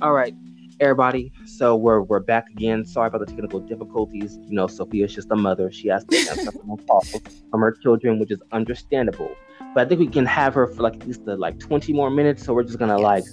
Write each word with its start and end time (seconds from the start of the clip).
All 0.00 0.12
right, 0.12 0.32
everybody. 0.78 1.32
So 1.44 1.74
we're 1.74 2.02
we're 2.02 2.20
back 2.20 2.48
again. 2.50 2.84
Sorry 2.86 3.08
about 3.08 3.18
the 3.18 3.26
technical 3.26 3.58
difficulties. 3.58 4.38
You 4.46 4.54
know, 4.54 4.68
Sophia's 4.68 5.12
just 5.12 5.28
a 5.32 5.34
mother. 5.34 5.72
She 5.72 5.88
has 5.88 6.04
to 6.04 6.16
answer 6.16 6.52
from 6.52 7.60
her 7.60 7.72
children, 7.72 8.20
which 8.20 8.30
is 8.30 8.40
understandable. 8.52 9.34
But 9.74 9.84
I 9.86 9.88
think 9.88 9.98
we 9.98 10.06
can 10.06 10.24
have 10.24 10.54
her 10.54 10.68
for 10.68 10.82
like 10.82 10.94
at 10.94 11.06
least 11.08 11.24
the, 11.24 11.36
like 11.36 11.58
20 11.58 11.92
more 11.92 12.10
minutes. 12.10 12.44
So 12.44 12.54
we're 12.54 12.62
just 12.62 12.78
gonna 12.78 12.96
like 12.96 13.24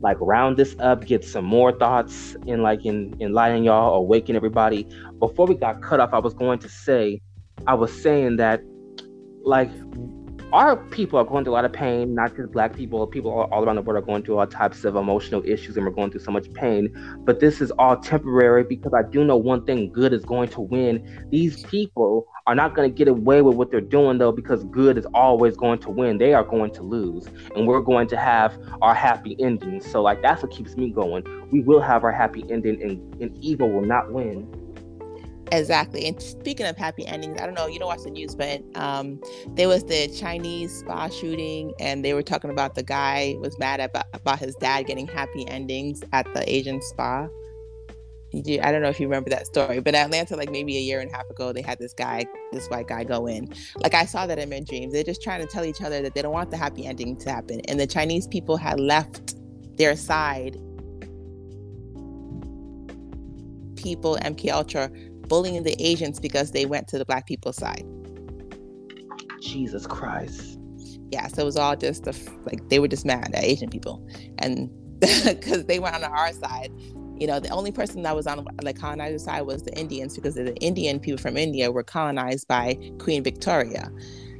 like 0.00 0.16
round 0.18 0.56
this 0.56 0.74
up, 0.78 1.04
get 1.04 1.24
some 1.24 1.44
more 1.44 1.72
thoughts 1.72 2.36
in 2.46 2.62
like 2.62 2.86
in 2.86 3.14
enlightening 3.20 3.64
y'all, 3.64 3.94
awaken 3.94 4.34
everybody. 4.34 4.88
Before 5.18 5.46
we 5.46 5.56
got 5.56 5.82
cut 5.82 6.00
off, 6.00 6.14
I 6.14 6.20
was 6.20 6.32
going 6.32 6.58
to 6.60 6.70
say, 6.70 7.20
I 7.66 7.74
was 7.74 7.92
saying 8.02 8.36
that 8.36 8.62
like 9.42 9.70
our 10.54 10.76
people 10.76 11.18
are 11.18 11.24
going 11.24 11.42
through 11.42 11.52
a 11.52 11.56
lot 11.56 11.64
of 11.64 11.72
pain, 11.72 12.14
not 12.14 12.36
just 12.36 12.52
black 12.52 12.76
people, 12.76 13.04
people 13.08 13.32
all, 13.32 13.48
all, 13.50 13.64
around 13.64 13.74
the 13.74 13.82
world 13.82 14.00
are 14.00 14.06
going 14.06 14.22
through 14.22 14.38
all 14.38 14.46
types 14.46 14.84
of 14.84 14.94
emotional 14.94 15.42
issues 15.44 15.76
and 15.76 15.84
we're 15.84 15.90
going 15.90 16.12
through 16.12 16.20
so 16.20 16.30
much 16.30 16.52
pain. 16.54 16.94
But 17.24 17.40
this 17.40 17.60
is 17.60 17.72
all 17.72 17.96
temporary 17.96 18.62
because 18.62 18.94
I 18.94 19.02
do 19.02 19.24
know 19.24 19.36
one 19.36 19.64
thing 19.66 19.92
good 19.92 20.12
is 20.12 20.24
going 20.24 20.48
to 20.50 20.60
win. 20.60 21.26
These 21.30 21.64
people 21.64 22.28
are 22.46 22.54
not 22.54 22.76
going 22.76 22.88
to 22.88 22.96
get 22.96 23.08
away 23.08 23.42
with 23.42 23.56
what 23.56 23.72
they're 23.72 23.80
doing 23.80 24.18
though 24.18 24.30
because 24.30 24.62
good 24.64 24.96
is 24.96 25.06
always 25.12 25.56
going 25.56 25.80
to 25.80 25.90
win. 25.90 26.18
They 26.18 26.34
are 26.34 26.44
going 26.44 26.72
to 26.74 26.82
lose 26.82 27.26
and 27.56 27.66
we're 27.66 27.80
going 27.80 28.06
to 28.08 28.16
have 28.16 28.56
our 28.80 28.94
happy 28.94 29.36
ending. 29.40 29.80
So 29.80 30.02
like 30.02 30.22
that's 30.22 30.44
what 30.44 30.52
keeps 30.52 30.76
me 30.76 30.90
going. 30.90 31.24
We 31.50 31.62
will 31.62 31.80
have 31.80 32.04
our 32.04 32.12
happy 32.12 32.44
ending 32.48 32.80
and, 32.80 33.20
and 33.20 33.36
evil 33.44 33.72
will 33.72 33.84
not 33.84 34.12
win. 34.12 34.63
Exactly. 35.52 36.06
And 36.06 36.20
speaking 36.20 36.66
of 36.66 36.76
happy 36.76 37.06
endings, 37.06 37.40
I 37.40 37.46
don't 37.46 37.54
know, 37.54 37.66
you 37.66 37.78
don't 37.78 37.88
watch 37.88 38.02
the 38.02 38.10
news, 38.10 38.34
but 38.34 38.62
um, 38.74 39.20
there 39.48 39.68
was 39.68 39.84
the 39.84 40.08
Chinese 40.08 40.78
spa 40.78 41.08
shooting, 41.08 41.72
and 41.78 42.04
they 42.04 42.14
were 42.14 42.22
talking 42.22 42.50
about 42.50 42.74
the 42.74 42.82
guy 42.82 43.36
was 43.38 43.58
mad 43.58 43.80
about, 43.80 44.06
about 44.12 44.38
his 44.38 44.54
dad 44.56 44.86
getting 44.86 45.06
happy 45.06 45.46
endings 45.48 46.02
at 46.12 46.32
the 46.34 46.50
Asian 46.52 46.80
spa. 46.80 47.28
I 48.34 48.72
don't 48.72 48.82
know 48.82 48.88
if 48.88 48.98
you 48.98 49.06
remember 49.06 49.30
that 49.30 49.46
story, 49.46 49.78
but 49.78 49.94
Atlanta, 49.94 50.34
like 50.34 50.50
maybe 50.50 50.76
a 50.76 50.80
year 50.80 51.00
and 51.00 51.08
a 51.08 51.16
half 51.16 51.30
ago, 51.30 51.52
they 51.52 51.62
had 51.62 51.78
this 51.78 51.92
guy, 51.92 52.26
this 52.50 52.66
white 52.66 52.88
guy, 52.88 53.04
go 53.04 53.28
in. 53.28 53.52
Like 53.76 53.94
I 53.94 54.06
saw 54.06 54.26
that 54.26 54.40
in 54.40 54.50
my 54.50 54.58
dreams. 54.58 54.92
They're 54.92 55.04
just 55.04 55.22
trying 55.22 55.40
to 55.40 55.46
tell 55.46 55.64
each 55.64 55.80
other 55.80 56.02
that 56.02 56.14
they 56.14 56.22
don't 56.22 56.32
want 56.32 56.50
the 56.50 56.56
happy 56.56 56.84
ending 56.84 57.16
to 57.18 57.30
happen, 57.30 57.60
and 57.68 57.78
the 57.78 57.86
Chinese 57.86 58.26
people 58.26 58.56
had 58.56 58.80
left 58.80 59.36
their 59.76 59.94
side. 59.94 60.54
People, 63.76 64.18
MK 64.22 64.50
Ultra 64.50 64.90
bullying 65.28 65.62
the 65.62 65.76
Asians 65.78 66.20
because 66.20 66.50
they 66.50 66.66
went 66.66 66.88
to 66.88 66.98
the 66.98 67.04
black 67.04 67.26
people's 67.26 67.56
side. 67.56 67.84
Jesus 69.40 69.86
Christ. 69.86 70.58
Yeah, 71.10 71.28
so 71.28 71.42
it 71.42 71.44
was 71.44 71.56
all 71.56 71.76
just 71.76 72.04
the, 72.04 72.18
like 72.44 72.68
they 72.68 72.78
were 72.78 72.88
just 72.88 73.04
mad 73.04 73.30
at 73.34 73.44
Asian 73.44 73.70
people, 73.70 74.06
and 74.38 74.70
because 75.00 75.66
they 75.66 75.78
went 75.78 75.94
on 75.94 76.04
our 76.04 76.32
side, 76.32 76.72
you 77.16 77.26
know, 77.26 77.38
the 77.38 77.50
only 77.50 77.70
person 77.70 78.02
that 78.02 78.16
was 78.16 78.26
on 78.26 78.44
the 78.62 78.74
colonizer 78.74 79.18
side 79.18 79.42
was 79.42 79.62
the 79.62 79.78
Indians 79.78 80.16
because 80.16 80.34
the 80.34 80.54
Indian 80.56 80.98
people 80.98 81.20
from 81.20 81.36
India 81.36 81.70
were 81.70 81.84
colonized 81.84 82.48
by 82.48 82.78
Queen 82.98 83.22
Victoria, 83.22 83.90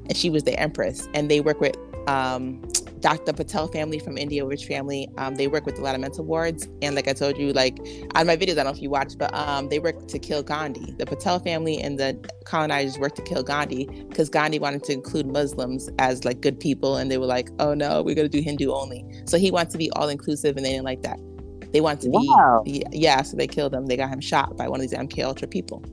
and 0.08 0.16
she 0.16 0.30
was 0.30 0.44
the 0.44 0.58
empress, 0.58 1.08
and 1.14 1.30
they 1.30 1.40
work 1.40 1.60
with 1.60 1.76
um, 2.08 2.62
Dr. 3.04 3.34
Patel 3.34 3.68
family 3.68 3.98
from 3.98 4.16
India, 4.16 4.46
rich 4.46 4.64
family. 4.64 5.10
Um, 5.18 5.34
they 5.34 5.46
work 5.46 5.66
with 5.66 5.78
a 5.78 5.82
lot 5.82 5.94
of 5.94 6.00
mental 6.00 6.24
wards. 6.24 6.66
And 6.80 6.94
like 6.94 7.06
I 7.06 7.12
told 7.12 7.36
you, 7.36 7.52
like 7.52 7.76
on 8.14 8.26
my 8.26 8.34
videos, 8.34 8.52
I 8.52 8.54
don't 8.54 8.64
know 8.64 8.70
if 8.70 8.80
you 8.80 8.88
watched, 8.88 9.18
but 9.18 9.32
um, 9.34 9.68
they 9.68 9.78
work 9.78 10.08
to 10.08 10.18
kill 10.18 10.42
Gandhi. 10.42 10.94
The 10.96 11.04
Patel 11.04 11.38
family 11.38 11.78
and 11.78 11.98
the 11.98 12.18
colonizers 12.46 12.98
worked 12.98 13.16
to 13.16 13.22
kill 13.22 13.42
Gandhi 13.42 13.84
because 14.08 14.30
Gandhi 14.30 14.58
wanted 14.58 14.84
to 14.84 14.94
include 14.94 15.26
Muslims 15.26 15.90
as 15.98 16.24
like 16.24 16.40
good 16.40 16.58
people. 16.58 16.96
And 16.96 17.10
they 17.10 17.18
were 17.18 17.26
like, 17.26 17.50
oh 17.58 17.74
no, 17.74 18.02
we're 18.02 18.14
going 18.14 18.30
to 18.30 18.34
do 18.34 18.42
Hindu 18.42 18.72
only. 18.72 19.04
So 19.26 19.36
he 19.36 19.50
wants 19.50 19.72
to 19.72 19.78
be 19.78 19.90
all 19.90 20.08
inclusive 20.08 20.56
and 20.56 20.64
they 20.64 20.70
didn't 20.70 20.86
like 20.86 21.02
that. 21.02 21.20
They 21.74 21.82
want 21.82 22.00
to 22.00 22.08
wow. 22.08 22.62
be, 22.64 22.84
yeah, 22.90 23.20
so 23.20 23.36
they 23.36 23.46
killed 23.46 23.74
him. 23.74 23.84
They 23.84 23.98
got 23.98 24.08
him 24.08 24.22
shot 24.22 24.56
by 24.56 24.66
one 24.66 24.80
of 24.80 24.88
these 24.88 24.98
MK 24.98 25.22
Ultra 25.22 25.46
people. 25.46 25.84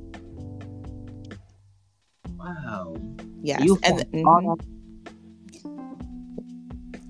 Wow. 2.37 2.95
Yes. 3.41 3.59
And, 3.83 3.99
mm-hmm. 4.13 4.80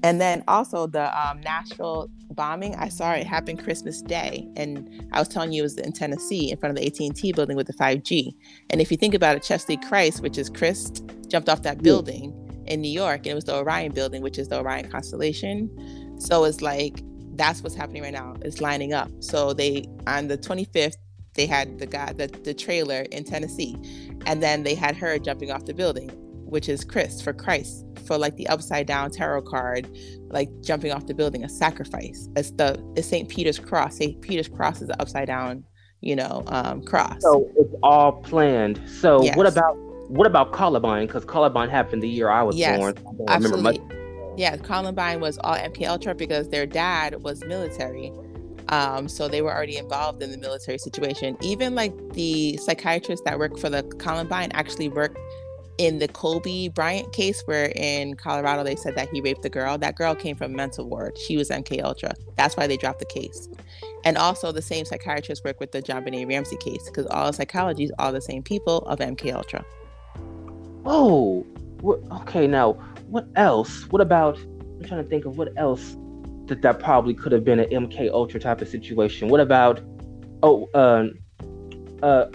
And 0.04 0.20
then 0.20 0.44
also 0.48 0.88
the 0.88 1.16
um, 1.20 1.42
Nashville 1.42 2.10
bombing, 2.32 2.76
I 2.76 2.90
saw 2.90 3.12
it 3.12 3.28
happen 3.28 3.56
Christmas 3.56 4.02
Day, 4.02 4.48
and 4.56 5.08
I 5.12 5.20
was 5.20 5.28
telling 5.28 5.52
you 5.52 5.62
it 5.62 5.64
was 5.64 5.78
in 5.78 5.94
Tennessee 5.94 6.52
in 6.52 6.58
front 6.58 6.78
of 6.78 6.84
the 6.84 6.88
AT&T 6.88 7.34
building 7.34 7.56
with 7.56 7.68
the 7.68 7.74
5G. 7.74 8.34
And 8.70 8.82
if 8.82 8.90
you 8.90 8.98
think 8.98 9.14
about 9.14 9.36
it, 9.36 9.44
Cheslie 9.44 9.78
Kryst, 9.78 10.22
which 10.22 10.38
is 10.38 10.50
Christ, 10.50 11.04
jumped 11.28 11.50
off 11.50 11.62
that 11.64 11.84
building 11.84 12.34
in 12.66 12.82
New 12.82 12.92
York, 12.92 13.20
and 13.20 13.28
it 13.28 13.36
was 13.36 13.46
the 13.46 13.56
Orion 13.56 13.92
building, 13.92 14.22
which 14.22 14.40
is 14.40 14.48
the 14.48 14.60
Orion 14.60 14.90
constellation. 14.90 15.70
So 16.20 16.46
it's 16.46 16.62
like 16.62 17.04
that's 17.36 17.62
what's 17.62 17.76
happening 17.76 18.04
right 18.04 18.14
now. 18.14 18.36
It's 18.42 18.62
lining 18.62 18.94
up. 18.94 19.10
So 19.20 19.54
they 19.54 19.86
on 20.08 20.28
the 20.28 20.38
25th 20.38 20.96
they 21.34 21.46
had 21.46 21.80
the 21.80 21.86
guy 21.86 22.12
the, 22.14 22.28
the 22.28 22.54
trailer 22.54 23.02
in 23.12 23.24
Tennessee, 23.24 23.76
and 24.26 24.44
then 24.44 24.64
they 24.64 24.76
had 24.76 24.96
her 24.98 25.18
jumping 25.18 25.52
off 25.52 25.66
the 25.66 25.74
building, 25.74 26.12
which 26.52 26.68
is 26.68 26.84
Chris 26.84 27.22
for 27.22 27.32
Christ 27.32 27.86
for 28.06 28.18
like 28.18 28.36
the 28.36 28.46
upside 28.48 28.86
down 28.86 29.10
tarot 29.10 29.44
card, 29.44 29.90
like 30.30 30.50
jumping 30.62 30.92
off 30.92 31.08
the 31.08 31.14
building, 31.14 31.46
a 31.46 31.50
sacrifice. 31.50 32.28
It's 32.36 32.52
the 32.52 32.78
it's 32.98 33.08
St. 33.08 33.30
Peter's 33.30 33.58
cross. 33.58 33.96
St. 33.96 34.20
Peter's 34.22 34.50
cross 34.50 34.82
is 34.82 34.90
the 34.90 35.02
upside 35.02 35.28
down, 35.28 35.64
you 36.02 36.14
know, 36.14 36.44
um, 36.48 36.84
cross. 36.84 37.22
So 37.22 37.50
it's 37.56 37.74
all 37.82 38.12
planned. 38.12 38.82
So 38.86 39.24
yes. 39.24 39.38
what 39.38 39.48
about 39.48 39.78
what 40.10 40.28
about 40.28 40.52
Columbine? 40.52 41.08
Because 41.08 41.24
Columbine 41.24 41.70
happened 41.70 42.04
the 42.04 42.10
year 42.10 42.30
I 42.30 42.44
was 42.44 42.58
yes, 42.58 42.78
born. 42.78 42.98
I 43.30 43.36
absolutely. 43.36 43.82
Yeah, 44.36 44.58
Columbine 44.58 45.22
was 45.22 45.38
all 45.38 45.56
MK 45.56 45.88
Ultra 45.88 46.16
because 46.16 46.50
their 46.50 46.66
dad 46.66 47.24
was 47.24 47.46
military. 47.46 48.12
Um, 48.68 49.08
so 49.08 49.28
they 49.28 49.42
were 49.42 49.54
already 49.54 49.78
involved 49.78 50.22
in 50.22 50.32
the 50.32 50.38
military 50.38 50.78
situation. 50.78 51.38
Even 51.42 51.76
like 51.76 51.94
the 52.14 52.58
psychiatrists 52.58 53.24
that 53.26 53.40
work 53.40 53.58
for 53.58 53.70
the 53.70 53.84
Columbine 54.00 54.52
actually 54.54 54.90
worked 54.90 55.18
in 55.78 56.00
the 56.00 56.08
Kobe 56.08 56.68
Bryant 56.70 57.12
case, 57.14 57.42
where 57.46 57.72
in 57.76 58.16
Colorado 58.16 58.64
they 58.64 58.76
said 58.76 58.96
that 58.96 59.10
he 59.10 59.22
raped 59.22 59.42
the 59.42 59.50
girl, 59.50 59.78
that 59.78 59.96
girl 59.96 60.16
came 60.16 60.36
from 60.36 60.54
mental 60.54 60.88
ward. 60.88 61.18
She 61.18 61.38
was 61.38 61.50
MK 61.50 61.84
Ultra. 61.84 62.14
That's 62.38 62.56
why 62.56 62.68
they 62.68 62.78
dropped 62.78 63.00
the 63.00 63.06
case. 63.06 63.50
And 64.04 64.18
also 64.18 64.52
the 64.52 64.62
same 64.62 64.86
psychiatrists 64.86 65.44
work 65.44 65.60
with 65.60 65.72
the 65.72 65.82
JonBenét 65.82 66.28
Ramsey 66.28 66.58
case 66.58 66.84
because 66.86 67.06
all 67.08 67.32
psychology 67.34 67.86
is 67.86 67.92
all 68.00 68.12
the 68.12 68.22
same 68.22 68.44
people 68.44 68.80
of 68.80 69.00
MK 69.00 69.34
Ultra. 69.34 69.66
Oh, 70.86 71.46
okay. 72.22 72.48
Now, 72.48 72.74
what 73.08 73.28
else? 73.36 73.84
What 73.90 74.02
about? 74.02 74.38
I'm 74.38 74.84
trying 74.86 75.04
to 75.04 75.10
think 75.10 75.26
of 75.26 75.38
what 75.38 75.50
else 75.58 75.96
that 76.48 76.62
that 76.62 76.80
probably 76.80 77.14
could 77.14 77.32
have 77.32 77.44
been 77.44 77.60
an 77.60 77.70
MK 77.70 78.10
Ultra 78.12 78.40
type 78.40 78.62
of 78.62 78.68
situation. 78.68 79.30
What 79.30 79.40
about? 79.40 79.82
Oh, 80.44 80.70
uh, 80.74 81.08
uh, 82.04 82.26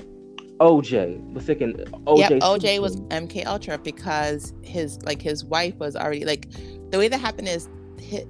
OJ 0.58 1.32
was 1.32 1.44
thinking 1.44 1.74
OJ. 1.74 2.18
Yep, 2.18 2.32
OJ 2.40 2.80
was 2.80 2.96
MK 2.96 3.46
Ultra 3.46 3.78
because 3.78 4.54
his 4.62 5.00
like 5.02 5.20
his 5.20 5.44
wife 5.44 5.74
was 5.76 5.96
already 5.96 6.24
like 6.24 6.48
the 6.90 6.98
way 6.98 7.08
that 7.08 7.18
happened 7.18 7.48
is 7.48 7.68
his, 7.98 8.24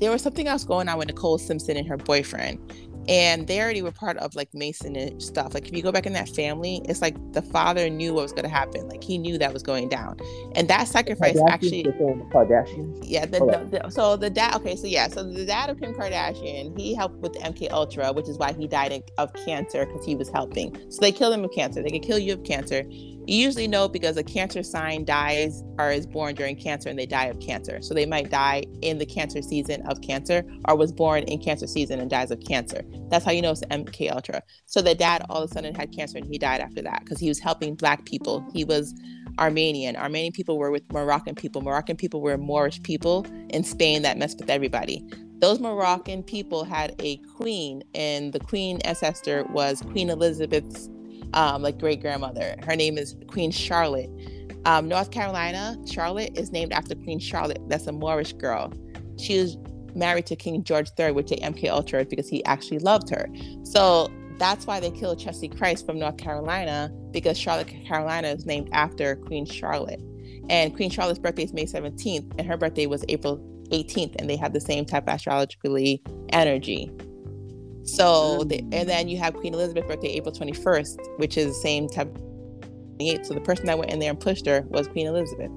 there 0.00 0.10
was 0.10 0.20
something 0.20 0.48
else 0.48 0.64
going 0.64 0.88
on 0.88 0.98
with 0.98 1.06
Nicole 1.06 1.38
Simpson 1.38 1.76
and 1.76 1.86
her 1.86 1.96
boyfriend, 1.96 2.58
and 3.08 3.46
they 3.46 3.60
already 3.60 3.82
were 3.82 3.92
part 3.92 4.16
of 4.18 4.34
like 4.34 4.52
Mason 4.54 4.96
and 4.96 5.22
stuff. 5.22 5.54
Like 5.54 5.68
if 5.68 5.76
you 5.76 5.82
go 5.82 5.92
back 5.92 6.06
in 6.06 6.12
that 6.12 6.28
family, 6.28 6.82
it's 6.84 7.02
like 7.02 7.16
the 7.32 7.42
father 7.42 7.88
knew 7.88 8.14
what 8.14 8.22
was 8.22 8.32
going 8.32 8.44
to 8.44 8.50
happen. 8.50 8.88
Like 8.88 9.02
he 9.02 9.18
knew 9.18 9.38
that 9.38 9.52
was 9.52 9.62
going 9.62 9.88
down, 9.88 10.18
and 10.54 10.68
that 10.68 10.88
sacrifice 10.88 11.38
actually. 11.48 11.84
Kardashians. 11.84 12.98
Yeah. 13.02 13.26
The, 13.26 13.40
the, 13.40 13.80
the, 13.82 13.90
so 13.90 14.16
the 14.16 14.30
dad. 14.30 14.54
Okay. 14.56 14.76
So 14.76 14.86
yeah. 14.86 15.08
So 15.08 15.24
the 15.24 15.44
dad 15.44 15.70
of 15.70 15.80
Kim 15.80 15.94
Kardashian, 15.94 16.78
he 16.78 16.94
helped 16.94 17.16
with 17.16 17.34
MK 17.34 17.70
Ultra, 17.70 18.12
which 18.12 18.28
is 18.28 18.38
why 18.38 18.52
he 18.52 18.66
died 18.66 19.02
of 19.18 19.32
cancer 19.34 19.86
because 19.86 20.04
he 20.04 20.14
was 20.14 20.28
helping. 20.28 20.76
So 20.90 21.00
they 21.00 21.12
killed 21.12 21.34
him 21.34 21.44
of 21.44 21.52
cancer. 21.52 21.82
They 21.82 21.90
could 21.90 22.02
kill 22.02 22.18
you 22.18 22.34
of 22.34 22.44
cancer. 22.44 22.84
You 23.26 23.36
usually 23.36 23.68
know 23.68 23.88
because 23.88 24.16
a 24.16 24.24
cancer 24.24 24.62
sign 24.64 25.04
dies 25.04 25.62
or 25.78 25.92
is 25.92 26.06
born 26.06 26.34
during 26.34 26.56
cancer 26.56 26.88
and 26.88 26.98
they 26.98 27.06
die 27.06 27.26
of 27.26 27.38
cancer. 27.38 27.80
So 27.80 27.94
they 27.94 28.04
might 28.04 28.30
die 28.30 28.64
in 28.82 28.98
the 28.98 29.06
cancer 29.06 29.42
season 29.42 29.82
of 29.86 30.00
cancer 30.00 30.44
or 30.66 30.76
was 30.76 30.92
born 30.92 31.22
in 31.24 31.40
cancer 31.40 31.68
season 31.68 32.00
and 32.00 32.10
dies 32.10 32.32
of 32.32 32.40
cancer. 32.40 32.82
That's 33.10 33.24
how 33.24 33.30
you 33.30 33.40
know 33.40 33.52
it's 33.52 33.62
MK 33.62 34.10
Ultra. 34.10 34.42
So 34.66 34.82
the 34.82 34.96
dad 34.96 35.24
all 35.30 35.42
of 35.42 35.50
a 35.50 35.54
sudden 35.54 35.74
had 35.74 35.92
cancer 35.92 36.18
and 36.18 36.26
he 36.26 36.36
died 36.36 36.60
after 36.60 36.82
that 36.82 37.04
because 37.04 37.20
he 37.20 37.28
was 37.28 37.38
helping 37.38 37.76
black 37.76 38.04
people. 38.06 38.44
He 38.52 38.64
was 38.64 38.92
Armenian. 39.38 39.96
Armenian 39.96 40.32
people 40.32 40.58
were 40.58 40.72
with 40.72 40.90
Moroccan 40.92 41.36
people. 41.36 41.62
Moroccan 41.62 41.96
people 41.96 42.20
were 42.20 42.36
Moorish 42.36 42.82
people 42.82 43.24
in 43.50 43.62
Spain 43.62 44.02
that 44.02 44.18
messed 44.18 44.40
with 44.40 44.50
everybody. 44.50 45.04
Those 45.38 45.58
Moroccan 45.58 46.22
people 46.22 46.62
had 46.62 46.94
a 47.00 47.16
queen, 47.36 47.82
and 47.94 48.32
the 48.32 48.38
queen 48.38 48.80
ancestor 48.82 49.44
was 49.50 49.82
Queen 49.90 50.08
Elizabeth's 50.08 50.88
um, 51.34 51.62
like 51.62 51.78
great 51.78 52.00
grandmother. 52.00 52.56
Her 52.64 52.76
name 52.76 52.98
is 52.98 53.16
Queen 53.28 53.50
Charlotte. 53.50 54.10
Um, 54.64 54.88
North 54.88 55.10
Carolina, 55.10 55.76
Charlotte 55.86 56.36
is 56.36 56.52
named 56.52 56.72
after 56.72 56.94
Queen 56.94 57.18
Charlotte. 57.18 57.60
That's 57.68 57.86
a 57.86 57.92
Moorish 57.92 58.34
girl. 58.34 58.72
She 59.18 59.38
was 59.40 59.56
married 59.94 60.26
to 60.26 60.36
King 60.36 60.62
George 60.64 60.90
III, 60.98 61.12
which 61.12 61.28
they 61.28 61.36
MK 61.36 61.68
Ultra 61.68 62.04
because 62.04 62.28
he 62.28 62.44
actually 62.44 62.78
loved 62.78 63.10
her. 63.10 63.28
So 63.64 64.10
that's 64.38 64.66
why 64.66 64.80
they 64.80 64.90
killed 64.90 65.18
Cheslie 65.18 65.48
Kryst 65.48 65.84
from 65.84 65.98
North 65.98 66.16
Carolina 66.16 66.90
because 67.10 67.38
Charlotte, 67.38 67.68
Carolina 67.86 68.28
is 68.28 68.46
named 68.46 68.68
after 68.72 69.16
Queen 69.16 69.46
Charlotte. 69.46 70.00
And 70.48 70.74
Queen 70.74 70.90
Charlotte's 70.90 71.18
birthday 71.18 71.44
is 71.44 71.52
May 71.52 71.66
17th, 71.66 72.34
and 72.38 72.46
her 72.46 72.56
birthday 72.56 72.86
was 72.86 73.04
April 73.08 73.38
18th, 73.70 74.16
and 74.18 74.28
they 74.28 74.36
had 74.36 74.52
the 74.52 74.60
same 74.60 74.84
type 74.84 75.04
of 75.04 75.14
astrologically 75.14 76.02
energy. 76.30 76.90
So, 77.84 78.40
mm-hmm. 78.40 78.48
the, 78.48 78.58
and 78.76 78.88
then 78.88 79.08
you 79.08 79.18
have 79.18 79.34
Queen 79.34 79.54
Elizabeth's 79.54 79.86
birthday, 79.86 80.08
April 80.08 80.34
21st, 80.34 81.18
which 81.18 81.36
is 81.36 81.48
the 81.48 81.60
same 81.60 81.88
time. 81.88 82.12
So 83.24 83.34
the 83.34 83.40
person 83.40 83.66
that 83.66 83.78
went 83.78 83.90
in 83.90 83.98
there 83.98 84.10
and 84.10 84.20
pushed 84.20 84.46
her 84.46 84.64
was 84.68 84.86
Queen 84.86 85.08
Elizabeth. 85.08 85.50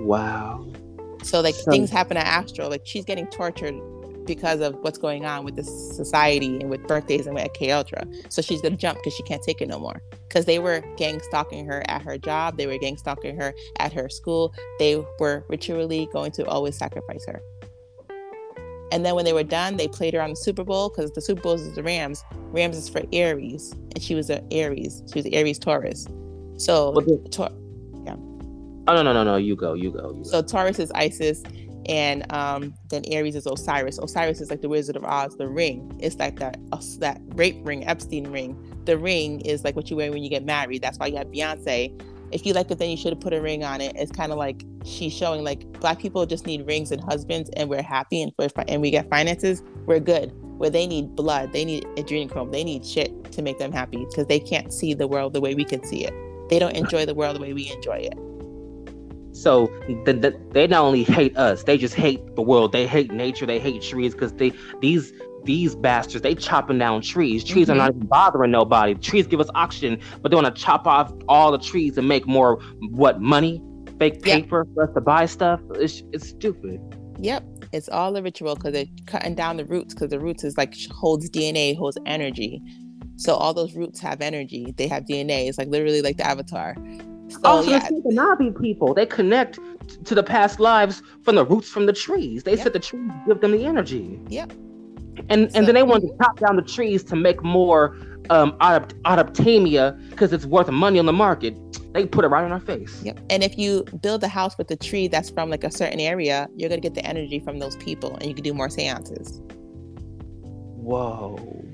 Wow. 0.00 0.66
So 1.22 1.40
like 1.40 1.54
so, 1.54 1.70
things 1.70 1.90
happen 1.90 2.16
at 2.16 2.26
Astro. 2.26 2.68
Like 2.68 2.82
she's 2.84 3.04
getting 3.04 3.26
tortured 3.26 3.74
because 4.26 4.60
of 4.60 4.74
what's 4.80 4.98
going 4.98 5.24
on 5.24 5.44
with 5.44 5.56
this 5.56 5.96
society 5.96 6.58
and 6.60 6.70
with 6.70 6.86
birthdays 6.86 7.26
and 7.26 7.34
with 7.34 7.44
MK 7.52 7.74
Ultra. 7.74 8.06
So 8.28 8.40
she's 8.40 8.60
gonna 8.60 8.76
jump 8.76 8.98
because 8.98 9.14
she 9.14 9.22
can't 9.24 9.42
take 9.42 9.60
it 9.60 9.68
no 9.68 9.78
more. 9.78 10.00
Because 10.28 10.46
they 10.46 10.58
were 10.58 10.82
gang 10.96 11.20
stalking 11.20 11.66
her 11.66 11.82
at 11.88 12.02
her 12.02 12.18
job, 12.18 12.56
they 12.56 12.66
were 12.66 12.78
gang 12.78 12.96
stalking 12.96 13.36
her 13.36 13.54
at 13.78 13.92
her 13.92 14.08
school. 14.08 14.54
They 14.78 15.04
were 15.18 15.44
ritually 15.48 16.08
going 16.12 16.32
to 16.32 16.46
always 16.46 16.76
sacrifice 16.76 17.24
her. 17.26 17.40
And 18.92 19.06
then 19.06 19.14
when 19.14 19.24
they 19.24 19.32
were 19.32 19.42
done, 19.42 19.78
they 19.78 19.88
played 19.88 20.12
her 20.12 20.20
on 20.20 20.30
the 20.30 20.36
Super 20.36 20.64
Bowl 20.64 20.90
because 20.90 21.10
the 21.12 21.22
Super 21.22 21.40
Bowl 21.40 21.54
is 21.54 21.74
the 21.74 21.82
Rams. 21.82 22.22
Rams 22.52 22.76
is 22.76 22.90
for 22.90 23.02
Aries, 23.12 23.72
and 23.72 24.02
she 24.02 24.14
was 24.14 24.28
an 24.28 24.46
Aries. 24.50 25.02
She 25.10 25.18
was 25.18 25.26
Aries 25.32 25.58
Taurus. 25.58 26.06
So, 26.58 26.90
well, 26.90 27.06
yeah. 28.04 28.14
Oh 28.88 28.94
no 28.94 29.02
no 29.02 29.12
no 29.12 29.24
no! 29.24 29.36
You 29.36 29.56
go, 29.56 29.72
you 29.72 29.90
go. 29.90 30.10
You 30.10 30.22
go. 30.24 30.30
So 30.30 30.42
Taurus 30.42 30.78
is 30.78 30.92
Isis, 30.94 31.42
and 31.86 32.30
um, 32.32 32.74
then 32.90 33.02
Aries 33.06 33.34
is 33.34 33.46
Osiris. 33.46 33.98
Osiris 33.98 34.40
is 34.42 34.50
like 34.50 34.60
the 34.60 34.68
Wizard 34.68 34.96
of 34.96 35.04
Oz. 35.04 35.36
The 35.36 35.48
ring 35.48 35.98
It's 35.98 36.16
like 36.16 36.38
that 36.40 36.58
uh, 36.72 36.82
that 36.98 37.20
rape 37.34 37.56
ring, 37.62 37.86
Epstein 37.86 38.30
ring. 38.30 38.56
The 38.84 38.98
ring 38.98 39.40
is 39.40 39.64
like 39.64 39.74
what 39.74 39.90
you 39.90 39.96
wear 39.96 40.10
when 40.12 40.22
you 40.22 40.28
get 40.28 40.44
married. 40.44 40.82
That's 40.82 40.98
why 40.98 41.06
you 41.06 41.16
have 41.16 41.28
Beyonce. 41.28 41.98
If 42.32 42.46
you 42.46 42.54
like 42.54 42.70
it, 42.70 42.78
then 42.78 42.90
you 42.90 42.96
should 42.96 43.12
have 43.12 43.20
put 43.20 43.32
a 43.32 43.40
ring 43.40 43.62
on 43.62 43.80
it. 43.80 43.94
It's 43.94 44.10
kind 44.10 44.32
of 44.32 44.38
like 44.38 44.64
she's 44.84 45.12
showing 45.12 45.44
like 45.44 45.70
black 45.80 45.98
people 45.98 46.24
just 46.26 46.46
need 46.46 46.66
rings 46.66 46.90
and 46.90 47.02
husbands, 47.02 47.50
and 47.56 47.68
we're 47.68 47.82
happy, 47.82 48.22
and 48.22 48.32
and 48.68 48.82
we 48.82 48.90
get 48.90 49.08
finances, 49.10 49.62
we're 49.86 50.00
good. 50.00 50.32
Where 50.58 50.70
they 50.70 50.86
need 50.86 51.16
blood, 51.16 51.52
they 51.52 51.64
need 51.64 51.84
adrenochrome, 51.96 52.52
they 52.52 52.64
need 52.64 52.86
shit 52.86 53.32
to 53.32 53.42
make 53.42 53.58
them 53.58 53.72
happy 53.72 54.04
because 54.08 54.26
they 54.26 54.38
can't 54.38 54.72
see 54.72 54.94
the 54.94 55.08
world 55.08 55.32
the 55.32 55.40
way 55.40 55.54
we 55.54 55.64
can 55.64 55.84
see 55.84 56.04
it. 56.04 56.14
They 56.48 56.58
don't 56.58 56.76
enjoy 56.76 57.06
the 57.06 57.14
world 57.14 57.36
the 57.36 57.40
way 57.40 57.52
we 57.52 57.70
enjoy 57.70 58.08
it. 58.10 58.18
So 59.34 59.66
the, 60.04 60.12
the, 60.12 60.38
they 60.50 60.66
not 60.66 60.84
only 60.84 61.04
hate 61.04 61.36
us, 61.36 61.64
they 61.64 61.78
just 61.78 61.94
hate 61.94 62.36
the 62.36 62.42
world. 62.42 62.72
They 62.72 62.86
hate 62.86 63.10
nature. 63.10 63.46
They 63.46 63.58
hate 63.58 63.82
trees 63.82 64.12
because 64.12 64.34
they 64.34 64.52
these 64.80 65.12
these 65.44 65.74
bastards 65.74 66.22
they 66.22 66.34
chopping 66.34 66.78
down 66.78 67.00
trees. 67.00 67.44
Trees 67.44 67.68
mm-hmm. 67.68 67.72
are 67.72 67.88
not 67.88 67.94
even 67.94 68.06
bothering 68.06 68.50
nobody. 68.50 68.94
Trees 68.94 69.26
give 69.26 69.40
us 69.40 69.48
oxygen, 69.54 70.00
but 70.20 70.30
they 70.30 70.34
want 70.34 70.54
to 70.54 70.62
chop 70.62 70.86
off 70.86 71.12
all 71.28 71.52
the 71.52 71.58
trees 71.58 71.98
and 71.98 72.08
make 72.08 72.26
more 72.26 72.60
what 72.90 73.20
money, 73.20 73.62
fake 73.98 74.22
paper 74.22 74.64
yep. 74.66 74.74
for 74.74 74.84
us 74.84 74.94
to 74.94 75.00
buy 75.00 75.26
stuff. 75.26 75.60
It's 75.74 76.02
it's 76.12 76.28
stupid. 76.28 76.80
Yep, 77.18 77.44
it's 77.72 77.88
all 77.88 78.16
a 78.16 78.22
ritual 78.22 78.54
because 78.54 78.72
they're 78.72 78.86
cutting 79.06 79.34
down 79.34 79.56
the 79.56 79.64
roots 79.64 79.94
because 79.94 80.10
the 80.10 80.20
roots 80.20 80.44
is 80.44 80.56
like 80.56 80.74
holds 80.90 81.30
DNA, 81.30 81.76
holds 81.76 81.98
energy. 82.06 82.62
So 83.16 83.34
all 83.34 83.54
those 83.54 83.74
roots 83.74 84.00
have 84.00 84.20
energy. 84.20 84.74
They 84.76 84.88
have 84.88 85.04
DNA. 85.04 85.48
It's 85.48 85.58
like 85.58 85.68
literally 85.68 86.02
like 86.02 86.16
the 86.16 86.26
avatar. 86.26 86.74
So, 87.28 87.38
oh, 87.44 87.62
so 87.62 87.70
yeah. 87.70 87.88
the 87.88 88.12
Na'vi 88.12 88.60
people, 88.60 88.92
they 88.92 89.06
connect 89.06 89.58
to 90.04 90.14
the 90.14 90.22
past 90.22 90.60
lives 90.60 91.02
from 91.22 91.36
the 91.36 91.44
roots 91.44 91.68
from 91.68 91.86
the 91.86 91.92
trees. 91.92 92.42
They 92.42 92.52
yep. 92.52 92.64
said 92.64 92.72
the 92.72 92.78
trees 92.78 93.10
give 93.26 93.40
them 93.40 93.52
the 93.52 93.64
energy. 93.64 94.20
Yep. 94.28 94.52
And 95.28 95.50
so, 95.50 95.58
and 95.58 95.66
then 95.66 95.74
they 95.74 95.82
wanted 95.82 96.08
to 96.08 96.16
chop 96.18 96.38
down 96.38 96.56
the 96.56 96.62
trees 96.62 97.04
to 97.04 97.16
make 97.16 97.42
more 97.42 97.96
um 98.30 98.52
adaptamia 98.60 100.10
because 100.10 100.32
it's 100.32 100.46
worth 100.46 100.70
money 100.70 100.98
on 100.98 101.06
the 101.06 101.12
market. 101.12 101.56
They 101.92 102.06
put 102.06 102.24
it 102.24 102.28
right 102.28 102.44
in 102.44 102.52
our 102.52 102.60
face. 102.60 103.02
Yep. 103.02 103.20
And 103.30 103.42
if 103.42 103.58
you 103.58 103.84
build 104.00 104.22
a 104.24 104.28
house 104.28 104.56
with 104.56 104.70
a 104.70 104.76
tree 104.76 105.08
that's 105.08 105.28
from 105.28 105.50
like 105.50 105.64
a 105.64 105.70
certain 105.70 106.00
area, 106.00 106.48
you're 106.56 106.68
gonna 106.68 106.80
get 106.80 106.94
the 106.94 107.04
energy 107.04 107.40
from 107.40 107.58
those 107.58 107.76
people, 107.76 108.14
and 108.16 108.26
you 108.26 108.34
can 108.34 108.44
do 108.44 108.54
more 108.54 108.70
seances. 108.70 109.40
Whoa. 110.76 111.64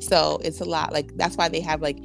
So 0.00 0.40
it's 0.42 0.60
a 0.60 0.64
lot. 0.64 0.92
Like 0.92 1.16
that's 1.16 1.36
why 1.36 1.48
they 1.48 1.60
have 1.60 1.82
like 1.82 1.98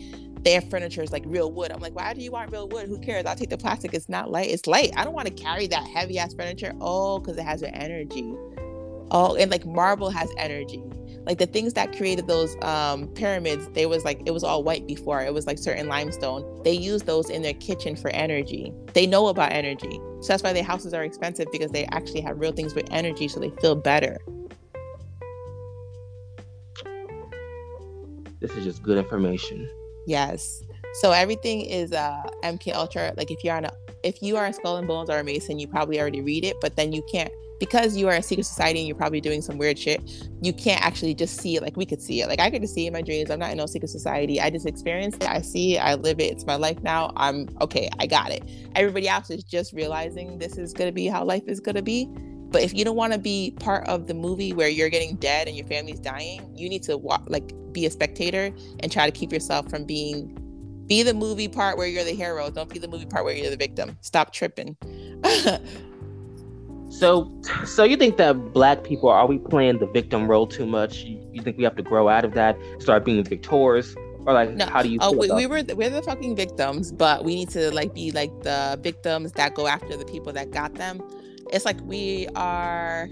their 0.43 0.61
furniture 0.61 1.01
is 1.01 1.11
like 1.11 1.23
real 1.25 1.51
wood. 1.51 1.71
I'm 1.71 1.79
like, 1.79 1.95
why 1.95 2.13
do 2.13 2.21
you 2.21 2.31
want 2.31 2.51
real 2.51 2.67
wood? 2.67 2.87
Who 2.87 2.99
cares? 2.99 3.25
I'll 3.25 3.35
take 3.35 3.49
the 3.49 3.57
plastic. 3.57 3.93
It's 3.93 4.09
not 4.09 4.29
light. 4.29 4.49
It's 4.49 4.67
light. 4.67 4.91
I 4.95 5.03
don't 5.03 5.13
want 5.13 5.27
to 5.27 5.33
carry 5.33 5.67
that 5.67 5.87
heavy 5.87 6.19
ass 6.19 6.33
furniture. 6.33 6.73
Oh, 6.81 7.19
because 7.19 7.37
it 7.37 7.43
has 7.43 7.61
your 7.61 7.71
energy. 7.73 8.33
Oh, 9.11 9.35
and 9.35 9.51
like 9.51 9.65
marble 9.65 10.09
has 10.09 10.29
energy. 10.38 10.83
Like 11.25 11.38
the 11.38 11.45
things 11.45 11.73
that 11.73 11.95
created 11.95 12.27
those 12.27 12.57
um, 12.61 13.07
pyramids, 13.09 13.67
they 13.69 13.85
was 13.85 14.03
like 14.03 14.21
it 14.25 14.31
was 14.31 14.44
all 14.44 14.63
white 14.63 14.85
before. 14.85 15.21
It 15.21 15.33
was 15.33 15.47
like 15.47 15.57
certain 15.57 15.88
limestone. 15.88 16.61
They 16.63 16.73
use 16.73 17.03
those 17.03 17.29
in 17.29 17.41
their 17.41 17.53
kitchen 17.53 17.95
for 17.95 18.09
energy. 18.09 18.73
They 18.94 19.05
know 19.07 19.27
about 19.27 19.53
energy, 19.53 20.00
so 20.21 20.27
that's 20.27 20.44
why 20.44 20.51
their 20.51 20.63
houses 20.63 20.94
are 20.94 21.03
expensive 21.03 21.47
because 21.51 21.71
they 21.71 21.85
actually 21.85 22.21
have 22.21 22.39
real 22.39 22.51
things 22.51 22.75
with 22.75 22.88
energy, 22.91 23.27
so 23.29 23.39
they 23.39 23.51
feel 23.61 23.75
better. 23.75 24.17
This 28.41 28.51
is 28.57 28.65
just 28.65 28.83
good 28.83 28.97
information. 28.97 29.69
Yes. 30.06 30.61
So 30.95 31.11
everything 31.11 31.61
is 31.61 31.94
uh 31.94 32.21
MK 32.44 32.73
Ultra. 32.73 33.13
Like 33.15 33.31
if 33.31 33.44
you're 33.44 33.56
on 33.56 33.63
a 33.63 33.71
if 34.03 34.21
you 34.21 34.35
are 34.35 34.47
a 34.47 34.53
Skull 34.53 34.75
and 34.75 34.88
Bones 34.88 35.09
or 35.09 35.17
a 35.19 35.23
Mason, 35.23 35.57
you 35.57 35.67
probably 35.67 36.01
already 36.01 36.21
read 36.21 36.44
it, 36.44 36.57
but 36.59 36.75
then 36.75 36.91
you 36.91 37.01
can't 37.09 37.31
because 37.59 37.95
you 37.95 38.07
are 38.07 38.15
a 38.15 38.21
secret 38.21 38.45
society 38.45 38.79
and 38.79 38.88
you're 38.88 38.97
probably 38.97 39.21
doing 39.21 39.41
some 39.41 39.57
weird 39.57 39.77
shit, 39.77 40.01
you 40.41 40.53
can't 40.53 40.83
actually 40.85 41.13
just 41.13 41.39
see 41.39 41.55
it 41.55 41.61
like 41.61 41.77
we 41.77 41.85
could 41.85 42.01
see 42.01 42.21
it. 42.21 42.27
Like 42.27 42.39
I 42.39 42.50
get 42.50 42.61
to 42.61 42.67
see 42.67 42.85
it 42.85 42.88
in 42.88 42.94
my 42.94 43.01
dreams. 43.01 43.29
I'm 43.29 43.39
not 43.39 43.51
in 43.51 43.57
no 43.57 43.65
secret 43.65 43.89
society. 43.89 44.41
I 44.41 44.50
just 44.50 44.65
experienced 44.65 45.23
it. 45.23 45.29
I 45.29 45.41
see 45.41 45.77
it. 45.77 45.79
I 45.79 45.95
live 45.95 46.19
it. 46.19 46.31
It's 46.31 46.45
my 46.45 46.55
life 46.55 46.81
now. 46.83 47.11
I'm 47.15 47.47
okay. 47.61 47.89
I 48.00 48.07
got 48.07 48.31
it. 48.31 48.44
Everybody 48.75 49.07
else 49.07 49.29
is 49.29 49.44
just 49.44 49.73
realizing 49.73 50.38
this 50.39 50.57
is 50.57 50.73
gonna 50.73 50.91
be 50.91 51.07
how 51.07 51.23
life 51.23 51.44
is 51.47 51.59
gonna 51.59 51.81
be. 51.81 52.09
But 52.53 52.61
if 52.61 52.73
you 52.73 52.85
don't 52.85 52.95
want 52.95 53.13
to 53.13 53.19
be 53.19 53.56
part 53.59 53.88
of 53.88 54.06
the 54.06 54.13
movie 54.13 54.53
where 54.53 54.69
you're 54.69 54.89
getting 54.89 55.15
dead 55.15 55.47
and 55.47 55.57
your 55.57 55.65
family's 55.65 55.99
dying, 55.99 56.56
you 56.56 56.69
need 56.69 56.83
to 56.83 56.97
walk 56.97 57.23
like 57.27 57.51
be 57.71 57.88
a 57.88 57.89
spectator 57.89 58.53
and 58.79 58.91
try 58.91 59.09
to 59.09 59.11
keep 59.11 59.33
yourself 59.33 59.67
from 59.71 59.85
being 59.85 60.38
be 60.88 61.01
the 61.01 61.13
movie 61.13 61.47
part 61.47 61.77
where 61.77 61.88
you're 61.88 62.03
the 62.03 62.11
hero. 62.11 62.51
Don't 62.51 62.69
be 62.69 62.77
the 62.77 62.88
movie 62.88 63.07
part 63.07 63.25
where 63.25 63.33
you're 63.33 63.49
the 63.49 63.57
victim. 63.57 63.97
Stop 64.01 64.33
tripping. 64.33 64.77
so 67.00 67.31
so 67.66 67.84
you 67.84 67.98
think 67.98 68.18
that 68.18 68.54
black 68.54 68.84
people 68.84 69.10
are 69.10 69.28
we 69.28 69.38
playing 69.40 69.80
the 69.80 69.88
victim 69.88 70.30
role 70.30 70.48
too 70.48 70.66
much? 70.66 71.04
You, 71.04 71.19
you 71.31 71.42
think 71.42 71.57
we 71.57 71.63
have 71.63 71.75
to 71.75 71.84
grow 71.84 72.10
out 72.10 72.25
of 72.25 72.34
that, 72.34 72.57
start 72.80 73.06
being 73.06 73.24
victors? 73.24 73.95
Or 74.25 74.31
like 74.31 74.51
no. 74.51 74.66
how 74.68 74.81
do 74.81 74.88
you 74.88 75.00
oh 75.01 75.12
we, 75.12 75.30
we 75.31 75.45
were 75.48 75.63
we're 75.75 75.90
the 75.90 76.01
fucking 76.01 76.36
victims, 76.38 76.94
but 76.94 77.25
we 77.25 77.36
need 77.36 77.50
to 77.50 77.74
like 77.74 77.94
be 77.94 78.12
like 78.12 78.31
the 78.44 78.80
victims 78.81 79.34
that 79.34 79.54
go 79.54 79.68
after 79.68 79.98
the 79.98 80.06
people 80.06 80.31
that 80.31 80.51
got 80.51 80.75
them 80.75 81.01
it's 81.51 81.66
like 81.66 81.80
we 81.81 82.28
are 82.35 83.07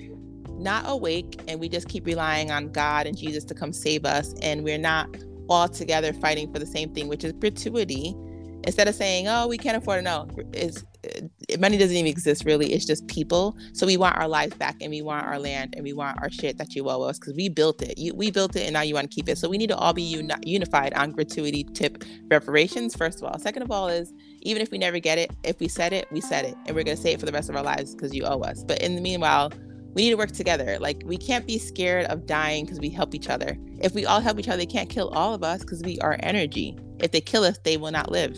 not 0.57 0.83
awake 0.87 1.39
and 1.47 1.59
we 1.59 1.69
just 1.69 1.87
keep 1.89 2.05
relying 2.05 2.51
on 2.51 2.71
God 2.71 3.07
and 3.07 3.17
Jesus 3.17 3.43
to 3.45 3.53
come 3.53 3.73
save 3.73 4.05
us 4.05 4.33
and 4.41 4.63
we're 4.63 4.77
not 4.77 5.09
all 5.49 5.67
together 5.67 6.13
fighting 6.13 6.51
for 6.51 6.59
the 6.59 6.65
same 6.65 6.93
thing 6.93 7.07
which 7.07 7.23
is 7.23 7.33
gratuity 7.33 8.15
instead 8.63 8.87
of 8.87 8.95
saying 8.95 9.27
oh 9.27 9.47
we 9.47 9.57
can't 9.57 9.75
afford 9.75 9.99
it 9.99 10.03
no 10.03 10.27
it's 10.53 10.83
Uh, 11.03 11.57
money 11.57 11.77
doesn't 11.77 11.95
even 11.95 12.07
exist 12.07 12.45
really 12.45 12.73
it's 12.73 12.85
just 12.85 13.07
people 13.07 13.55
so 13.73 13.87
we 13.87 13.97
want 13.97 14.15
our 14.17 14.27
lives 14.27 14.53
back 14.55 14.75
and 14.81 14.91
we 14.91 15.01
want 15.01 15.25
our 15.25 15.39
land 15.39 15.73
and 15.75 15.83
we 15.83 15.93
want 15.93 16.15
our 16.21 16.29
shit 16.29 16.57
that 16.57 16.75
you 16.75 16.87
owe 16.89 17.01
us 17.01 17.17
because 17.17 17.33
we 17.35 17.49
built 17.49 17.81
it 17.81 17.97
you, 17.97 18.13
we 18.13 18.29
built 18.29 18.55
it 18.55 18.63
and 18.63 18.73
now 18.73 18.81
you 18.81 18.93
want 18.93 19.09
to 19.09 19.15
keep 19.15 19.27
it 19.27 19.37
so 19.37 19.49
we 19.49 19.57
need 19.57 19.69
to 19.69 19.77
all 19.77 19.93
be 19.93 20.03
uni- 20.03 20.33
unified 20.45 20.93
on 20.93 21.11
gratuity 21.11 21.63
tip 21.63 22.03
reparations 22.29 22.95
first 22.95 23.19
of 23.19 23.23
all 23.25 23.39
second 23.39 23.63
of 23.63 23.71
all 23.71 23.87
is 23.87 24.13
even 24.41 24.61
if 24.61 24.71
we 24.71 24.77
never 24.77 24.99
get 24.99 25.17
it, 25.17 25.31
if 25.43 25.59
we 25.59 25.67
said 25.67 25.93
it, 25.93 26.07
we 26.11 26.21
said 26.21 26.45
it, 26.45 26.55
and 26.65 26.75
we're 26.75 26.83
gonna 26.83 26.97
say 26.97 27.13
it 27.13 27.19
for 27.19 27.25
the 27.25 27.31
rest 27.31 27.49
of 27.49 27.55
our 27.55 27.63
lives 27.63 27.93
because 27.93 28.13
you 28.13 28.23
owe 28.23 28.41
us. 28.41 28.63
But 28.63 28.81
in 28.81 28.95
the 28.95 29.01
meanwhile, 29.01 29.51
we 29.93 30.03
need 30.03 30.11
to 30.11 30.17
work 30.17 30.31
together. 30.31 30.77
Like 30.79 31.03
we 31.05 31.17
can't 31.17 31.45
be 31.45 31.57
scared 31.57 32.05
of 32.05 32.25
dying 32.25 32.65
because 32.65 32.79
we 32.79 32.89
help 32.89 33.13
each 33.13 33.29
other. 33.29 33.57
If 33.81 33.93
we 33.93 34.05
all 34.05 34.19
help 34.19 34.39
each 34.39 34.47
other, 34.47 34.57
they 34.57 34.65
can't 34.65 34.89
kill 34.89 35.09
all 35.09 35.33
of 35.33 35.43
us 35.43 35.61
because 35.61 35.81
we 35.83 35.99
are 35.99 36.17
energy. 36.21 36.77
If 36.99 37.11
they 37.11 37.21
kill 37.21 37.43
us, 37.43 37.57
they 37.63 37.77
will 37.77 37.91
not 37.91 38.11
live. 38.11 38.37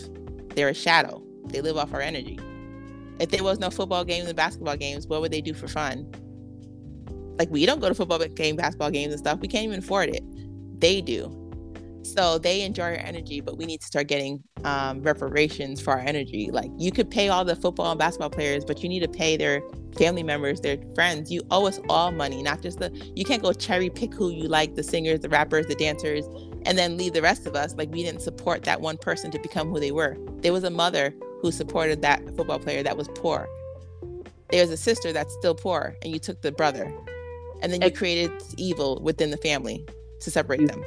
They're 0.55 0.69
a 0.69 0.73
shadow. 0.73 1.23
They 1.45 1.61
live 1.61 1.77
off 1.77 1.93
our 1.93 2.01
energy. 2.01 2.39
If 3.23 3.29
there 3.29 3.41
was 3.41 3.57
no 3.57 3.69
football 3.69 4.03
games 4.03 4.27
and 4.27 4.35
basketball 4.35 4.75
games, 4.75 5.07
what 5.07 5.21
would 5.21 5.31
they 5.31 5.39
do 5.39 5.53
for 5.53 5.69
fun? 5.69 6.11
Like 7.39 7.49
we 7.49 7.65
don't 7.65 7.79
go 7.79 7.87
to 7.87 7.95
football 7.95 8.19
game, 8.19 8.57
basketball 8.57 8.91
games 8.91 9.13
and 9.13 9.19
stuff. 9.19 9.39
We 9.39 9.47
can't 9.47 9.63
even 9.63 9.79
afford 9.79 10.09
it. 10.09 10.21
They 10.81 10.99
do. 10.99 11.39
So 12.03 12.37
they 12.37 12.63
enjoy 12.63 12.83
our 12.83 12.95
energy, 12.95 13.39
but 13.39 13.57
we 13.57 13.65
need 13.65 13.79
to 13.79 13.87
start 13.87 14.07
getting 14.07 14.43
um, 14.65 15.01
reparations 15.03 15.79
for 15.79 15.91
our 15.91 16.01
energy. 16.01 16.49
Like 16.51 16.69
you 16.77 16.91
could 16.91 17.09
pay 17.09 17.29
all 17.29 17.45
the 17.45 17.55
football 17.55 17.91
and 17.91 17.97
basketball 17.97 18.29
players, 18.29 18.65
but 18.65 18.83
you 18.83 18.89
need 18.89 18.99
to 18.99 19.07
pay 19.07 19.37
their 19.37 19.61
family 19.97 20.21
members, 20.21 20.59
their 20.59 20.77
friends. 20.93 21.31
You 21.31 21.43
owe 21.49 21.65
us 21.65 21.79
all 21.87 22.11
money, 22.11 22.43
not 22.43 22.61
just 22.61 22.79
the. 22.79 22.91
You 23.15 23.23
can't 23.23 23.41
go 23.41 23.53
cherry 23.53 23.89
pick 23.89 24.13
who 24.13 24.31
you 24.31 24.49
like, 24.49 24.75
the 24.75 24.83
singers, 24.83 25.21
the 25.21 25.29
rappers, 25.29 25.67
the 25.67 25.75
dancers, 25.75 26.25
and 26.65 26.77
then 26.77 26.97
leave 26.97 27.13
the 27.13 27.21
rest 27.21 27.47
of 27.47 27.55
us. 27.55 27.73
Like 27.75 27.89
we 27.89 28.03
didn't 28.03 28.21
support 28.21 28.63
that 28.63 28.81
one 28.81 28.97
person 28.97 29.31
to 29.31 29.39
become 29.39 29.69
who 29.69 29.79
they 29.79 29.93
were. 29.93 30.17
There 30.41 30.51
was 30.51 30.65
a 30.65 30.69
mother 30.69 31.15
who 31.43 31.51
supported 31.51 32.01
that 32.01 32.25
football 32.37 32.57
player 32.57 32.81
that 32.81 32.97
was 32.97 33.09
poor. 33.09 33.47
There's 34.49 34.69
a 34.69 34.77
sister 34.77 35.11
that's 35.11 35.33
still 35.33 35.53
poor, 35.53 35.95
and 36.01 36.13
you 36.13 36.17
took 36.17 36.41
the 36.41 36.53
brother, 36.53 36.91
and 37.61 37.71
then 37.71 37.81
you 37.81 37.91
created 37.91 38.31
evil 38.57 38.99
within 39.03 39.29
the 39.29 39.37
family 39.37 39.85
to 40.21 40.31
separate 40.31 40.61
mm. 40.61 40.69
them. 40.69 40.83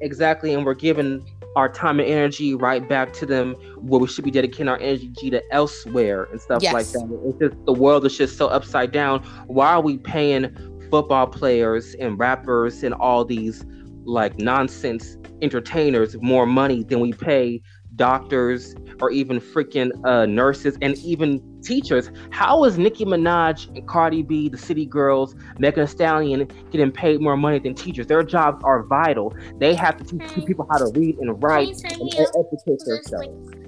Exactly 0.00 0.52
and 0.52 0.66
we're 0.66 0.74
giving 0.74 1.24
our 1.54 1.68
time 1.68 2.00
and 2.00 2.08
energy 2.08 2.54
right 2.54 2.88
back 2.88 3.12
to 3.12 3.26
them 3.26 3.52
where 3.76 4.00
we 4.00 4.08
should 4.08 4.24
be 4.24 4.32
dedicating 4.32 4.66
our 4.66 4.78
energy 4.78 5.30
to 5.30 5.40
elsewhere 5.52 6.24
and 6.32 6.40
stuff 6.40 6.60
yes. 6.60 6.72
like 6.72 6.86
that. 6.86 7.20
It's 7.24 7.38
just 7.38 7.64
the 7.66 7.72
world 7.72 8.04
is 8.04 8.16
just 8.16 8.36
so 8.36 8.48
upside 8.48 8.90
down. 8.90 9.22
Why 9.46 9.74
are 9.74 9.80
we 9.80 9.98
paying 9.98 10.50
football 10.90 11.28
players 11.28 11.94
and 12.00 12.18
rappers 12.18 12.82
and 12.82 12.94
all 12.94 13.24
these 13.24 13.64
like 14.04 14.38
nonsense 14.38 15.16
entertainers 15.40 16.16
more 16.20 16.46
money 16.46 16.82
than 16.82 16.98
we 16.98 17.12
pay 17.12 17.60
doctors 17.96 18.74
or 19.00 19.10
even 19.10 19.40
freaking 19.40 19.90
uh, 20.04 20.26
nurses 20.26 20.76
and 20.82 20.96
even 20.98 21.42
teachers. 21.62 22.10
How 22.30 22.64
is 22.64 22.78
Nicki 22.78 23.04
Minaj 23.04 23.68
and 23.76 23.86
Cardi 23.86 24.22
B, 24.22 24.48
the 24.48 24.58
City 24.58 24.86
Girls, 24.86 25.34
Megan 25.58 25.86
Stallion 25.86 26.48
getting 26.70 26.90
paid 26.90 27.20
more 27.20 27.36
money 27.36 27.58
than 27.58 27.74
teachers? 27.74 28.06
Their 28.06 28.22
jobs 28.22 28.62
are 28.64 28.82
vital. 28.82 29.34
They 29.58 29.74
have 29.74 29.96
to 29.98 30.04
teach 30.04 30.44
people 30.46 30.66
how 30.70 30.78
to 30.78 30.86
read 30.98 31.18
and 31.18 31.42
write 31.42 31.82
and 31.90 32.12
educate 32.14 32.84
themselves. 32.84 33.61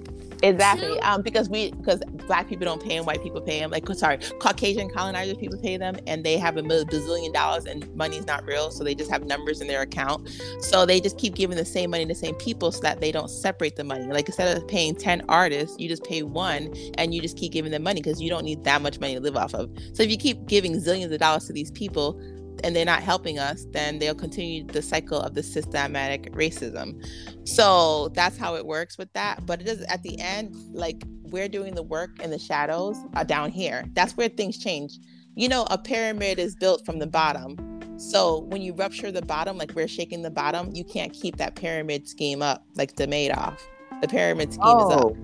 Exactly. 0.44 1.00
Um, 1.00 1.22
because 1.22 1.48
we 1.50 1.72
because 1.72 2.02
black 2.28 2.48
people 2.48 2.66
don't 2.66 2.82
pay 2.82 2.96
them, 2.98 3.06
white 3.06 3.22
people 3.22 3.40
pay 3.40 3.60
them. 3.60 3.70
Like 3.72 3.88
sorry, 3.94 4.18
Caucasian 4.40 4.90
colonizers 4.90 5.38
people 5.38 5.58
pay 5.58 5.78
them, 5.78 5.96
and 6.06 6.24
they 6.24 6.38
have 6.38 6.58
a 6.58 6.62
bazillion 6.62 7.32
dollars, 7.32 7.66
and 7.66 7.92
money's 7.96 8.26
not 8.26 8.46
real, 8.46 8.70
so 8.70 8.84
they 8.84 8.94
just 8.94 9.10
have 9.10 9.24
numbers 9.24 9.62
in 9.62 9.68
their 9.68 9.82
account. 9.82 10.30
So 10.60 10.86
they 10.86 11.00
just 11.00 11.18
keep 11.18 11.34
giving 11.34 11.56
the 11.56 11.64
same 11.64 11.90
money 11.90 12.04
to 12.04 12.08
the 12.10 12.14
same 12.14 12.36
people, 12.36 12.72
so 12.72 12.82
that 12.82 13.00
they 13.00 13.12
don't 13.12 13.30
separate 13.30 13.76
the 13.76 13.84
money. 13.84 14.06
Like 14.06 14.28
instead 14.28 14.56
of 14.56 14.68
paying 14.68 14.94
ten 14.96 15.22
artists, 15.28 15.78
you 15.80 15.88
just 15.88 16.04
pay 16.04 16.22
one, 16.22 16.74
and 16.98 17.14
you 17.14 17.22
just 17.22 17.38
keep 17.38 17.52
giving 17.52 17.72
them 17.72 17.82
money 17.82 18.02
because 18.02 18.22
you 18.22 18.30
don't 18.30 18.44
need 18.44 18.64
that 18.64 18.82
much 18.82 19.00
money 19.00 19.14
to 19.14 19.20
live 19.20 19.36
off 19.36 19.54
of. 19.54 19.70
So 19.94 20.04
if 20.04 20.10
you 20.10 20.18
keep 20.18 20.46
giving 20.46 20.74
zillions 20.74 21.12
of 21.12 21.20
dollars 21.20 21.46
to 21.46 21.54
these 21.54 21.72
people, 21.72 22.20
and 22.64 22.74
they're 22.74 22.84
not 22.86 23.02
helping 23.02 23.38
us, 23.38 23.66
then 23.72 23.98
they'll 23.98 24.14
continue 24.14 24.64
the 24.64 24.80
cycle 24.80 25.20
of 25.20 25.34
the 25.34 25.42
systematic 25.42 26.32
racism. 26.32 27.06
So 27.46 28.08
that's 28.14 28.38
how 28.38 28.56
it 28.56 28.64
works 28.64 28.96
with 28.96 29.12
that. 29.12 29.44
But 29.44 29.60
it 29.60 29.68
is 29.68 29.82
at 29.82 30.02
the 30.02 30.18
end, 30.18 30.56
like 30.72 31.04
we're 31.24 31.48
doing 31.48 31.74
the 31.74 31.82
work 31.82 32.18
in 32.20 32.30
the 32.30 32.38
shadows 32.38 32.96
uh, 33.14 33.22
down 33.22 33.50
here. 33.50 33.84
That's 33.92 34.16
where 34.16 34.30
things 34.30 34.58
change. 34.58 34.98
You 35.34 35.48
know, 35.48 35.66
a 35.70 35.76
pyramid 35.76 36.38
is 36.38 36.56
built 36.56 36.86
from 36.86 36.98
the 37.00 37.06
bottom. 37.06 37.58
So 37.98 38.40
when 38.48 38.62
you 38.62 38.72
rupture 38.72 39.12
the 39.12 39.22
bottom, 39.22 39.58
like 39.58 39.72
we're 39.74 39.86
shaking 39.86 40.22
the 40.22 40.30
bottom, 40.30 40.70
you 40.74 40.84
can't 40.84 41.12
keep 41.12 41.36
that 41.36 41.56
pyramid 41.56 42.08
scheme 42.08 42.40
up 42.40 42.64
like 42.76 42.96
the 42.96 43.06
Madoff. 43.06 43.58
The 44.00 44.08
pyramid 44.08 44.54
scheme 44.54 44.64
oh. 44.64 44.88
is 44.88 44.96
up. 44.96 45.04
Oh, 45.04 45.16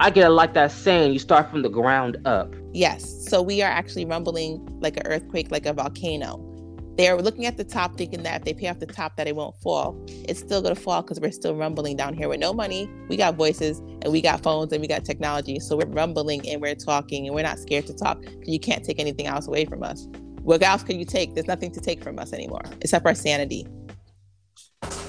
I 0.00 0.10
get 0.10 0.26
it 0.26 0.30
like 0.30 0.52
that 0.52 0.70
saying, 0.70 1.14
you 1.14 1.18
start 1.18 1.50
from 1.50 1.62
the 1.62 1.70
ground 1.70 2.18
up. 2.26 2.54
Yes. 2.74 3.26
So 3.28 3.40
we 3.40 3.62
are 3.62 3.70
actually 3.70 4.04
rumbling 4.04 4.66
like 4.80 4.98
an 4.98 5.06
earthquake, 5.06 5.50
like 5.50 5.64
a 5.64 5.72
volcano 5.72 6.50
they're 6.96 7.20
looking 7.20 7.46
at 7.46 7.56
the 7.56 7.64
top 7.64 7.96
thinking 7.96 8.22
that 8.22 8.40
if 8.40 8.44
they 8.44 8.54
pay 8.54 8.68
off 8.68 8.78
the 8.78 8.86
top 8.86 9.16
that 9.16 9.26
it 9.26 9.34
won't 9.34 9.56
fall. 9.56 10.00
It's 10.08 10.40
still 10.40 10.62
going 10.62 10.74
to 10.74 10.80
fall 10.80 11.02
because 11.02 11.20
we're 11.20 11.32
still 11.32 11.56
rumbling 11.56 11.96
down 11.96 12.14
here 12.14 12.28
with 12.28 12.40
no 12.40 12.52
money. 12.52 12.88
We 13.08 13.16
got 13.16 13.34
voices 13.34 13.80
and 13.80 14.12
we 14.12 14.22
got 14.22 14.42
phones 14.42 14.72
and 14.72 14.80
we 14.80 14.86
got 14.86 15.04
technology. 15.04 15.58
So 15.58 15.76
we're 15.76 15.86
rumbling 15.86 16.48
and 16.48 16.60
we're 16.60 16.76
talking 16.76 17.26
and 17.26 17.34
we're 17.34 17.42
not 17.42 17.58
scared 17.58 17.86
to 17.86 17.94
talk. 17.94 18.20
Because 18.20 18.48
you 18.48 18.60
can't 18.60 18.84
take 18.84 19.00
anything 19.00 19.26
else 19.26 19.48
away 19.48 19.64
from 19.64 19.82
us. 19.82 20.06
What 20.42 20.62
else 20.62 20.82
can 20.82 20.98
you 20.98 21.04
take? 21.04 21.34
There's 21.34 21.46
nothing 21.46 21.72
to 21.72 21.80
take 21.80 22.02
from 22.02 22.18
us 22.18 22.32
anymore 22.32 22.62
except 22.80 23.06
our 23.06 23.14
sanity. 23.14 23.66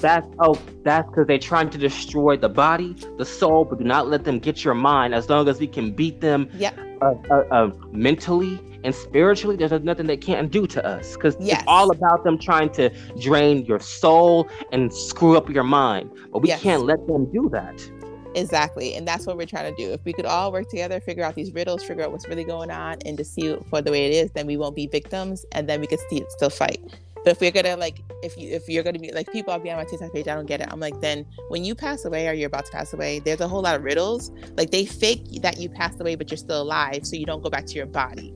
That's 0.02 0.28
oh 0.40 0.60
that's 0.84 1.08
because 1.10 1.28
they're 1.28 1.38
trying 1.38 1.70
to 1.72 1.78
destroy 1.78 2.38
the 2.38 2.50
body 2.50 2.96
the 3.18 3.26
soul 3.26 3.66
but 3.66 3.80
do 3.80 3.84
not 3.84 4.08
let 4.08 4.24
them 4.24 4.40
get 4.40 4.64
your 4.64 4.74
mind 4.74 5.14
as 5.14 5.30
long 5.30 5.48
as 5.50 5.60
we 5.60 5.68
can 5.68 5.92
beat 5.92 6.22
them 6.22 6.50
yeah. 6.54 6.72
uh, 7.02 7.16
uh, 7.30 7.44
uh, 7.52 7.72
mentally 7.92 8.60
and 8.86 8.94
spiritually 8.96 9.56
there's 9.56 9.72
nothing 9.84 10.06
they 10.06 10.16
can't 10.16 10.52
do 10.52 10.66
to 10.68 10.86
us 10.86 11.16
because 11.16 11.36
yes. 11.40 11.60
it's 11.60 11.64
all 11.68 11.92
about 11.92 12.24
them 12.24 12.38
trying 12.38 12.70
to 12.70 12.90
drain 13.20 13.66
your 13.66 13.80
soul 13.80 14.48
and 14.72 14.94
screw 14.94 15.36
up 15.36 15.50
your 15.50 15.64
mind 15.64 16.10
but 16.32 16.40
we 16.40 16.50
yes. 16.50 16.62
can't 16.62 16.84
let 16.84 17.06
them 17.08 17.26
do 17.32 17.50
that 17.50 17.92
exactly 18.36 18.96
and 18.96 19.08
that's 19.08 19.26
what 19.26 19.38
we're 19.38 19.46
trying 19.46 19.74
to 19.74 19.84
do 19.84 19.92
if 19.92 20.04
we 20.06 20.14
could 20.14 20.26
all 20.26 20.52
work 20.52 20.70
together 20.70 21.00
figure 21.00 21.24
out 21.24 21.36
these 21.36 21.54
riddles 21.54 21.84
figure 21.84 22.04
out 22.04 22.12
what's 22.12 22.28
really 22.28 22.44
going 22.44 22.70
on 22.70 22.98
and 23.06 23.18
to 23.18 23.24
see 23.24 23.48
it 23.48 23.66
for 23.70 23.82
the 23.82 23.92
way 23.92 24.06
it 24.06 24.14
is 24.14 24.32
then 24.32 24.46
we 24.46 24.56
won't 24.56 24.76
be 24.76 24.88
victims 24.88 25.46
and 25.54 25.68
then 25.68 25.82
we 25.82 25.88
could 25.88 26.00
still, 26.00 26.26
still 26.30 26.50
fight 26.50 26.80
but 27.26 27.32
if 27.32 27.42
we're 27.42 27.50
gonna 27.52 27.76
like 27.76 28.04
if 28.22 28.38
you 28.38 28.52
if 28.52 28.70
you're 28.70 28.84
gonna 28.84 29.00
be 29.00 29.12
like 29.12 29.32
people 29.32 29.52
I'll 29.52 29.60
be 29.60 29.72
on 29.72 29.78
my 29.78 29.84
TikTok 29.84 30.14
page, 30.14 30.28
I 30.28 30.36
don't 30.36 30.46
get 30.46 30.62
it. 30.62 30.68
I'm 30.72 30.80
like, 30.80 31.02
then 31.02 31.26
when 31.48 31.66
you 31.66 31.74
pass 31.74 32.06
away 32.06 32.28
or 32.28 32.34
you're 32.34 32.46
about 32.46 32.68
to 32.68 32.72
pass 32.72 32.94
away, 32.94 33.18
there's 33.18 33.42
a 33.42 33.48
whole 33.48 33.64
lot 33.64 33.76
of 33.76 33.84
riddles. 33.84 34.32
Like 34.56 34.70
they 34.70 34.86
fake 34.86 35.42
that 35.42 35.58
you 35.58 35.68
passed 35.68 36.00
away, 36.00 36.14
but 36.14 36.30
you're 36.30 36.38
still 36.38 36.62
alive, 36.62 37.04
so 37.04 37.16
you 37.16 37.26
don't 37.26 37.42
go 37.42 37.50
back 37.50 37.66
to 37.66 37.74
your 37.74 37.88
body. 37.88 38.32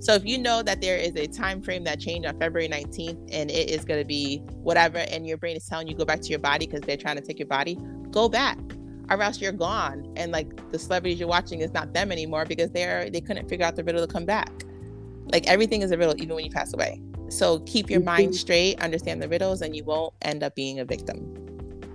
So 0.00 0.14
if 0.14 0.24
you 0.24 0.38
know 0.38 0.62
that 0.62 0.80
there 0.80 0.96
is 0.96 1.14
a 1.16 1.26
time 1.26 1.60
frame 1.60 1.84
that 1.84 2.00
changed 2.00 2.26
on 2.26 2.38
February 2.38 2.68
19th 2.68 3.28
and 3.32 3.50
it 3.50 3.68
is 3.68 3.84
going 3.84 4.00
to 4.00 4.06
be 4.06 4.38
whatever, 4.62 4.98
and 4.98 5.26
your 5.26 5.36
brain 5.36 5.56
is 5.56 5.66
telling 5.66 5.88
you 5.88 5.94
go 5.94 6.06
back 6.06 6.22
to 6.22 6.28
your 6.28 6.38
body 6.38 6.66
because 6.66 6.80
they're 6.80 6.96
trying 6.96 7.16
to 7.16 7.22
take 7.22 7.38
your 7.38 7.48
body, 7.48 7.78
go 8.10 8.26
back, 8.26 8.58
or 9.10 9.20
else 9.22 9.42
you're 9.42 9.52
gone. 9.52 10.10
And 10.16 10.32
like 10.32 10.70
the 10.70 10.78
celebrities 10.78 11.20
you're 11.20 11.28
watching 11.28 11.60
is 11.60 11.72
not 11.74 11.92
them 11.92 12.10
anymore 12.10 12.46
because 12.46 12.70
they're 12.70 13.10
they 13.10 13.20
couldn't 13.20 13.48
figure 13.48 13.66
out 13.66 13.76
the 13.76 13.84
riddle 13.84 14.06
to 14.06 14.10
come 14.10 14.24
back. 14.24 14.50
Like 15.32 15.46
everything 15.46 15.82
is 15.82 15.90
a 15.90 15.98
riddle, 15.98 16.14
even 16.16 16.34
when 16.34 16.46
you 16.46 16.50
pass 16.50 16.72
away. 16.72 17.02
So 17.28 17.60
keep 17.60 17.90
your 17.90 18.00
mind 18.00 18.28
mm-hmm. 18.28 18.36
straight, 18.36 18.80
understand 18.80 19.22
the 19.22 19.28
riddles, 19.28 19.60
and 19.60 19.76
you 19.76 19.84
won't 19.84 20.14
end 20.22 20.42
up 20.42 20.54
being 20.54 20.80
a 20.80 20.84
victim 20.84 21.49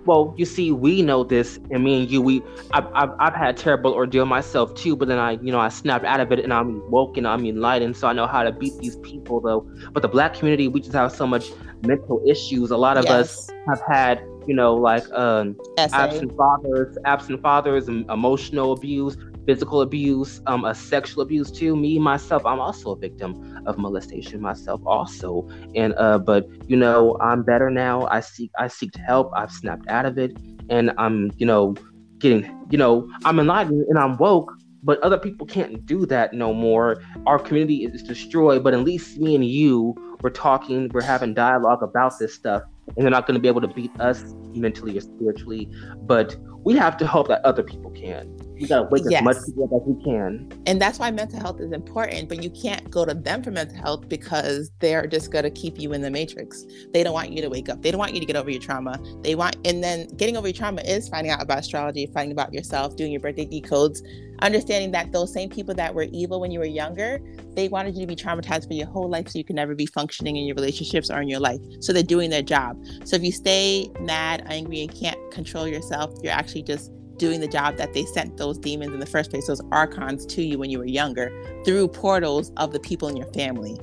well, 0.06 0.34
you 0.36 0.44
see, 0.44 0.72
we 0.72 1.02
know 1.02 1.24
this, 1.24 1.58
and 1.70 1.84
me 1.84 2.00
and 2.00 2.10
you, 2.10 2.22
we, 2.22 2.42
I've, 2.72 2.86
I've, 2.94 3.10
I've 3.18 3.34
had 3.34 3.50
a 3.50 3.58
terrible 3.58 3.92
ordeal 3.92 4.24
myself 4.24 4.74
too, 4.74 4.96
but 4.96 5.08
then 5.08 5.18
I, 5.18 5.32
you 5.32 5.52
know, 5.52 5.58
I 5.58 5.68
snapped 5.68 6.04
out 6.04 6.20
of 6.20 6.32
it, 6.32 6.38
and 6.38 6.52
I'm 6.52 6.88
woke 6.90 7.16
and 7.16 7.26
I'm 7.26 7.44
enlightened, 7.44 7.96
so 7.96 8.06
I 8.08 8.12
know 8.12 8.26
how 8.26 8.42
to 8.42 8.52
beat 8.52 8.78
these 8.78 8.96
people, 8.96 9.40
though. 9.40 9.68
But 9.92 10.02
the 10.02 10.08
black 10.08 10.34
community, 10.34 10.68
we 10.68 10.80
just 10.80 10.92
have 10.92 11.12
so 11.12 11.26
much 11.26 11.50
mental 11.82 12.22
issues. 12.26 12.70
A 12.70 12.76
lot 12.76 12.96
of 12.96 13.04
yes. 13.04 13.12
us 13.12 13.50
have 13.68 13.82
had, 13.86 14.18
you 14.46 14.54
know, 14.54 14.74
like 14.74 15.10
um, 15.12 15.56
absent 15.78 16.36
fathers, 16.36 16.96
absent 17.04 17.42
fathers, 17.42 17.88
emotional 17.88 18.72
abuse, 18.72 19.16
physical 19.46 19.80
abuse, 19.80 20.40
um, 20.46 20.64
a 20.64 20.74
sexual 20.74 21.22
abuse 21.22 21.50
too. 21.50 21.76
Me 21.76 21.98
myself, 21.98 22.44
I'm 22.44 22.60
also 22.60 22.92
a 22.92 22.96
victim 22.96 23.62
of 23.66 23.78
molestation 23.78 24.40
myself, 24.40 24.80
also. 24.84 25.48
And 25.74 25.94
uh, 25.96 26.18
but 26.18 26.48
you 26.68 26.76
know, 26.76 27.16
I'm 27.20 27.42
better 27.42 27.70
now. 27.70 28.06
I 28.08 28.20
seek 28.20 28.50
I 28.58 28.68
seek 28.68 28.94
help. 28.96 29.30
I've 29.34 29.52
snapped 29.52 29.88
out 29.88 30.04
of 30.04 30.18
it, 30.18 30.36
and 30.68 30.92
I'm 30.98 31.30
you 31.38 31.46
know 31.46 31.74
getting 32.18 32.44
you 32.70 32.78
know 32.78 33.08
I'm 33.24 33.38
enlightened 33.38 33.86
and 33.88 33.98
I'm 33.98 34.16
woke. 34.18 34.52
But 34.82 35.00
other 35.00 35.18
people 35.18 35.46
can't 35.46 35.84
do 35.84 36.06
that 36.06 36.32
no 36.32 36.54
more. 36.54 37.02
Our 37.26 37.40
community 37.40 37.84
is 37.84 38.04
destroyed. 38.04 38.62
But 38.62 38.72
at 38.72 38.80
least 38.80 39.18
me 39.18 39.34
and 39.34 39.44
you, 39.44 39.96
we're 40.22 40.30
talking, 40.30 40.88
we're 40.92 41.02
having 41.02 41.34
dialogue 41.34 41.82
about 41.82 42.12
this 42.20 42.34
stuff, 42.34 42.62
and 42.96 43.04
they're 43.04 43.10
not 43.10 43.26
going 43.26 43.34
to 43.34 43.40
be 43.40 43.48
able 43.48 43.62
to 43.62 43.68
beat 43.68 43.90
us 44.00 44.22
mentally 44.54 44.96
or 44.96 45.00
spiritually. 45.00 45.68
But 46.02 46.36
we 46.66 46.76
have 46.76 46.96
to 46.96 47.06
hope 47.06 47.28
that 47.28 47.40
other 47.44 47.62
people 47.62 47.92
can 47.92 48.36
we 48.60 48.66
gotta 48.66 48.84
wake 48.84 49.02
yes. 49.08 49.20
as 49.20 49.24
much 49.24 49.36
people 49.46 49.64
up 49.64 49.82
as 49.82 49.86
we 49.86 50.02
can. 50.02 50.50
And 50.66 50.80
that's 50.80 50.98
why 50.98 51.10
mental 51.10 51.38
health 51.40 51.60
is 51.60 51.72
important, 51.72 52.28
but 52.28 52.42
you 52.42 52.50
can't 52.50 52.90
go 52.90 53.04
to 53.04 53.12
them 53.12 53.42
for 53.42 53.50
mental 53.50 53.76
health 53.76 54.08
because 54.08 54.70
they're 54.78 55.06
just 55.06 55.30
gonna 55.30 55.50
keep 55.50 55.78
you 55.78 55.92
in 55.92 56.00
the 56.00 56.10
matrix. 56.10 56.64
They 56.92 57.02
don't 57.02 57.12
want 57.12 57.30
you 57.32 57.42
to 57.42 57.48
wake 57.48 57.68
up. 57.68 57.82
They 57.82 57.90
don't 57.90 57.98
want 57.98 58.14
you 58.14 58.20
to 58.20 58.26
get 58.26 58.36
over 58.36 58.50
your 58.50 58.60
trauma. 58.60 58.98
They 59.22 59.34
want 59.34 59.56
and 59.64 59.82
then 59.82 60.08
getting 60.16 60.36
over 60.36 60.46
your 60.46 60.54
trauma 60.54 60.80
is 60.82 61.08
finding 61.08 61.32
out 61.32 61.42
about 61.42 61.58
astrology, 61.58 62.06
finding 62.12 62.32
about 62.32 62.52
yourself, 62.52 62.96
doing 62.96 63.12
your 63.12 63.20
birthday 63.20 63.46
decodes, 63.46 64.00
understanding 64.40 64.90
that 64.92 65.12
those 65.12 65.32
same 65.32 65.50
people 65.50 65.74
that 65.74 65.94
were 65.94 66.06
evil 66.12 66.40
when 66.40 66.50
you 66.50 66.58
were 66.58 66.66
younger, 66.66 67.20
they 67.54 67.68
wanted 67.68 67.94
you 67.94 68.02
to 68.02 68.06
be 68.06 68.16
traumatized 68.16 68.66
for 68.66 68.74
your 68.74 68.86
whole 68.86 69.08
life 69.08 69.28
so 69.28 69.38
you 69.38 69.44
can 69.44 69.56
never 69.56 69.74
be 69.74 69.86
functioning 69.86 70.36
in 70.36 70.44
your 70.44 70.54
relationships 70.54 71.10
or 71.10 71.20
in 71.20 71.28
your 71.28 71.40
life. 71.40 71.60
So 71.80 71.92
they're 71.92 72.02
doing 72.02 72.30
their 72.30 72.42
job. 72.42 72.82
So 73.04 73.16
if 73.16 73.22
you 73.22 73.32
stay 73.32 73.90
mad, 74.00 74.44
angry, 74.46 74.82
and 74.82 74.94
can't 74.94 75.18
control 75.30 75.66
yourself, 75.66 76.12
you're 76.22 76.32
actually 76.32 76.55
just 76.62 76.90
doing 77.16 77.40
the 77.40 77.48
job 77.48 77.76
that 77.76 77.92
they 77.94 78.04
sent 78.04 78.36
those 78.36 78.58
demons 78.58 78.92
in 78.92 79.00
the 79.00 79.06
first 79.06 79.30
place, 79.30 79.46
those 79.46 79.62
archons 79.72 80.26
to 80.26 80.42
you 80.42 80.58
when 80.58 80.70
you 80.70 80.78
were 80.78 80.86
younger, 80.86 81.30
through 81.64 81.88
portals 81.88 82.52
of 82.56 82.72
the 82.72 82.80
people 82.80 83.08
in 83.08 83.16
your 83.16 83.30
family. 83.32 83.78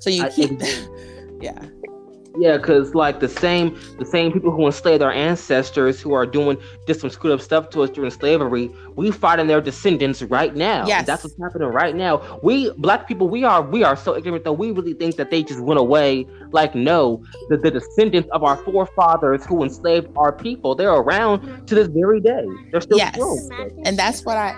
So 0.00 0.10
you 0.10 0.28
keep, 0.28 0.58
them. 0.58 1.38
yeah. 1.40 1.64
Yeah, 2.38 2.56
because 2.58 2.94
like 2.94 3.20
the 3.20 3.28
same 3.28 3.78
the 3.98 4.04
same 4.04 4.32
people 4.32 4.50
who 4.50 4.66
enslaved 4.66 5.02
our 5.02 5.12
ancestors 5.12 6.00
who 6.00 6.12
are 6.12 6.26
doing 6.26 6.58
just 6.86 7.00
some 7.00 7.10
screwed 7.10 7.32
up 7.32 7.40
stuff 7.40 7.70
to 7.70 7.82
us 7.82 7.90
during 7.90 8.10
slavery, 8.10 8.70
we 8.94 9.10
fighting 9.10 9.46
their 9.46 9.60
descendants 9.60 10.22
right 10.22 10.54
now. 10.54 10.86
Yes. 10.86 11.06
That's 11.06 11.24
what's 11.24 11.36
happening 11.40 11.68
right 11.68 11.94
now. 11.96 12.38
We 12.42 12.70
black 12.72 13.08
people, 13.08 13.28
we 13.28 13.44
are 13.44 13.62
we 13.62 13.84
are 13.84 13.96
so 13.96 14.16
ignorant 14.16 14.44
that 14.44 14.54
we 14.54 14.70
really 14.70 14.94
think 14.94 15.16
that 15.16 15.30
they 15.30 15.42
just 15.42 15.60
went 15.60 15.80
away. 15.80 16.26
Like, 16.50 16.74
no, 16.74 17.24
the, 17.48 17.56
the 17.56 17.70
descendants 17.70 18.28
of 18.32 18.44
our 18.44 18.56
forefathers 18.58 19.44
who 19.44 19.62
enslaved 19.62 20.08
our 20.16 20.32
people, 20.32 20.74
they're 20.74 20.92
around 20.92 21.66
to 21.66 21.74
this 21.74 21.88
very 21.88 22.20
day. 22.20 22.46
They're 22.70 22.80
still 22.80 22.98
yes. 22.98 23.18
And 23.84 23.98
that's 23.98 24.24
what 24.24 24.36
I 24.36 24.54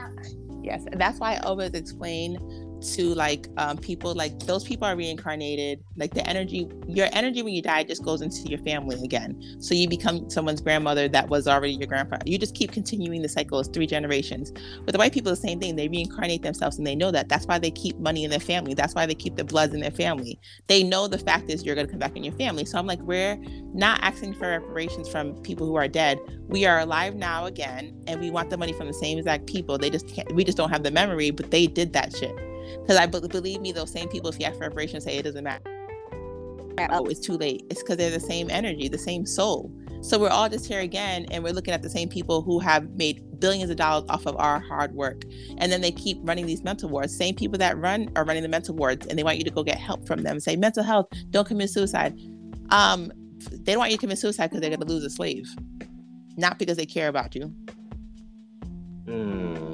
yes, 0.62 0.84
and 0.90 1.00
that's 1.00 1.18
why 1.18 1.34
I 1.34 1.38
always 1.40 1.72
explain 1.74 2.38
to 2.80 3.14
like 3.14 3.48
um, 3.56 3.76
people 3.76 4.14
like 4.14 4.38
those 4.40 4.64
people 4.64 4.86
are 4.86 4.96
reincarnated 4.96 5.82
like 5.96 6.14
the 6.14 6.26
energy 6.28 6.68
your 6.86 7.08
energy 7.12 7.42
when 7.42 7.52
you 7.54 7.62
die 7.62 7.82
just 7.82 8.04
goes 8.04 8.22
into 8.22 8.48
your 8.48 8.58
family 8.60 9.02
again. 9.02 9.40
So 9.60 9.74
you 9.74 9.88
become 9.88 10.28
someone's 10.30 10.60
grandmother 10.60 11.08
that 11.08 11.28
was 11.28 11.48
already 11.48 11.74
your 11.74 11.86
grandfather 11.86 12.22
you 12.26 12.38
just 12.38 12.54
keep 12.54 12.72
continuing 12.72 13.22
the 13.22 13.28
cycle 13.28 13.58
it's 13.60 13.68
three 13.68 13.86
generations. 13.86 14.52
But 14.84 14.92
the 14.92 14.98
white 14.98 15.12
people 15.12 15.30
the 15.30 15.36
same 15.36 15.60
thing 15.60 15.76
they 15.76 15.88
reincarnate 15.88 16.42
themselves 16.42 16.78
and 16.78 16.86
they 16.86 16.94
know 16.94 17.10
that. 17.10 17.28
That's 17.28 17.46
why 17.46 17.58
they 17.58 17.70
keep 17.70 17.98
money 17.98 18.24
in 18.24 18.30
their 18.30 18.40
family. 18.40 18.74
That's 18.74 18.94
why 18.94 19.06
they 19.06 19.14
keep 19.14 19.36
the 19.36 19.44
bloods 19.44 19.74
in 19.74 19.80
their 19.80 19.90
family. 19.90 20.40
They 20.66 20.82
know 20.82 21.08
the 21.08 21.18
fact 21.18 21.50
is 21.50 21.64
you're 21.64 21.74
going 21.74 21.86
to 21.86 21.90
come 21.90 22.00
back 22.00 22.16
in 22.16 22.24
your 22.24 22.34
family. 22.34 22.64
So 22.64 22.78
i'm 22.78 22.86
like 22.86 23.00
we're 23.00 23.36
not 23.74 24.00
asking 24.02 24.34
for 24.34 24.48
reparations 24.48 25.08
from 25.08 25.34
people 25.42 25.66
who 25.66 25.76
are 25.76 25.88
dead. 25.88 26.18
We 26.48 26.66
are 26.66 26.80
alive 26.80 27.14
now 27.14 27.46
again 27.46 28.02
and 28.06 28.20
we 28.20 28.30
want 28.30 28.50
the 28.50 28.56
money 28.56 28.72
from 28.72 28.86
the 28.86 28.94
same 28.94 29.18
exact 29.18 29.46
people. 29.46 29.78
They 29.78 29.90
just 29.90 30.08
can't 30.08 30.32
we 30.34 30.44
just 30.44 30.56
don't 30.56 30.70
have 30.70 30.82
the 30.82 30.90
memory 30.90 31.30
but 31.30 31.50
they 31.50 31.66
did 31.66 31.92
that 31.92 32.14
shit 32.16 32.34
because 32.80 32.96
I 32.96 33.06
believe 33.06 33.60
me, 33.60 33.72
those 33.72 33.90
same 33.90 34.08
people, 34.08 34.30
if 34.30 34.38
you 34.38 34.46
ask 34.46 34.56
for 34.56 34.62
reparations, 34.62 35.04
say 35.04 35.16
it 35.16 35.22
doesn't 35.22 35.44
matter. 35.44 35.62
oh, 36.90 37.06
it's 37.06 37.20
too 37.20 37.36
late. 37.36 37.64
It's 37.70 37.82
because 37.82 37.96
they're 37.96 38.10
the 38.10 38.20
same 38.20 38.50
energy, 38.50 38.88
the 38.88 38.98
same 38.98 39.26
soul. 39.26 39.72
So 40.00 40.18
we're 40.18 40.28
all 40.28 40.48
just 40.48 40.66
here 40.66 40.80
again, 40.80 41.26
and 41.30 41.42
we're 41.42 41.52
looking 41.52 41.74
at 41.74 41.82
the 41.82 41.90
same 41.90 42.08
people 42.08 42.42
who 42.42 42.60
have 42.60 42.88
made 42.90 43.22
billions 43.40 43.70
of 43.70 43.76
dollars 43.76 44.04
off 44.08 44.26
of 44.26 44.36
our 44.36 44.60
hard 44.60 44.94
work. 44.94 45.22
And 45.58 45.72
then 45.72 45.80
they 45.80 45.90
keep 45.90 46.18
running 46.22 46.46
these 46.46 46.62
mental 46.62 46.88
wards. 46.88 47.16
Same 47.16 47.34
people 47.34 47.58
that 47.58 47.76
run 47.78 48.10
are 48.14 48.24
running 48.24 48.42
the 48.42 48.48
mental 48.48 48.76
wards, 48.76 49.06
and 49.06 49.18
they 49.18 49.24
want 49.24 49.38
you 49.38 49.44
to 49.44 49.50
go 49.50 49.64
get 49.64 49.78
help 49.78 50.06
from 50.06 50.22
them. 50.22 50.38
Say 50.38 50.56
mental 50.56 50.84
health, 50.84 51.06
don't 51.30 51.46
commit 51.46 51.70
suicide. 51.70 52.16
Um, 52.70 53.10
they 53.50 53.72
don't 53.72 53.78
want 53.78 53.90
you 53.90 53.96
to 53.96 54.00
commit 54.00 54.18
suicide 54.18 54.48
because 54.48 54.60
they're 54.60 54.70
going 54.70 54.80
to 54.80 54.86
lose 54.86 55.04
a 55.04 55.10
slave, 55.10 55.48
not 56.36 56.58
because 56.58 56.76
they 56.76 56.86
care 56.86 57.08
about 57.08 57.34
you. 57.34 57.52
Mm. 59.06 59.67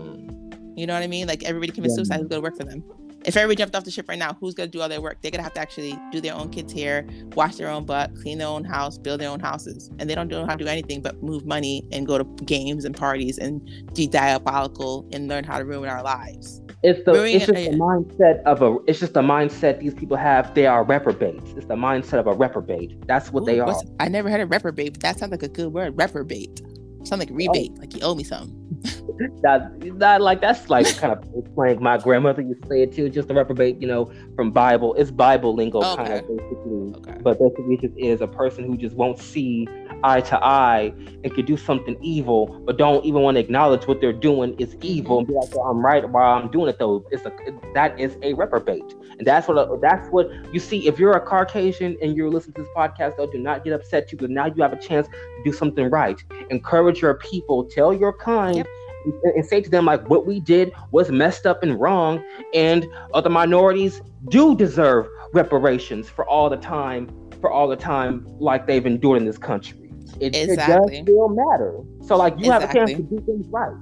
You 0.76 0.86
know 0.86 0.94
what 0.94 1.02
I 1.02 1.06
mean? 1.06 1.26
Like 1.26 1.44
everybody 1.44 1.72
commits 1.72 1.92
Yeah. 1.92 1.96
suicide 2.04 2.20
who's 2.20 2.28
going 2.28 2.42
to 2.42 2.48
work 2.48 2.56
for 2.56 2.64
them. 2.64 2.82
If 3.24 3.38
everybody 3.38 3.56
jumped 3.56 3.74
off 3.74 3.84
the 3.84 3.90
ship 3.90 4.06
right 4.06 4.18
now, 4.18 4.36
who's 4.38 4.52
going 4.52 4.70
to 4.70 4.70
do 4.76 4.82
all 4.82 4.88
their 4.88 5.00
work? 5.00 5.16
They're 5.22 5.30
going 5.30 5.38
to 5.38 5.44
have 5.44 5.54
to 5.54 5.60
actually 5.60 5.98
do 6.12 6.20
their 6.20 6.34
own 6.34 6.50
kids' 6.50 6.74
hair, 6.74 7.06
wash 7.34 7.56
their 7.56 7.70
own 7.70 7.86
butt, 7.86 8.14
clean 8.20 8.36
their 8.36 8.48
own 8.48 8.64
house, 8.64 8.98
build 8.98 9.18
their 9.20 9.30
own 9.30 9.40
houses. 9.40 9.90
And 9.98 10.10
they 10.10 10.14
don't 10.14 10.28
know 10.28 10.44
how 10.44 10.54
to 10.56 10.62
do 10.62 10.68
anything 10.70 11.00
but 11.00 11.22
move 11.22 11.46
money 11.46 11.88
and 11.90 12.06
go 12.06 12.18
to 12.18 12.24
games 12.44 12.84
and 12.84 12.94
parties 12.94 13.38
and 13.38 13.62
be 13.94 14.06
diabolical 14.06 15.06
and 15.10 15.26
learn 15.26 15.44
how 15.44 15.58
to 15.58 15.64
ruin 15.64 15.88
our 15.88 16.02
lives. 16.02 16.60
It's 16.82 17.02
the 17.06 17.14
Ruining 17.14 17.36
it's 17.36 17.46
just 17.46 17.58
it- 17.58 17.70
the 17.72 17.78
mindset 17.78 18.42
of 18.42 18.60
a 18.60 18.76
it's 18.86 19.00
just 19.00 19.14
the 19.14 19.22
mindset 19.22 19.80
these 19.80 19.94
people 19.94 20.18
have. 20.18 20.52
They 20.54 20.66
are 20.66 20.84
reprobates. 20.84 21.52
It's 21.56 21.64
the 21.64 21.76
mindset 21.76 22.18
of 22.18 22.26
a 22.26 22.34
reprobate. 22.34 23.06
That's 23.06 23.32
what 23.32 23.46
they 23.46 23.58
are. 23.58 23.74
I 24.00 24.08
never 24.10 24.28
heard 24.28 24.42
of 24.42 24.50
reprobate, 24.50 24.92
but 24.92 25.00
that 25.00 25.18
sounds 25.18 25.30
like 25.30 25.42
a 25.42 25.48
good 25.48 25.72
word. 25.72 25.96
Reprobate. 25.96 26.60
Sound 27.04 27.20
like 27.20 27.30
oh. 27.30 27.34
rebate, 27.34 27.78
like 27.78 27.94
you 27.94 28.00
owe 28.02 28.14
me 28.14 28.24
something. 28.24 28.60
That 29.42 29.70
that 30.00 30.22
like 30.22 30.40
that's 30.40 30.68
like 30.68 30.96
kind 30.96 31.12
of 31.12 31.24
like 31.56 31.80
my 31.80 31.98
grandmother 31.98 32.42
used 32.42 32.62
to 32.62 32.68
say 32.68 32.82
it 32.82 32.92
too. 32.92 33.08
Just 33.08 33.30
a 33.30 33.34
reprobate, 33.34 33.80
you 33.80 33.86
know, 33.86 34.10
from 34.34 34.50
Bible. 34.50 34.94
It's 34.94 35.12
Bible 35.12 35.54
lingo 35.54 35.80
kind 35.80 36.14
of 36.14 36.26
basically. 36.26 36.94
Okay. 36.96 37.20
But 37.22 37.38
basically, 37.38 37.74
it 37.74 37.80
just 37.82 37.94
is 37.96 38.20
a 38.22 38.26
person 38.26 38.64
who 38.64 38.76
just 38.76 38.96
won't 38.96 39.20
see 39.20 39.68
eye 40.04 40.20
to 40.20 40.44
eye 40.44 40.92
and 41.24 41.34
could 41.34 41.46
do 41.46 41.56
something 41.56 41.96
evil, 42.00 42.60
but 42.66 42.76
don't 42.76 43.04
even 43.04 43.22
want 43.22 43.36
to 43.36 43.40
acknowledge 43.40 43.86
what 43.86 44.00
they're 44.00 44.12
doing 44.12 44.54
is 44.58 44.76
evil 44.82 45.18
and 45.18 45.26
be 45.26 45.32
like, 45.32 45.54
well, 45.54 45.64
"I'm 45.64 45.84
right 45.84 46.08
while 46.08 46.38
I'm 46.38 46.50
doing 46.50 46.68
it." 46.68 46.78
Though 46.78 47.04
it's 47.10 47.24
a 47.24 47.32
that 47.74 47.98
is 47.98 48.16
a 48.22 48.34
reprobate, 48.34 48.94
and 49.18 49.26
that's 49.26 49.48
what 49.48 49.80
that's 49.80 50.08
what 50.10 50.30
you 50.52 50.60
see. 50.60 50.86
If 50.86 50.98
you're 50.98 51.12
a 51.12 51.20
Caucasian 51.20 51.96
and 52.02 52.16
you're 52.16 52.30
listening 52.30 52.54
to 52.54 52.62
this 52.62 52.70
podcast, 52.76 53.16
though, 53.16 53.26
do 53.26 53.38
not 53.38 53.64
get 53.64 53.72
upset 53.72 54.08
too, 54.08 54.16
because 54.16 54.30
now 54.30 54.46
you 54.46 54.62
have 54.62 54.72
a 54.72 54.80
chance 54.80 55.08
to 55.08 55.42
do 55.44 55.52
something 55.52 55.88
right. 55.90 56.22
Encourage 56.50 57.00
your 57.00 57.14
people. 57.14 57.64
Tell 57.64 57.92
your 57.92 58.12
kind. 58.12 58.56
Yep. 58.58 58.66
And, 59.04 59.34
and 59.36 59.46
say 59.46 59.60
to 59.60 59.70
them 59.70 59.84
like 59.86 60.08
what 60.08 60.26
we 60.26 60.40
did 60.40 60.72
was 60.90 61.10
messed 61.10 61.46
up 61.46 61.62
and 61.62 61.80
wrong, 61.80 62.22
and 62.52 62.86
other 63.14 63.30
minorities 63.30 64.02
do 64.28 64.54
deserve 64.56 65.08
reparations 65.32 66.08
for 66.08 66.26
all 66.28 66.48
the 66.48 66.56
time 66.56 67.08
for 67.40 67.50
all 67.50 67.68
the 67.68 67.76
time 67.76 68.26
like 68.40 68.66
they've 68.66 68.86
endured 68.86 69.18
in 69.18 69.26
this 69.26 69.36
country. 69.36 69.83
It, 70.20 70.34
Exactly. 70.36 70.98
it 70.98 71.04
does 71.06 71.14
still 71.14 71.28
matter. 71.28 71.74
So 72.06 72.16
like 72.16 72.34
you 72.38 72.50
have 72.52 72.64
a 72.68 72.72
chance 72.72 72.92
to 72.92 73.02
do 73.02 73.20
things 73.20 73.46
right. 73.48 73.74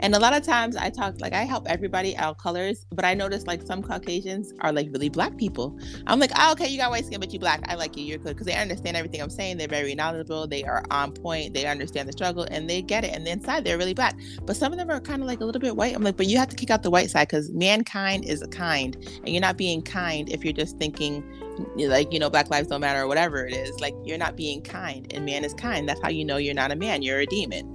And 0.00 0.14
a 0.14 0.18
lot 0.18 0.34
of 0.34 0.42
times 0.42 0.76
I 0.76 0.90
talk 0.90 1.20
like 1.20 1.32
I 1.32 1.44
help 1.44 1.68
everybody 1.68 2.16
out 2.16 2.38
colors, 2.38 2.86
but 2.90 3.04
I 3.04 3.14
notice 3.14 3.46
like 3.46 3.62
some 3.62 3.82
Caucasians 3.82 4.52
are 4.60 4.72
like 4.72 4.88
really 4.92 5.08
black 5.08 5.36
people. 5.36 5.78
I'm 6.06 6.18
like, 6.18 6.30
oh, 6.38 6.52
okay, 6.52 6.68
you 6.68 6.78
got 6.78 6.90
white 6.90 7.06
skin, 7.06 7.20
but 7.20 7.32
you 7.32 7.38
black. 7.38 7.64
I 7.68 7.74
like 7.74 7.96
you. 7.96 8.04
You're 8.04 8.18
good 8.18 8.34
because 8.34 8.46
they 8.46 8.54
understand 8.54 8.96
everything 8.96 9.20
I'm 9.22 9.30
saying. 9.30 9.58
They're 9.58 9.68
very 9.68 9.94
knowledgeable. 9.94 10.46
They 10.46 10.64
are 10.64 10.84
on 10.90 11.12
point. 11.12 11.54
They 11.54 11.66
understand 11.66 12.08
the 12.08 12.12
struggle 12.12 12.46
and 12.50 12.68
they 12.68 12.82
get 12.82 13.04
it. 13.04 13.14
And 13.14 13.26
the 13.26 13.30
inside 13.30 13.64
they're 13.64 13.78
really 13.78 13.94
black. 13.94 14.18
But 14.44 14.56
some 14.56 14.72
of 14.72 14.78
them 14.78 14.90
are 14.90 15.00
kind 15.00 15.22
of 15.22 15.28
like 15.28 15.40
a 15.40 15.44
little 15.44 15.60
bit 15.60 15.76
white. 15.76 15.94
I'm 15.94 16.02
like, 16.02 16.16
but 16.16 16.26
you 16.26 16.38
have 16.38 16.48
to 16.48 16.56
kick 16.56 16.70
out 16.70 16.82
the 16.82 16.90
white 16.90 17.10
side 17.10 17.28
because 17.28 17.50
mankind 17.52 18.24
is 18.24 18.42
a 18.42 18.48
kind, 18.48 18.96
and 18.96 19.28
you're 19.28 19.40
not 19.40 19.56
being 19.56 19.82
kind 19.82 20.28
if 20.28 20.44
you're 20.44 20.52
just 20.52 20.78
thinking 20.78 21.24
like 21.76 22.12
you 22.12 22.18
know 22.18 22.30
black 22.30 22.50
lives 22.50 22.68
don't 22.68 22.80
matter 22.80 23.00
or 23.00 23.06
whatever 23.06 23.46
it 23.46 23.54
is 23.54 23.78
like 23.80 23.94
you're 24.04 24.18
not 24.18 24.36
being 24.36 24.60
kind 24.60 25.12
and 25.12 25.24
man 25.24 25.44
is 25.44 25.54
kind 25.54 25.88
that's 25.88 26.00
how 26.00 26.08
you 26.08 26.24
know 26.24 26.36
you're 26.36 26.54
not 26.54 26.72
a 26.72 26.76
man 26.76 27.02
you're 27.02 27.20
a 27.20 27.26
demon 27.26 27.74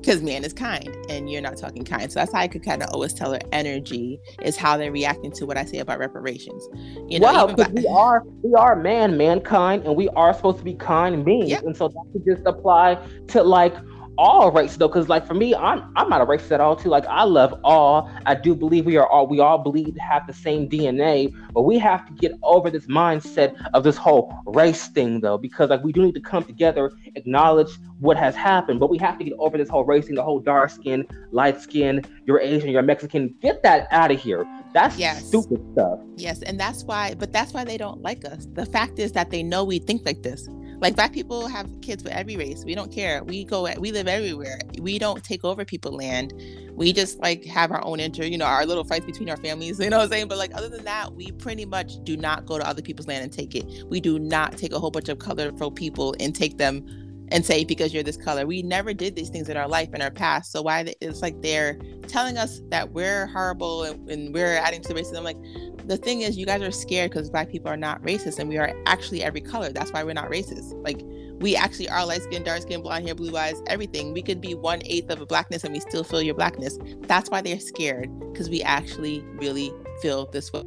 because 0.00 0.22
man 0.22 0.44
is 0.44 0.52
kind 0.52 0.88
and 1.08 1.30
you're 1.30 1.40
not 1.42 1.56
talking 1.56 1.84
kind. 1.84 2.10
So 2.12 2.20
that's 2.20 2.32
how 2.32 2.40
I 2.40 2.48
could 2.48 2.64
kind 2.64 2.82
of 2.82 2.90
always 2.90 3.12
tell 3.12 3.32
her 3.32 3.38
energy 3.52 4.20
is 4.42 4.56
how 4.56 4.76
they're 4.76 4.92
reacting 4.92 5.32
to 5.32 5.46
what 5.46 5.56
I 5.56 5.64
say 5.64 5.78
about 5.78 5.98
reparations. 5.98 6.68
You 7.08 7.20
know, 7.20 7.46
because 7.48 7.68
by- 7.72 7.80
we 7.80 7.86
are 7.88 8.22
we 8.42 8.54
are 8.54 8.76
man, 8.76 9.16
mankind, 9.16 9.84
and 9.84 9.96
we 9.96 10.08
are 10.10 10.32
supposed 10.34 10.58
to 10.58 10.64
be 10.64 10.74
kind 10.74 11.24
beings, 11.24 11.50
Yep. 11.50 11.62
and 11.64 11.76
so 11.76 11.88
that 11.88 12.04
could 12.12 12.24
just 12.24 12.46
apply 12.46 12.98
to 13.28 13.42
like 13.42 13.74
all 14.18 14.50
races 14.50 14.78
though 14.78 14.88
because 14.88 15.08
like 15.08 15.26
for 15.26 15.34
me 15.34 15.54
i'm 15.54 15.82
i'm 15.96 16.08
not 16.08 16.20
a 16.20 16.26
racist 16.26 16.50
at 16.50 16.60
all 16.60 16.74
too 16.74 16.88
like 16.88 17.06
i 17.06 17.22
love 17.24 17.58
all 17.64 18.10
i 18.26 18.34
do 18.34 18.54
believe 18.54 18.86
we 18.86 18.96
are 18.96 19.06
all 19.08 19.26
we 19.26 19.40
all 19.40 19.58
believe 19.58 19.96
have 19.96 20.26
the 20.26 20.32
same 20.32 20.68
dna 20.68 21.32
but 21.52 21.62
we 21.62 21.78
have 21.78 22.06
to 22.06 22.12
get 22.14 22.32
over 22.42 22.70
this 22.70 22.86
mindset 22.86 23.54
of 23.74 23.84
this 23.84 23.96
whole 23.96 24.32
race 24.46 24.88
thing 24.88 25.20
though 25.20 25.38
because 25.38 25.70
like 25.70 25.82
we 25.82 25.92
do 25.92 26.02
need 26.02 26.14
to 26.14 26.20
come 26.20 26.44
together 26.44 26.92
acknowledge 27.14 27.70
what 27.98 28.16
has 28.16 28.34
happened 28.34 28.80
but 28.80 28.90
we 28.90 28.98
have 28.98 29.18
to 29.18 29.24
get 29.24 29.34
over 29.38 29.56
this 29.58 29.68
whole 29.68 29.84
race 29.84 30.06
thing 30.06 30.14
the 30.14 30.22
whole 30.22 30.40
dark 30.40 30.70
skin 30.70 31.06
light 31.32 31.60
skin 31.60 32.02
you're 32.26 32.40
asian 32.40 32.70
you're 32.70 32.82
mexican 32.82 33.34
get 33.42 33.62
that 33.62 33.86
out 33.90 34.10
of 34.10 34.20
here 34.20 34.44
that's 34.72 34.98
Yes. 34.98 35.28
stupid 35.28 35.64
stuff 35.72 35.98
Yes, 36.16 36.40
and 36.42 36.58
that's 36.58 36.82
why, 36.84 37.14
but 37.14 37.30
that's 37.30 37.52
why 37.52 37.64
they 37.64 37.76
don't 37.76 38.00
like 38.00 38.24
us. 38.24 38.46
The 38.54 38.64
fact 38.64 38.98
is 38.98 39.12
that 39.12 39.30
they 39.30 39.42
know 39.42 39.64
we 39.64 39.78
think 39.78 40.06
like 40.06 40.22
this. 40.22 40.48
Like 40.80 40.96
black 40.96 41.12
people 41.12 41.48
have 41.48 41.68
kids 41.82 42.04
with 42.04 42.12
every 42.12 42.36
race. 42.36 42.64
We 42.64 42.74
don't 42.74 42.92
care. 42.92 43.24
We 43.24 43.44
go, 43.44 43.68
we 43.78 43.92
live 43.92 44.08
everywhere. 44.08 44.58
We 44.80 44.98
don't 44.98 45.24
take 45.24 45.44
over 45.44 45.64
people 45.64 45.92
land. 45.92 46.34
We 46.74 46.92
just 46.92 47.18
like 47.20 47.44
have 47.46 47.72
our 47.72 47.84
own 47.84 48.00
inter, 48.00 48.24
you 48.24 48.38
know, 48.38 48.46
our 48.46 48.66
little 48.66 48.84
fights 48.84 49.06
between 49.06 49.30
our 49.30 49.38
families. 49.38 49.80
You 49.86 49.90
know 49.90 49.98
what 49.98 50.04
I'm 50.04 50.10
saying? 50.10 50.28
But 50.28 50.38
like 50.38 50.54
other 50.54 50.68
than 50.68 50.84
that, 50.84 51.14
we 51.14 51.32
pretty 51.32 51.64
much 51.64 52.02
do 52.04 52.16
not 52.16 52.46
go 52.46 52.58
to 52.58 52.66
other 52.68 52.82
people's 52.82 53.06
land 53.08 53.24
and 53.24 53.32
take 53.32 53.54
it. 53.54 53.84
We 53.88 54.00
do 54.00 54.18
not 54.18 54.58
take 54.58 54.72
a 54.72 54.78
whole 54.80 54.90
bunch 54.90 55.08
of 55.08 55.18
colorful 55.20 55.70
people 55.70 56.14
and 56.20 56.34
take 56.34 56.58
them 56.58 56.84
and 57.28 57.44
say 57.44 57.64
because 57.64 57.92
you're 57.92 58.02
this 58.02 58.16
color. 58.16 58.46
We 58.46 58.62
never 58.62 58.94
did 58.94 59.16
these 59.16 59.28
things 59.28 59.48
in 59.48 59.56
our 59.56 59.68
life 59.68 59.92
in 59.94 60.02
our 60.02 60.10
past. 60.10 60.52
So 60.52 60.62
why 60.62 60.94
it's 61.00 61.22
like 61.22 61.40
they're 61.42 61.78
telling 62.06 62.38
us 62.38 62.60
that 62.68 62.92
we're 62.92 63.26
horrible 63.26 63.82
and, 63.82 64.08
and 64.08 64.34
we're 64.34 64.56
adding 64.56 64.82
to 64.82 64.94
racism. 64.94 65.22
Like 65.22 65.38
the 65.86 65.96
thing 65.96 66.22
is, 66.22 66.36
you 66.36 66.46
guys 66.46 66.62
are 66.62 66.70
scared 66.70 67.10
because 67.10 67.30
black 67.30 67.50
people 67.50 67.70
are 67.70 67.76
not 67.76 68.02
racist, 68.02 68.38
and 68.38 68.48
we 68.48 68.58
are 68.58 68.72
actually 68.86 69.22
every 69.22 69.40
color. 69.40 69.70
That's 69.70 69.92
why 69.92 70.04
we're 70.04 70.14
not 70.14 70.30
racist. 70.30 70.72
Like 70.84 71.00
we 71.40 71.56
actually 71.56 71.88
are 71.88 72.04
light 72.06 72.22
skin, 72.22 72.42
dark 72.42 72.62
skin, 72.62 72.82
blonde 72.82 73.06
hair, 73.06 73.14
blue 73.14 73.36
eyes, 73.36 73.60
everything. 73.66 74.12
We 74.12 74.22
could 74.22 74.40
be 74.40 74.54
one 74.54 74.82
eighth 74.84 75.10
of 75.10 75.20
a 75.20 75.26
blackness, 75.26 75.64
and 75.64 75.72
we 75.72 75.80
still 75.80 76.04
feel 76.04 76.22
your 76.22 76.34
blackness. 76.34 76.78
That's 77.02 77.30
why 77.30 77.40
they're 77.40 77.60
scared 77.60 78.08
because 78.32 78.48
we 78.48 78.62
actually 78.62 79.20
really 79.34 79.72
feel 80.00 80.26
this 80.30 80.52
way, 80.52 80.64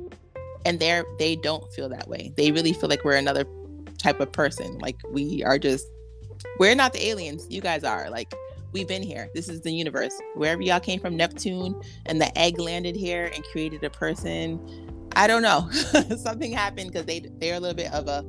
and 0.65 0.80
they're 0.80 1.06
they 1.17 1.36
don't 1.36 1.72
feel 1.74 1.89
that 1.89 2.08
way. 2.08 2.34
They 2.36 2.52
really 2.52 2.74
feel 2.74 2.89
like 2.89 3.04
we're 3.04 3.15
another 3.15 3.45
type 3.98 4.19
of 4.19 4.32
person. 4.32 4.78
Like 4.80 4.98
we 5.12 5.43
are 5.43 5.60
just 5.60 5.86
we're 6.60 6.75
not 6.75 6.93
the 6.93 7.06
aliens. 7.08 7.45
You 7.49 7.62
guys 7.62 7.84
are 7.84 8.10
like. 8.10 8.34
We've 8.71 8.88
been 8.88 9.02
here. 9.02 9.32
This 9.34 9.49
is 9.49 9.62
the 9.62 9.71
universe. 9.71 10.13
Wherever 10.36 10.62
y'all 10.62 10.80
came 10.80 10.99
from, 10.99 11.17
Neptune, 11.17 11.82
and 12.06 12.21
the 12.21 12.38
egg 12.38 12.60
landed 12.60 12.95
here 12.95 13.32
and 13.34 13.43
created 13.45 13.84
a 13.84 13.89
person 13.89 14.60
I 15.15 15.28
don't 15.28 15.41
know. 15.41 15.69
Something 16.17 16.52
happened 16.54 16.91
because 16.91 17.06
they 17.06 17.19
they're 17.19 17.56
a 17.56 17.60
little 17.60 17.75
bit 17.75 17.91
of 17.93 18.08
a 18.08 18.23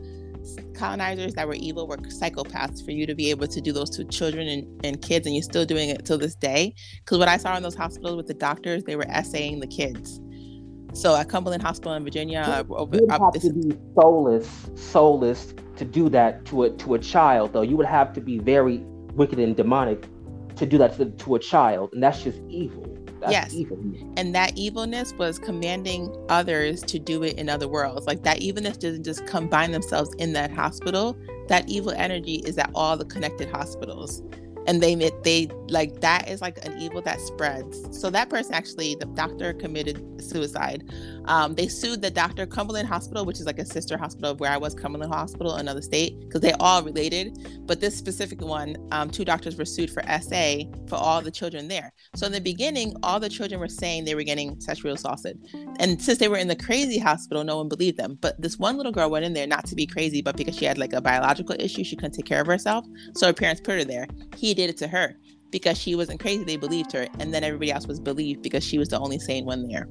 colonizers 0.74 1.34
that 1.34 1.46
were 1.46 1.54
evil 1.54 1.86
were 1.86 1.98
psychopaths 1.98 2.82
for 2.82 2.92
you 2.92 3.06
to 3.06 3.14
be 3.14 3.30
able 3.30 3.46
to 3.46 3.60
do 3.60 3.72
those 3.72 3.90
to 3.90 4.04
children 4.04 4.48
and, 4.48 4.86
and 4.86 5.02
kids 5.02 5.26
and 5.26 5.36
you're 5.36 5.42
still 5.42 5.66
doing 5.66 5.90
it 5.90 6.04
till 6.06 6.18
this 6.18 6.34
day. 6.34 6.74
Because 7.00 7.18
what 7.18 7.28
I 7.28 7.36
saw 7.36 7.56
in 7.56 7.62
those 7.62 7.74
hospitals 7.74 8.16
with 8.16 8.26
the 8.26 8.34
doctors, 8.34 8.82
they 8.84 8.96
were 8.96 9.06
essaying 9.10 9.60
the 9.60 9.66
kids. 9.66 10.20
So 10.92 11.14
at 11.16 11.28
Cumberland 11.28 11.62
Hospital 11.62 11.94
in 11.94 12.04
Virginia, 12.04 12.64
over, 12.70 12.96
you 12.96 13.02
would 13.02 13.10
have 13.10 13.32
this- 13.32 13.44
to 13.44 13.52
be 13.52 13.76
soulless, 13.94 14.48
soulless 14.74 15.54
to 15.76 15.84
do 15.84 16.08
that 16.10 16.44
to 16.46 16.64
a 16.64 16.70
to 16.70 16.94
a 16.94 16.98
child. 16.98 17.52
Though 17.52 17.62
you 17.62 17.76
would 17.76 17.86
have 17.86 18.12
to 18.14 18.20
be 18.20 18.38
very 18.38 18.78
wicked 19.14 19.38
and 19.38 19.56
demonic 19.56 20.06
to 20.56 20.66
do 20.66 20.76
that 20.78 20.96
to, 20.98 21.06
to 21.06 21.34
a 21.36 21.38
child, 21.38 21.90
and 21.92 22.02
that's 22.02 22.22
just 22.22 22.38
evil. 22.48 22.86
That's 23.20 23.32
Yes. 23.32 23.52
evil. 23.54 23.78
and 24.16 24.34
that 24.34 24.56
evilness 24.56 25.12
was 25.14 25.38
commanding 25.38 26.10
others 26.30 26.80
to 26.84 26.98
do 26.98 27.22
it 27.22 27.38
in 27.38 27.50
other 27.50 27.68
worlds 27.68 28.06
like 28.06 28.22
that 28.22 28.38
evilness 28.38 28.78
doesn't 28.78 29.04
just 29.04 29.26
combine 29.26 29.72
themselves 29.72 30.14
in 30.14 30.32
that 30.32 30.50
hospital 30.50 31.14
that 31.48 31.68
evil 31.68 31.92
energy 31.92 32.36
is 32.46 32.56
at 32.56 32.70
all 32.74 32.96
the 32.96 33.04
connected 33.04 33.50
hospitals 33.50 34.22
and 34.66 34.82
they 34.82 34.94
they 35.24 35.48
like 35.68 36.00
that 36.00 36.28
is 36.28 36.40
like 36.40 36.64
an 36.66 36.76
evil 36.78 37.00
that 37.00 37.20
spreads 37.20 37.98
so 37.98 38.10
that 38.10 38.28
person 38.28 38.52
actually 38.54 38.94
the 38.96 39.06
doctor 39.06 39.52
committed 39.52 40.04
suicide 40.22 40.90
um, 41.26 41.54
they 41.54 41.68
sued 41.68 42.02
the 42.02 42.10
doctor 42.10 42.46
cumberland 42.46 42.88
hospital 42.88 43.24
which 43.24 43.40
is 43.40 43.46
like 43.46 43.58
a 43.58 43.64
sister 43.64 43.96
hospital 43.96 44.30
of 44.30 44.40
where 44.40 44.50
i 44.50 44.56
was 44.56 44.74
cumberland 44.74 45.12
hospital 45.12 45.54
another 45.54 45.82
state 45.82 46.18
because 46.20 46.40
they're 46.40 46.54
all 46.60 46.82
related 46.82 47.38
but 47.66 47.80
this 47.80 47.96
specific 47.96 48.40
one 48.40 48.76
um, 48.92 49.10
two 49.10 49.24
doctors 49.24 49.56
were 49.56 49.64
sued 49.64 49.90
for 49.90 50.02
sa 50.20 50.58
for 50.88 50.96
all 50.96 51.20
the 51.20 51.30
children 51.30 51.68
there 51.68 51.92
so 52.16 52.26
in 52.26 52.32
the 52.32 52.40
beginning, 52.40 52.94
all 53.02 53.20
the 53.20 53.28
children 53.28 53.60
were 53.60 53.68
saying 53.68 54.04
they 54.04 54.16
were 54.16 54.24
getting 54.24 54.60
sexually 54.60 54.92
assaulted. 54.92 55.38
And 55.78 56.02
since 56.02 56.18
they 56.18 56.28
were 56.28 56.36
in 56.36 56.48
the 56.48 56.56
crazy 56.56 56.98
hospital, 56.98 57.44
no 57.44 57.56
one 57.56 57.68
believed 57.68 57.98
them. 57.98 58.18
But 58.20 58.40
this 58.40 58.58
one 58.58 58.76
little 58.76 58.90
girl 58.90 59.10
went 59.10 59.24
in 59.24 59.32
there 59.32 59.46
not 59.46 59.64
to 59.66 59.76
be 59.76 59.86
crazy, 59.86 60.20
but 60.20 60.36
because 60.36 60.56
she 60.56 60.64
had 60.64 60.76
like 60.76 60.92
a 60.92 61.00
biological 61.00 61.54
issue, 61.58 61.84
she 61.84 61.94
couldn't 61.94 62.12
take 62.12 62.26
care 62.26 62.40
of 62.40 62.46
herself. 62.48 62.84
So 63.14 63.28
her 63.28 63.32
parents 63.32 63.60
put 63.60 63.78
her 63.78 63.84
there. 63.84 64.06
He 64.36 64.49
did 64.54 64.70
it 64.70 64.76
to 64.78 64.88
her 64.88 65.16
because 65.50 65.78
she 65.78 65.94
wasn't 65.94 66.20
crazy. 66.20 66.44
They 66.44 66.56
believed 66.56 66.92
her. 66.92 67.06
And 67.18 67.32
then 67.32 67.44
everybody 67.44 67.72
else 67.72 67.86
was 67.86 68.00
believed 68.00 68.42
because 68.42 68.64
she 68.64 68.78
was 68.78 68.88
the 68.88 68.98
only 68.98 69.18
sane 69.18 69.44
one 69.44 69.68
there. 69.68 69.88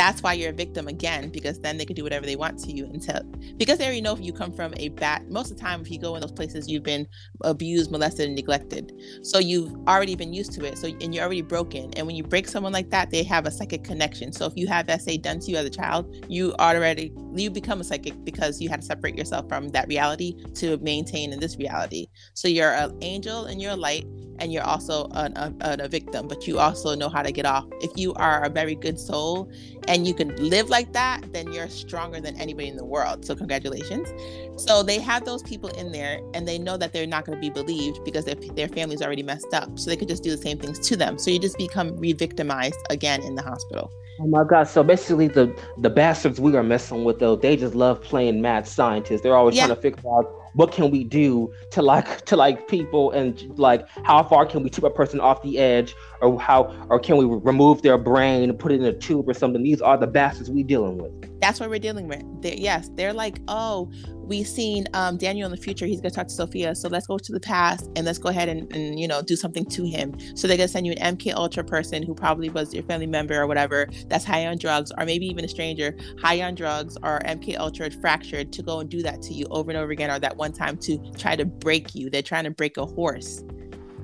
That's 0.00 0.22
why 0.22 0.32
you're 0.32 0.48
a 0.48 0.54
victim 0.54 0.88
again 0.88 1.28
because 1.28 1.60
then 1.60 1.76
they 1.76 1.84
can 1.84 1.94
do 1.94 2.02
whatever 2.02 2.24
they 2.24 2.34
want 2.34 2.58
to 2.58 2.72
you 2.72 2.86
until 2.86 3.20
because 3.58 3.76
they 3.76 3.84
already 3.84 4.00
know 4.00 4.14
if 4.14 4.20
you 4.22 4.32
come 4.32 4.50
from 4.50 4.72
a 4.78 4.88
bad 4.88 5.30
most 5.30 5.50
of 5.50 5.58
the 5.58 5.62
time 5.62 5.82
if 5.82 5.90
you 5.90 5.98
go 5.98 6.14
in 6.14 6.22
those 6.22 6.32
places 6.32 6.66
you've 6.66 6.82
been 6.82 7.06
abused 7.44 7.90
molested 7.90 8.26
and 8.26 8.34
neglected. 8.34 8.98
So 9.22 9.38
you've 9.38 9.74
already 9.86 10.14
been 10.14 10.32
used 10.32 10.52
to 10.52 10.64
it 10.64 10.78
so 10.78 10.88
and 10.88 11.14
you're 11.14 11.22
already 11.22 11.42
broken. 11.42 11.92
And 11.98 12.06
when 12.06 12.16
you 12.16 12.22
break 12.22 12.48
someone 12.48 12.72
like 12.72 12.88
that 12.88 13.10
they 13.10 13.22
have 13.24 13.44
a 13.44 13.50
psychic 13.50 13.84
connection. 13.84 14.32
So 14.32 14.46
if 14.46 14.54
you 14.56 14.66
have 14.68 14.90
SA 15.02 15.18
done 15.20 15.38
to 15.40 15.50
you 15.50 15.58
as 15.58 15.66
a 15.66 15.70
child 15.70 16.24
you 16.30 16.54
already 16.54 17.12
you 17.34 17.50
become 17.50 17.82
a 17.82 17.84
psychic 17.84 18.24
because 18.24 18.58
you 18.58 18.70
had 18.70 18.80
to 18.80 18.86
separate 18.86 19.16
yourself 19.16 19.50
from 19.50 19.68
that 19.68 19.86
reality 19.86 20.34
to 20.54 20.78
maintain 20.78 21.34
in 21.34 21.40
this 21.40 21.58
reality. 21.58 22.06
So 22.32 22.48
you're 22.48 22.72
an 22.72 22.96
angel 23.02 23.44
and 23.44 23.60
you're 23.60 23.72
a 23.72 23.76
light 23.76 24.06
and 24.38 24.50
you're 24.50 24.64
also 24.64 25.08
an, 25.12 25.36
a, 25.36 25.52
a 25.60 25.88
victim 25.88 26.26
but 26.26 26.46
you 26.46 26.58
also 26.58 26.94
know 26.94 27.10
how 27.10 27.20
to 27.20 27.32
get 27.32 27.44
off. 27.44 27.66
If 27.82 27.90
you 27.96 28.14
are 28.14 28.44
a 28.44 28.48
very 28.48 28.76
good 28.76 28.98
soul 28.98 29.52
and 29.90 30.06
you 30.06 30.14
can 30.14 30.34
live 30.36 30.70
like 30.70 30.92
that, 30.92 31.20
then 31.32 31.52
you're 31.52 31.68
stronger 31.68 32.20
than 32.20 32.36
anybody 32.36 32.68
in 32.68 32.76
the 32.76 32.84
world. 32.84 33.24
So, 33.24 33.34
congratulations. 33.34 34.08
So, 34.56 34.84
they 34.84 35.00
have 35.00 35.24
those 35.24 35.42
people 35.42 35.68
in 35.70 35.90
there 35.90 36.20
and 36.32 36.46
they 36.46 36.58
know 36.58 36.76
that 36.76 36.92
they're 36.92 37.08
not 37.08 37.24
going 37.24 37.36
to 37.36 37.40
be 37.40 37.50
believed 37.50 38.04
because 38.04 38.24
their, 38.24 38.36
their 38.36 38.68
family's 38.68 39.02
already 39.02 39.24
messed 39.24 39.52
up. 39.52 39.78
So, 39.78 39.90
they 39.90 39.96
could 39.96 40.08
just 40.08 40.22
do 40.22 40.30
the 40.30 40.38
same 40.38 40.58
things 40.58 40.78
to 40.88 40.96
them. 40.96 41.18
So, 41.18 41.32
you 41.32 41.40
just 41.40 41.58
become 41.58 41.96
re 41.96 42.12
victimized 42.12 42.78
again 42.88 43.22
in 43.22 43.34
the 43.34 43.42
hospital. 43.42 43.90
Oh 44.20 44.26
my 44.26 44.44
God! 44.44 44.64
So 44.64 44.82
basically, 44.82 45.28
the 45.28 45.58
the 45.78 45.88
bastards 45.88 46.38
we 46.38 46.54
are 46.54 46.62
messing 46.62 47.04
with, 47.04 47.20
though, 47.20 47.36
they 47.36 47.56
just 47.56 47.74
love 47.74 48.02
playing 48.02 48.42
mad 48.42 48.68
scientists. 48.68 49.22
They're 49.22 49.34
always 49.34 49.56
yeah. 49.56 49.64
trying 49.64 49.76
to 49.76 49.82
figure 49.82 50.10
out 50.14 50.39
what 50.54 50.72
can 50.72 50.90
we 50.90 51.04
do 51.04 51.52
to 51.70 51.82
like 51.82 52.24
to 52.26 52.36
like 52.36 52.68
people 52.68 53.10
and 53.12 53.58
like 53.58 53.86
how 54.04 54.22
far 54.22 54.46
can 54.46 54.62
we 54.62 54.70
tip 54.70 54.84
a 54.84 54.90
person 54.90 55.20
off 55.20 55.42
the 55.42 55.58
edge 55.58 55.94
or 56.20 56.40
how 56.40 56.64
or 56.88 56.98
can 56.98 57.16
we 57.16 57.24
remove 57.24 57.82
their 57.82 57.98
brain 57.98 58.48
and 58.48 58.58
put 58.58 58.72
it 58.72 58.80
in 58.80 58.84
a 58.84 58.92
tube 58.92 59.28
or 59.28 59.34
something? 59.34 59.62
These 59.62 59.80
are 59.80 59.96
the 59.96 60.06
bastards 60.06 60.50
we 60.50 60.62
dealing 60.62 60.98
with. 60.98 61.40
That's 61.40 61.60
what 61.60 61.70
we're 61.70 61.78
dealing 61.78 62.08
with. 62.08 62.22
They're, 62.42 62.54
yes 62.54 62.90
they're 62.94 63.12
like 63.12 63.38
oh 63.48 63.90
we 64.30 64.44
seen 64.44 64.86
um, 64.94 65.16
daniel 65.16 65.44
in 65.44 65.50
the 65.50 65.60
future 65.60 65.86
he's 65.86 66.00
going 66.00 66.10
to 66.10 66.14
talk 66.14 66.28
to 66.28 66.32
sophia. 66.32 66.74
So 66.74 66.88
let's 66.88 67.06
go 67.06 67.18
to 67.18 67.32
the 67.32 67.40
past 67.40 67.90
and 67.96 68.06
let's 68.06 68.18
go 68.18 68.28
ahead 68.28 68.48
and, 68.48 68.72
and 68.72 68.98
you 68.98 69.08
know 69.08 69.20
do 69.20 69.36
something 69.36 69.66
to 69.66 69.84
him. 69.84 70.16
So 70.36 70.46
they're 70.46 70.56
going 70.56 70.68
to 70.68 70.72
send 70.72 70.86
you 70.86 70.92
an 70.92 71.16
mk 71.16 71.34
ultra 71.34 71.64
person 71.64 72.02
who 72.02 72.14
probably 72.14 72.48
was 72.48 72.72
your 72.72 72.84
family 72.84 73.08
member 73.08 73.38
or 73.38 73.46
whatever 73.46 73.88
that's 74.06 74.24
high 74.24 74.46
on 74.46 74.56
drugs 74.56 74.92
or 74.96 75.04
maybe 75.04 75.26
even 75.26 75.44
a 75.44 75.48
stranger. 75.48 75.96
High 76.22 76.40
on 76.42 76.54
drugs 76.54 76.96
or 77.02 77.20
mk 77.20 77.58
ultra 77.58 77.90
fractured 77.90 78.52
to 78.52 78.62
go 78.62 78.78
and 78.80 78.88
do 78.88 79.02
that 79.02 79.20
to 79.22 79.34
you 79.34 79.46
over 79.50 79.70
and 79.70 79.78
over 79.78 79.90
again 79.90 80.10
or 80.10 80.20
that 80.20 80.36
one 80.36 80.52
time 80.52 80.76
to 80.78 80.98
try 81.18 81.34
to 81.34 81.44
break 81.44 81.94
you. 81.94 82.08
They're 82.08 82.22
trying 82.22 82.44
to 82.44 82.52
break 82.52 82.76
a 82.76 82.86
horse. 82.86 83.42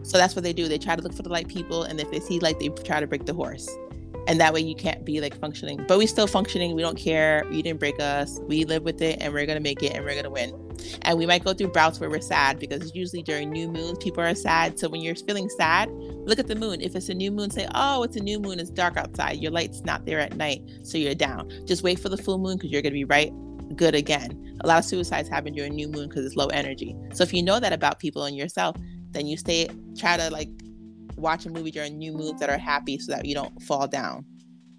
So 0.03 0.19
that's 0.19 0.35
what 0.35 0.43
they 0.43 0.53
do. 0.53 0.69
They 0.69 0.79
try 0.79 0.97
to 0.97 1.03
look 1.03 1.15
for 1.15 1.23
the 1.23 1.31
light 1.31 1.49
people, 1.49 1.83
and 1.83 1.99
if 1.99 2.09
they 2.12 2.21
see 2.21 2.39
light, 2.39 2.61
they 2.61 2.69
try 2.69 3.01
to 3.01 3.09
break 3.09 3.27
the 3.27 3.35
horse. 3.35 3.69
And 4.27 4.41
that 4.41 4.53
way 4.53 4.61
you 4.61 4.75
can't 4.75 5.05
be 5.05 5.21
like 5.21 5.39
functioning. 5.39 5.85
But 5.87 5.99
we 5.99 6.07
still 6.07 6.27
functioning. 6.27 6.75
We 6.75 6.83
don't 6.83 6.99
care. 6.99 7.45
You 7.51 7.62
didn't 7.62 7.79
break 7.79 8.01
us. 8.01 8.41
We 8.43 8.65
live 8.65 8.83
with 8.83 9.01
it 9.01 9.19
and 9.21 9.33
we're 9.33 9.47
gonna 9.47 9.61
make 9.61 9.83
it 9.83 9.93
and 9.93 10.05
we're 10.05 10.17
gonna 10.17 10.31
win. 10.31 10.53
And 11.03 11.19
we 11.19 11.27
might 11.27 11.45
go 11.45 11.55
through 11.55 11.69
bouts 11.69 12.01
where 12.01 12.11
we're 12.11 12.21
sad 12.21 12.59
because 12.59 12.95
usually 12.95 13.23
during 13.23 13.51
new 13.51 13.71
moons 13.71 13.99
people 13.99 14.23
are 14.23 14.35
sad. 14.35 14.79
So 14.79 14.89
when 14.89 15.01
you're 15.01 15.15
feeling 15.15 15.49
sad, 15.49 15.89
look 15.91 16.39
at 16.39 16.49
the 16.49 16.57
moon. 16.57 16.81
If 16.81 16.97
it's 16.97 17.09
a 17.09 17.15
new 17.15 17.31
moon, 17.31 17.51
say, 17.51 17.69
Oh, 17.75 18.03
it's 18.03 18.17
a 18.17 18.21
new 18.21 18.39
moon, 18.41 18.59
it's 18.59 18.71
dark 18.71 18.97
outside. 18.97 19.39
Your 19.39 19.53
light's 19.53 19.83
not 19.83 20.07
there 20.07 20.21
at 20.21 20.37
night, 20.37 20.62
so 20.83 20.99
you're 20.99 21.15
down. 21.15 21.51
Just 21.65 21.83
wait 21.83 21.99
for 21.99 22.09
the 22.09 22.17
full 22.17 22.39
moon 22.39 22.57
because 22.57 22.71
you're 22.71 22.83
gonna 22.83 22.93
be 22.93 23.05
right 23.05 23.33
good 23.75 23.95
again. 23.95 24.57
A 24.61 24.67
lot 24.67 24.79
of 24.79 24.85
suicides 24.85 25.29
happen 25.29 25.53
during 25.53 25.75
new 25.75 25.89
moon 25.89 26.09
because 26.09 26.25
it's 26.25 26.37
low 26.37 26.47
energy. 26.49 26.97
So 27.12 27.23
if 27.25 27.33
you 27.33 27.43
know 27.43 27.59
that 27.59 27.73
about 27.73 27.99
people 27.99 28.25
and 28.25 28.37
yourself, 28.37 28.77
then 29.11 29.27
you 29.27 29.37
stay 29.37 29.69
try 29.97 30.17
to 30.17 30.31
like 30.31 30.49
watch 31.17 31.47
a 31.47 31.51
movie 31.51 31.71
during 31.71 31.99
new 31.99 32.13
moons 32.13 32.41
that 32.41 32.51
are 32.51 32.59
happy 32.59 32.99
so 32.99 33.13
that 33.13 33.25
you 33.25 33.35
don't 33.35 33.61
fall 33.63 33.89
down. 33.89 34.25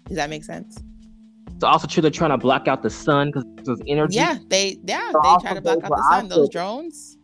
Does 0.06 0.16
that 0.16 0.30
make 0.30 0.44
sense? 0.44 0.78
It's 1.54 1.64
also 1.64 1.86
true 1.86 2.00
they're 2.00 2.10
trying 2.10 2.30
to 2.30 2.38
block 2.38 2.68
out 2.68 2.82
the 2.82 2.90
sun 2.90 3.28
because 3.28 3.44
there's 3.64 3.80
energy. 3.86 4.16
Yeah, 4.16 4.38
they 4.48 4.78
yeah 4.84 5.10
so 5.10 5.20
they 5.22 5.36
try 5.42 5.54
to 5.54 5.60
block 5.60 5.82
out 5.82 5.90
the 5.90 6.08
sun. 6.10 6.28
Those 6.28 6.48
drones. 6.48 7.17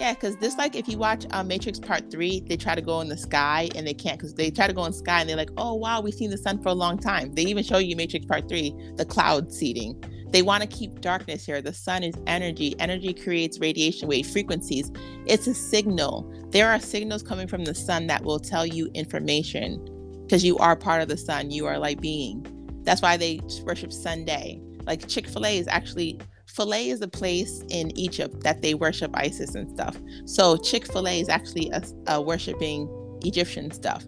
Yeah, 0.00 0.14
because 0.14 0.36
this 0.36 0.56
like 0.56 0.76
if 0.76 0.88
you 0.88 0.96
watch 0.96 1.26
um, 1.30 1.48
Matrix 1.48 1.78
Part 1.78 2.10
Three, 2.10 2.40
they 2.48 2.56
try 2.56 2.74
to 2.74 2.80
go 2.80 3.02
in 3.02 3.10
the 3.10 3.18
sky 3.18 3.68
and 3.74 3.86
they 3.86 3.92
can't 3.92 4.18
because 4.18 4.32
they 4.32 4.50
try 4.50 4.66
to 4.66 4.72
go 4.72 4.86
in 4.86 4.94
sky 4.94 5.20
and 5.20 5.28
they're 5.28 5.36
like, 5.36 5.50
oh 5.58 5.74
wow, 5.74 6.00
we've 6.00 6.14
seen 6.14 6.30
the 6.30 6.38
sun 6.38 6.62
for 6.62 6.70
a 6.70 6.74
long 6.74 6.96
time. 6.96 7.34
They 7.34 7.42
even 7.42 7.62
show 7.62 7.76
you 7.76 7.94
Matrix 7.96 8.24
Part 8.24 8.48
Three, 8.48 8.74
the 8.96 9.04
cloud 9.04 9.52
seeding. 9.52 10.02
They 10.30 10.40
want 10.40 10.62
to 10.62 10.66
keep 10.66 11.02
darkness 11.02 11.44
here. 11.44 11.60
The 11.60 11.74
sun 11.74 12.02
is 12.02 12.14
energy. 12.26 12.74
Energy 12.78 13.12
creates 13.12 13.60
radiation 13.60 14.08
wave 14.08 14.26
frequencies. 14.26 14.90
It's 15.26 15.46
a 15.46 15.52
signal. 15.52 16.32
There 16.48 16.70
are 16.70 16.80
signals 16.80 17.22
coming 17.22 17.46
from 17.46 17.66
the 17.66 17.74
sun 17.74 18.06
that 18.06 18.24
will 18.24 18.40
tell 18.40 18.64
you 18.64 18.88
information 18.94 19.84
because 20.22 20.42
you 20.42 20.56
are 20.56 20.76
part 20.76 21.02
of 21.02 21.08
the 21.08 21.18
sun. 21.18 21.50
You 21.50 21.66
are 21.66 21.78
light 21.78 22.00
being. 22.00 22.46
That's 22.84 23.02
why 23.02 23.18
they 23.18 23.42
worship 23.64 23.92
Sunday. 23.92 24.62
Like 24.86 25.06
Chick 25.08 25.26
fil 25.26 25.44
A 25.44 25.58
is 25.58 25.68
actually, 25.68 26.18
Filet 26.60 26.90
is 26.90 27.00
a 27.00 27.08
place 27.08 27.64
in 27.70 27.90
Egypt 27.96 28.42
that 28.42 28.60
they 28.60 28.74
worship 28.74 29.10
Isis 29.14 29.54
and 29.54 29.66
stuff. 29.70 29.96
So 30.26 30.58
Chick 30.58 30.84
fil 30.92 31.08
A 31.08 31.18
is 31.18 31.30
actually 31.30 31.70
a, 31.70 31.82
a 32.06 32.20
worshiping 32.20 32.86
Egyptian 33.24 33.70
stuff. 33.70 34.04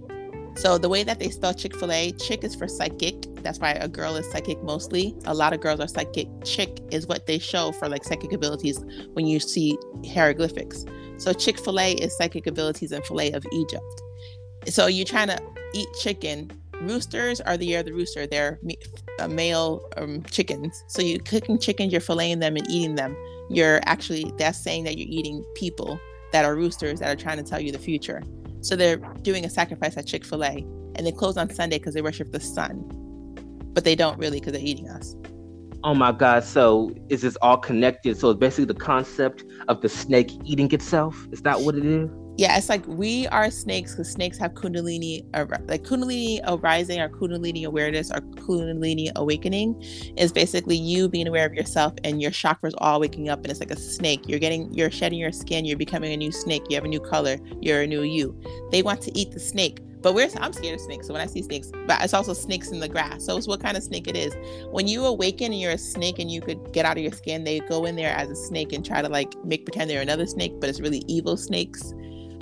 So 0.57 0.77
the 0.77 0.91
way 0.91 1.03
that 1.03 1.19
they 1.19 1.31
spell 1.31 1.55
Chick 1.55 1.75
fil 1.75 1.91
A, 1.91 2.13
chick 2.13 2.45
is 2.45 2.55
for 2.55 2.69
psychic. 2.69 3.15
That's 3.37 3.59
why 3.59 3.71
a 3.71 3.89
girl 3.89 4.17
is 4.17 4.31
psychic 4.31 4.63
mostly. 4.63 5.17
A 5.25 5.33
lot 5.33 5.55
of 5.55 5.63
girls 5.63 5.81
are 5.81 5.89
psychic. 5.89 6.29
Chick 6.45 6.81
is 6.91 7.07
what 7.07 7.27
they 7.27 7.39
show 7.39 7.73
for 7.73 7.89
like 7.89 8.05
psychic 8.05 8.35
abilities 8.35 8.85
when 9.15 9.27
you 9.27 9.41
see 9.41 9.79
hieroglyphics. 10.13 10.85
So 11.17 11.33
Chick 11.33 11.59
fil 11.59 11.81
A 11.81 11.93
is 11.93 12.15
psychic 12.19 12.47
abilities 12.47 12.93
and 12.93 13.03
filet 13.07 13.33
of 13.33 13.47
Egypt. 13.51 14.03
So 14.67 14.89
you're 14.89 15.07
trying 15.07 15.29
to 15.29 15.43
eat 15.73 15.89
chicken. 16.03 16.51
Roosters 16.83 17.41
are 17.41 17.57
the 17.57 17.67
year 17.67 17.81
of 17.81 17.87
the 17.87 17.93
rooster. 17.93 18.27
They're 18.27 18.59
uh, 19.21 19.29
male 19.29 19.89
um, 19.97 20.23
chickens. 20.25 20.83
So 20.89 21.01
you're 21.01 21.21
cooking 21.21 21.59
chickens, 21.59 21.93
you're 21.93 22.01
filleting 22.01 22.41
them 22.41 22.57
and 22.57 22.69
eating 22.69 22.97
them. 22.97 23.17
You're 23.51 23.81
actually, 23.85 24.33
that's 24.37 24.59
saying 24.59 24.85
that 24.85 24.99
you're 24.99 25.09
eating 25.09 25.45
people 25.55 26.01
that 26.33 26.45
are 26.45 26.57
roosters 26.57 27.01
that 27.01 27.09
are 27.09 27.21
trying 27.21 27.37
to 27.37 27.43
tell 27.43 27.61
you 27.61 27.71
the 27.71 27.79
future. 27.79 28.23
So 28.63 28.75
they're 28.75 28.97
doing 28.97 29.45
a 29.45 29.51
sacrifice 29.51 29.97
at 29.97 30.07
Chick 30.07 30.25
fil 30.25 30.45
A 30.45 30.67
and 30.97 31.07
they 31.07 31.13
close 31.13 31.37
on 31.37 31.51
Sunday 31.51 31.79
because 31.79 31.95
they 31.95 32.03
worship 32.03 32.33
the 32.33 32.41
sun. 32.41 32.85
But 33.73 33.85
they 33.85 33.95
don't 33.95 34.19
really 34.19 34.41
because 34.41 34.53
they're 34.53 34.63
eating 34.63 34.89
us. 34.89 35.15
Oh 35.85 35.95
my 35.95 36.13
God. 36.13 36.45
So 36.45 36.95
is 37.09 37.23
this 37.23 37.37
all 37.43 37.59
connected? 37.59 38.17
So 38.17 38.31
it's 38.31 38.39
basically 38.39 38.67
the 38.67 38.75
concept 38.75 39.45
of 39.69 39.83
the 39.83 39.89
snake 39.89 40.31
eating 40.45 40.71
itself. 40.73 41.27
Is 41.33 41.43
that 41.43 41.61
what 41.61 41.75
it 41.77 41.85
is? 41.85 42.11
Yeah, 42.39 42.57
it's 42.57 42.71
like 42.71 42.87
we 42.87 43.27
are 43.29 43.51
snakes 43.51 43.93
because 43.93 44.11
snakes 44.11 44.39
have 44.39 44.55
kundalini, 44.55 45.23
like 45.69 45.83
kundalini 45.83 46.41
arising 46.45 46.99
or 46.99 47.11
kundalini 47.11 47.65
awareness 47.65 48.11
or 48.11 48.21
kundalini 48.21 49.13
awakening 49.17 49.81
is 50.17 50.33
basically 50.33 50.77
you 50.77 51.11
being 51.11 51.29
aware 51.29 51.45
of 51.45 51.53
yourself 51.53 51.93
and 52.05 52.23
your 52.23 52.31
chakras 52.31 52.73
all 52.79 53.01
waking 53.01 53.29
up 53.29 53.41
and 53.41 53.51
it's 53.51 53.61
like 53.61 53.71
a 53.71 53.77
snake. 53.77 54.27
You're 54.27 54.39
getting, 54.39 54.73
you're 54.73 54.91
shedding 54.91 55.19
your 55.19 55.31
skin, 55.31 55.67
you're 55.67 55.77
becoming 55.77 56.11
a 56.15 56.17
new 56.17 56.33
snake, 56.33 56.63
you 56.71 56.77
have 56.77 56.85
a 56.85 56.89
new 56.89 57.01
color, 57.01 57.37
you're 57.61 57.83
a 57.83 57.87
new 57.87 58.03
you. 58.03 58.35
They 58.71 58.83
want 58.83 59.03
to 59.03 59.19
eat 59.19 59.33
the 59.33 59.41
snake, 59.41 59.81
but 60.01 60.15
we're 60.15 60.31
I'm 60.39 60.55
scared 60.55 60.77
of 60.77 60.81
snakes. 60.81 61.09
So 61.09 61.13
when 61.13 61.21
I 61.21 61.27
see 61.27 61.43
snakes, 61.43 61.71
but 61.87 62.03
it's 62.03 62.15
also 62.15 62.33
snakes 62.33 62.71
in 62.71 62.81
the 62.81 62.89
grass. 62.89 63.27
So 63.27 63.37
it's 63.37 63.47
what 63.47 63.61
kind 63.61 63.77
of 63.77 63.83
snake 63.83 64.09
it 64.09 64.17
is. 64.17 64.35
When 64.71 64.89
you 64.89 65.05
awaken 65.05 65.53
and 65.53 65.61
you're 65.61 65.73
a 65.73 65.79
snake 65.79 66.19
and 66.19 66.31
you 66.31 66.41
could 66.41 66.73
get 66.73 66.87
out 66.87 66.97
of 66.97 67.03
your 67.03 67.13
skin, 67.13 67.45
they 67.45 67.61
go 67.61 67.85
in 67.85 67.95
there 67.95 68.17
as 68.17 68.31
a 68.31 68.37
snake 68.37 68.73
and 68.73 68.83
try 68.83 69.03
to 69.03 69.09
like 69.11 69.35
make 69.45 69.67
pretend 69.67 69.91
they're 69.91 70.01
another 70.01 70.27
snake, 70.27 70.55
but 70.61 70.71
it's 70.71 70.81
really 70.81 71.05
evil 71.09 71.37
snakes 71.37 71.93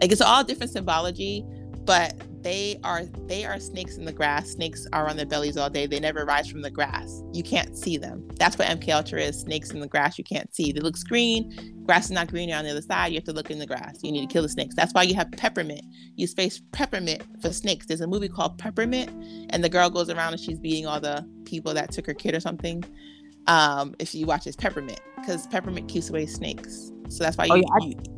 like 0.01 0.13
it's 0.13 0.21
all 0.21 0.45
different 0.45 0.73
symbology, 0.73 1.45
but 1.85 2.15
they 2.43 2.79
are 2.85 3.05
they 3.27 3.45
are 3.45 3.61
snakes 3.61 3.97
in 3.97 4.05
the 4.05 4.13
grass. 4.13 4.51
Snakes 4.51 4.87
are 4.93 5.09
on 5.09 5.17
their 5.17 5.27
bellies 5.27 5.57
all 5.57 5.69
day. 5.69 5.87
They 5.87 6.01
never 6.01 6.25
rise 6.25 6.49
from 6.49 6.63
the 6.63 6.71
grass. 6.71 7.23
You 7.33 7.43
can't 7.43 7.77
see 7.77 7.99
them. 7.99 8.27
That's 8.39 8.57
what 8.57 8.69
MK 8.69 8.89
Ultra 8.95 9.21
is. 9.21 9.41
Snakes 9.41 9.71
in 9.71 9.81
the 9.81 9.89
grass 9.89 10.17
you 10.17 10.25
can't 10.25 10.55
see. 10.55 10.73
They 10.73 10.81
look 10.81 10.97
green. 11.07 11.83
Grass 11.85 12.07
is 12.07 12.13
not 12.13 12.29
green 12.29 12.51
on 12.53 12.65
the 12.65 12.71
other 12.71 12.83
side. 12.83 13.09
You 13.09 13.17
have 13.17 13.25
to 13.25 13.33
look 13.33 13.51
in 13.51 13.59
the 13.59 13.67
grass. 13.67 13.99
You 14.03 14.13
need 14.13 14.27
to 14.27 14.33
kill 14.33 14.43
the 14.43 14.49
snakes. 14.49 14.75
That's 14.75 14.93
why 14.93 15.03
you 15.03 15.15
have 15.15 15.31
peppermint. 15.33 15.83
You 16.17 16.27
space 16.27 16.63
peppermint 16.73 17.23
for 17.43 17.53
snakes. 17.53 17.87
There's 17.87 18.01
a 18.01 18.07
movie 18.07 18.29
called 18.29 18.59
Peppermint, 18.59 19.11
and 19.51 19.63
the 19.63 19.69
girl 19.69 19.91
goes 19.91 20.09
around 20.09 20.33
and 20.33 20.41
she's 20.41 20.59
beating 20.59 20.87
all 20.87 21.01
the 21.01 21.27
people 21.45 21.75
that 21.75 21.91
took 21.91 22.07
her 22.07 22.15
kid 22.15 22.35
or 22.35 22.41
something. 22.41 22.85
Um, 23.47 23.95
if 23.99 24.15
you 24.15 24.27
watch 24.27 24.45
this 24.45 24.57
peppermint, 24.57 25.01
because 25.17 25.47
peppermint 25.49 25.89
keeps 25.89 26.09
away 26.09 26.27
snakes. 26.27 26.93
So 27.09 27.25
that's 27.25 27.37
why 27.37 27.49
oh, 27.51 27.57
you, 27.57 27.65
oh, 27.69 27.87
yeah, 27.87 27.89
you 27.89 28.10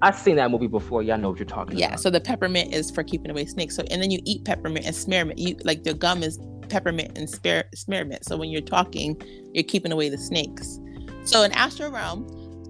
I've 0.00 0.16
seen 0.16 0.36
that 0.36 0.50
movie 0.50 0.68
before. 0.68 1.02
Y'all 1.02 1.18
know 1.18 1.30
what 1.30 1.38
you're 1.38 1.46
talking 1.46 1.76
yeah, 1.76 1.86
about. 1.86 1.98
Yeah. 1.98 2.02
So 2.02 2.10
the 2.10 2.20
peppermint 2.20 2.72
is 2.72 2.90
for 2.90 3.02
keeping 3.02 3.30
away 3.30 3.46
snakes. 3.46 3.74
So 3.76 3.82
and 3.90 4.00
then 4.00 4.10
you 4.10 4.20
eat 4.24 4.44
peppermint 4.44 4.86
and 4.86 4.94
spearmint. 4.94 5.38
You 5.38 5.56
like 5.64 5.84
the 5.84 5.94
gum 5.94 6.22
is 6.22 6.38
peppermint 6.68 7.16
and 7.16 7.28
spear, 7.28 7.64
spearmint. 7.74 8.24
So 8.24 8.36
when 8.36 8.50
you're 8.50 8.60
talking, 8.60 9.20
you're 9.52 9.64
keeping 9.64 9.90
away 9.90 10.08
the 10.08 10.18
snakes. 10.18 10.78
So 11.24 11.42
in 11.42 11.52
astral 11.52 11.90
realm, 11.90 12.26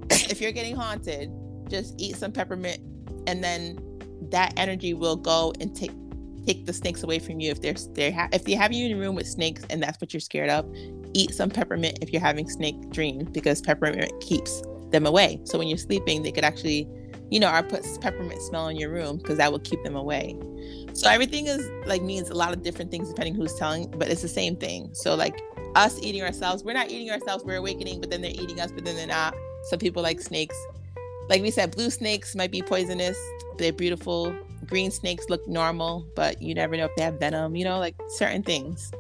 if 0.11 0.41
you're 0.41 0.53
getting 0.53 0.75
haunted, 0.75 1.31
just 1.69 1.95
eat 1.99 2.17
some 2.17 2.33
peppermint, 2.33 2.81
and 3.27 3.45
then 3.45 3.79
that 4.31 4.55
energy 4.57 4.95
will 4.95 5.17
go 5.17 5.53
and 5.61 5.75
take 5.77 5.93
take 6.47 6.65
the 6.65 6.73
snakes 6.73 7.03
away 7.03 7.19
from 7.19 7.41
you. 7.41 7.51
If 7.51 7.61
they're 7.61 7.75
they 7.93 8.11
ha- 8.11 8.29
if 8.33 8.45
they 8.45 8.55
have 8.55 8.73
you 8.73 8.87
in 8.87 8.93
a 8.93 8.97
room 8.97 9.15
with 9.15 9.27
snakes 9.27 9.65
and 9.69 9.83
that's 9.83 10.01
what 10.01 10.15
you're 10.15 10.21
scared 10.21 10.49
of, 10.49 10.67
eat 11.13 11.35
some 11.35 11.51
peppermint 11.51 11.99
if 12.01 12.11
you're 12.11 12.23
having 12.23 12.49
snake 12.49 12.91
dreams 12.91 13.29
because 13.31 13.61
peppermint 13.61 14.13
keeps 14.21 14.63
them 14.91 15.05
away. 15.05 15.41
So 15.45 15.59
when 15.59 15.69
you're 15.69 15.77
sleeping, 15.77 16.23
they 16.23 16.33
could 16.33 16.45
actually 16.45 16.89
you 17.31 17.41
know, 17.41 17.53
or 17.53 17.63
put 17.63 17.85
peppermint 18.01 18.41
smell 18.43 18.69
in 18.69 18.77
your 18.77 18.91
room 18.91 19.19
because 19.19 19.39
that 19.39 19.53
will 19.53 19.59
keep 19.61 19.83
them 19.83 19.97
away. 19.97 20.37
So 20.93 21.09
everything 21.09 21.47
is 21.47 21.69
like 21.87 22.03
means 22.03 22.31
a 22.31 22.35
lot 22.35 22.53
of 22.53 22.63
different 22.63 22.91
things 22.91 23.09
depending 23.09 23.35
who's 23.35 23.55
telling, 23.55 23.91
but 23.91 24.09
it's 24.09 24.23
the 24.23 24.29
same 24.29 24.57
thing. 24.57 24.91
So 24.95 25.15
like 25.15 25.41
us 25.75 25.99
eating 26.03 26.23
ourselves, 26.23 26.65
we're 26.65 26.73
not 26.73 26.91
eating 26.91 27.11
ourselves, 27.11 27.45
we're 27.45 27.57
awakening, 27.57 28.01
but 28.01 28.11
then 28.11 28.23
they're 28.23 28.31
eating 28.31 28.61
us, 28.61 28.73
but 28.73 28.85
then 28.85 28.97
they're 28.97 29.07
not. 29.07 29.35
Some 29.65 29.79
people 29.79 30.03
like 30.03 30.21
snakes. 30.21 30.57
Like 31.29 31.43
we 31.43 31.51
said, 31.51 31.75
blue 31.75 31.91
snakes 31.91 32.35
might 32.35 32.51
be 32.51 32.63
poisonous. 32.63 33.19
They're 33.59 33.73
beautiful. 33.73 34.35
Green 34.67 34.91
snakes 34.91 35.29
look 35.29 35.47
normal, 35.47 36.07
but 36.15 36.41
you 36.41 36.55
never 36.55 36.77
know 36.77 36.87
if 36.87 36.97
they 36.97 37.03
have 37.03 37.19
venom, 37.21 37.55
you 37.55 37.65
know, 37.65 37.79
like 37.79 37.95
certain 38.09 38.43
things. 38.43 38.91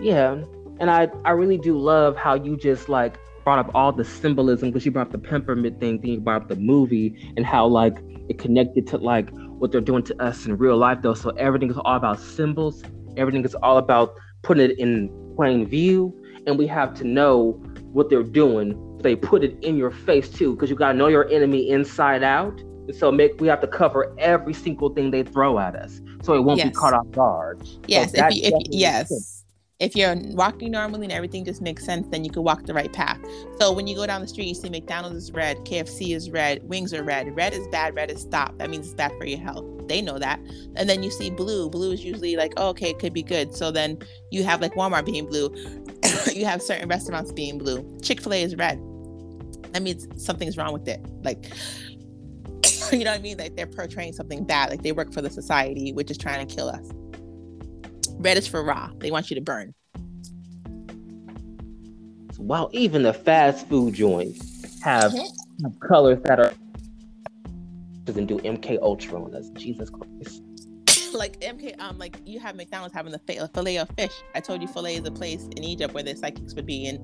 Yeah. 0.00 0.42
And 0.78 0.90
I, 0.90 1.08
I 1.24 1.30
really 1.30 1.58
do 1.58 1.78
love 1.78 2.16
how 2.16 2.34
you 2.34 2.56
just 2.56 2.88
like 2.88 3.18
brought 3.46 3.60
up 3.60 3.70
all 3.76 3.92
the 3.92 4.04
symbolism 4.04 4.70
because 4.70 4.84
you 4.84 4.90
brought 4.90 5.06
up 5.06 5.12
the 5.12 5.18
peppermint 5.18 5.78
thing, 5.78 6.00
then 6.00 6.10
you 6.10 6.20
brought 6.20 6.42
up 6.42 6.48
the 6.48 6.56
movie 6.56 7.32
and 7.36 7.46
how 7.46 7.64
like 7.64 7.96
it 8.28 8.40
connected 8.40 8.88
to 8.88 8.98
like 8.98 9.30
what 9.60 9.70
they're 9.70 9.80
doing 9.80 10.02
to 10.02 10.20
us 10.20 10.46
in 10.46 10.58
real 10.58 10.76
life 10.76 10.98
though. 11.00 11.14
So 11.14 11.30
everything 11.30 11.70
is 11.70 11.78
all 11.78 11.94
about 11.94 12.18
symbols. 12.18 12.82
Everything 13.16 13.44
is 13.44 13.54
all 13.54 13.78
about 13.78 14.14
putting 14.42 14.68
it 14.68 14.76
in 14.80 15.08
plain 15.36 15.64
view. 15.64 16.12
And 16.48 16.58
we 16.58 16.66
have 16.66 16.92
to 16.94 17.04
know 17.04 17.52
what 17.92 18.10
they're 18.10 18.24
doing. 18.24 18.98
They 19.00 19.14
put 19.14 19.44
it 19.44 19.56
in 19.62 19.76
your 19.76 19.92
face 19.92 20.28
too, 20.28 20.56
because 20.56 20.68
you 20.68 20.74
gotta 20.74 20.98
know 20.98 21.06
your 21.06 21.30
enemy 21.30 21.70
inside 21.70 22.24
out. 22.24 22.60
And 22.60 22.96
so 22.96 23.12
make 23.12 23.40
we 23.40 23.46
have 23.46 23.60
to 23.60 23.68
cover 23.68 24.12
every 24.18 24.54
single 24.54 24.88
thing 24.88 25.12
they 25.12 25.22
throw 25.22 25.60
at 25.60 25.76
us, 25.76 26.00
so 26.22 26.34
it 26.34 26.40
won't 26.40 26.58
yes. 26.58 26.70
be 26.70 26.74
caught 26.74 26.94
off 26.94 27.10
guard. 27.12 27.62
Yes, 27.86 28.12
so 28.12 28.26
if 28.26 28.34
you, 28.34 28.40
if, 28.44 28.54
yes 28.70 29.35
if 29.78 29.94
you're 29.94 30.16
walking 30.30 30.70
normally 30.70 31.04
and 31.04 31.12
everything 31.12 31.44
just 31.44 31.60
makes 31.60 31.84
sense, 31.84 32.06
then 32.08 32.24
you 32.24 32.30
can 32.30 32.42
walk 32.42 32.64
the 32.64 32.72
right 32.72 32.92
path. 32.92 33.18
So 33.60 33.72
when 33.72 33.86
you 33.86 33.94
go 33.94 34.06
down 34.06 34.22
the 34.22 34.28
street, 34.28 34.48
you 34.48 34.54
see 34.54 34.70
McDonald's 34.70 35.24
is 35.24 35.32
red, 35.32 35.58
KFC 35.58 36.14
is 36.14 36.30
red, 36.30 36.66
wings 36.66 36.94
are 36.94 37.02
red. 37.02 37.34
Red 37.36 37.52
is 37.52 37.66
bad, 37.68 37.94
red 37.94 38.10
is 38.10 38.22
stop. 38.22 38.56
That 38.58 38.70
means 38.70 38.86
it's 38.86 38.94
bad 38.94 39.12
for 39.18 39.26
your 39.26 39.38
health. 39.38 39.66
They 39.86 40.00
know 40.00 40.18
that. 40.18 40.40
And 40.76 40.88
then 40.88 41.02
you 41.02 41.10
see 41.10 41.28
blue. 41.28 41.68
Blue 41.68 41.92
is 41.92 42.02
usually 42.02 42.36
like, 42.36 42.54
oh, 42.56 42.68
okay, 42.70 42.90
it 42.90 42.98
could 42.98 43.12
be 43.12 43.22
good. 43.22 43.54
So 43.54 43.70
then 43.70 43.98
you 44.30 44.44
have 44.44 44.62
like 44.62 44.72
Walmart 44.74 45.04
being 45.04 45.26
blue. 45.26 45.54
you 46.34 46.46
have 46.46 46.62
certain 46.62 46.88
restaurants 46.88 47.30
being 47.32 47.58
blue. 47.58 47.98
Chick 48.02 48.22
fil 48.22 48.32
A 48.32 48.42
is 48.42 48.56
red. 48.56 48.78
That 49.72 49.82
means 49.82 50.08
something's 50.16 50.56
wrong 50.56 50.72
with 50.72 50.88
it. 50.88 51.04
Like, 51.22 51.52
you 52.92 53.04
know 53.04 53.10
what 53.10 53.20
I 53.20 53.22
mean? 53.22 53.36
Like 53.36 53.56
they're 53.56 53.66
portraying 53.66 54.14
something 54.14 54.44
bad. 54.44 54.70
Like 54.70 54.82
they 54.82 54.92
work 54.92 55.12
for 55.12 55.20
the 55.20 55.30
society, 55.30 55.92
which 55.92 56.10
is 56.10 56.16
trying 56.16 56.46
to 56.46 56.54
kill 56.54 56.70
us. 56.70 56.88
Red 58.18 58.38
is 58.38 58.46
for 58.46 58.62
raw. 58.62 58.90
They 58.98 59.10
want 59.10 59.30
you 59.30 59.34
to 59.36 59.42
burn. 59.42 59.74
Wow, 62.38 62.68
even 62.72 63.02
the 63.02 63.12
fast 63.12 63.68
food 63.68 63.94
joints 63.94 64.80
have, 64.82 65.12
mm-hmm. 65.12 65.86
colors 65.86 66.20
that 66.24 66.38
are 66.38 66.52
doesn't 68.04 68.26
do 68.26 68.38
MK 68.38 68.80
Ultra 68.80 69.22
on 69.22 69.34
us. 69.34 69.50
Jesus 69.50 69.90
Christ. 69.90 70.42
like 71.14 71.40
MK, 71.40 71.80
um, 71.80 71.98
like 71.98 72.20
you 72.24 72.38
have 72.38 72.56
McDonald's 72.56 72.94
having 72.94 73.12
the 73.12 73.48
fillet 73.52 73.78
of 73.78 73.88
fish. 73.96 74.12
I 74.34 74.40
told 74.40 74.62
you 74.62 74.68
fillet 74.68 74.96
is 74.96 75.06
a 75.06 75.10
place 75.10 75.42
in 75.56 75.64
Egypt 75.64 75.92
where 75.92 76.02
the 76.02 76.14
psychics 76.14 76.54
would 76.54 76.66
be, 76.66 76.86
and 76.86 77.00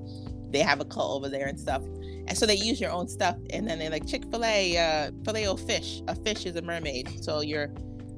they 0.53 0.59
have 0.59 0.79
a 0.79 0.85
cult 0.85 1.17
over 1.17 1.29
there 1.29 1.47
and 1.47 1.59
stuff. 1.59 1.83
And 2.27 2.37
so 2.37 2.45
they 2.45 2.55
use 2.55 2.79
your 2.79 2.91
own 2.91 3.07
stuff, 3.07 3.35
and 3.49 3.67
then 3.67 3.79
they're 3.79 3.89
like 3.89 4.07
Chick 4.07 4.23
Fil 4.31 4.45
A, 4.45 4.77
uh, 4.77 5.11
fillet 5.25 5.45
of 5.45 5.59
fish. 5.59 6.01
A 6.07 6.15
fish 6.15 6.45
is 6.45 6.55
a 6.55 6.61
mermaid, 6.61 7.23
so 7.23 7.41
you're 7.41 7.73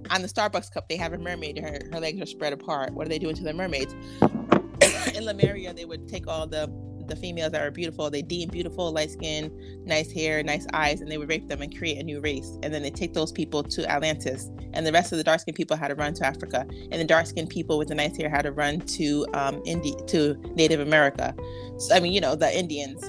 on 0.09 0.21
the 0.21 0.27
Starbucks 0.27 0.71
cup, 0.71 0.87
they 0.89 0.97
have 0.97 1.13
a 1.13 1.17
mermaid. 1.17 1.57
Her 1.59 1.79
her 1.91 1.99
legs 1.99 2.21
are 2.21 2.25
spread 2.25 2.53
apart. 2.53 2.93
What 2.93 3.05
are 3.05 3.09
they 3.09 3.19
doing 3.19 3.35
to 3.35 3.43
the 3.43 3.53
mermaids? 3.53 3.93
in 5.15 5.25
Lemuria, 5.25 5.73
they 5.73 5.85
would 5.85 6.07
take 6.07 6.27
all 6.27 6.47
the 6.47 6.67
the 7.07 7.15
females 7.15 7.51
that 7.51 7.61
are 7.61 7.71
beautiful, 7.71 8.09
they 8.09 8.21
deem 8.21 8.49
beautiful, 8.49 8.91
light 8.91 9.11
skin, 9.11 9.51
nice 9.85 10.11
hair, 10.11 10.41
nice 10.43 10.65
eyes, 10.73 11.01
and 11.01 11.11
they 11.11 11.17
would 11.17 11.29
rape 11.29 11.47
them 11.47 11.61
and 11.61 11.75
create 11.77 11.97
a 11.97 12.03
new 12.03 12.19
race. 12.19 12.57
And 12.63 12.73
then 12.73 12.81
they 12.81 12.89
take 12.89 13.13
those 13.13 13.31
people 13.31 13.63
to 13.63 13.89
Atlantis, 13.89 14.49
and 14.73 14.85
the 14.85 14.91
rest 14.91 15.11
of 15.11 15.17
the 15.17 15.23
dark 15.23 15.41
skinned 15.41 15.55
people 15.55 15.77
had 15.77 15.89
to 15.89 15.95
run 15.95 16.13
to 16.15 16.25
Africa, 16.25 16.65
and 16.69 16.93
the 16.93 17.05
dark 17.05 17.27
skinned 17.27 17.49
people 17.49 17.77
with 17.77 17.89
the 17.89 17.95
nice 17.95 18.17
hair 18.17 18.29
had 18.29 18.43
to 18.43 18.51
run 18.51 18.79
to 18.81 19.25
um 19.33 19.61
Indi- 19.65 19.95
to 20.07 20.35
Native 20.55 20.79
America. 20.79 21.35
So 21.77 21.95
I 21.95 21.99
mean, 21.99 22.13
you 22.13 22.21
know, 22.21 22.35
the 22.35 22.57
Indians 22.57 23.03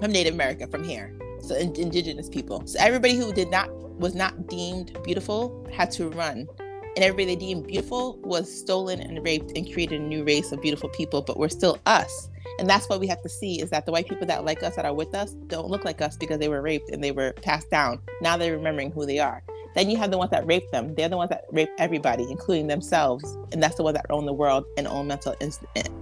from 0.00 0.12
Native 0.12 0.34
America 0.34 0.66
from 0.66 0.84
here. 0.84 1.16
So 1.40 1.54
in- 1.56 1.76
indigenous 1.76 2.28
people. 2.28 2.62
So 2.66 2.78
everybody 2.80 3.16
who 3.16 3.32
did 3.32 3.50
not 3.50 3.68
was 4.02 4.14
not 4.14 4.48
deemed 4.48 4.98
beautiful 5.04 5.66
had 5.72 5.90
to 5.92 6.10
run. 6.10 6.48
And 6.94 7.02
everybody 7.02 7.24
they 7.24 7.36
deemed 7.36 7.68
beautiful 7.68 8.18
was 8.18 8.52
stolen 8.52 9.00
and 9.00 9.24
raped 9.24 9.56
and 9.56 9.72
created 9.72 10.00
a 10.00 10.04
new 10.04 10.24
race 10.24 10.52
of 10.52 10.60
beautiful 10.60 10.90
people, 10.90 11.22
but 11.22 11.38
we're 11.38 11.48
still 11.48 11.78
us. 11.86 12.28
And 12.58 12.68
that's 12.68 12.86
what 12.88 13.00
we 13.00 13.06
have 13.06 13.22
to 13.22 13.30
see 13.30 13.62
is 13.62 13.70
that 13.70 13.86
the 13.86 13.92
white 13.92 14.08
people 14.08 14.26
that 14.26 14.44
like 14.44 14.62
us, 14.62 14.76
that 14.76 14.84
are 14.84 14.92
with 14.92 15.14
us, 15.14 15.32
don't 15.46 15.68
look 15.68 15.86
like 15.86 16.02
us 16.02 16.16
because 16.16 16.38
they 16.38 16.48
were 16.48 16.60
raped 16.60 16.90
and 16.90 17.02
they 17.02 17.12
were 17.12 17.32
passed 17.40 17.70
down. 17.70 17.98
Now 18.20 18.36
they're 18.36 18.56
remembering 18.56 18.90
who 18.90 19.06
they 19.06 19.20
are. 19.20 19.42
Then 19.74 19.88
you 19.88 19.96
have 19.96 20.10
the 20.10 20.18
ones 20.18 20.32
that 20.32 20.46
rape 20.46 20.70
them. 20.70 20.94
They're 20.94 21.08
the 21.08 21.16
ones 21.16 21.30
that 21.30 21.44
rape 21.50 21.70
everybody, 21.78 22.24
including 22.30 22.66
themselves. 22.66 23.24
And 23.52 23.62
that's 23.62 23.76
the 23.76 23.84
ones 23.84 23.96
that 23.96 24.04
own 24.10 24.26
the 24.26 24.34
world 24.34 24.66
and 24.76 24.86
own 24.86 25.06
mental 25.06 25.34
in- 25.40 25.52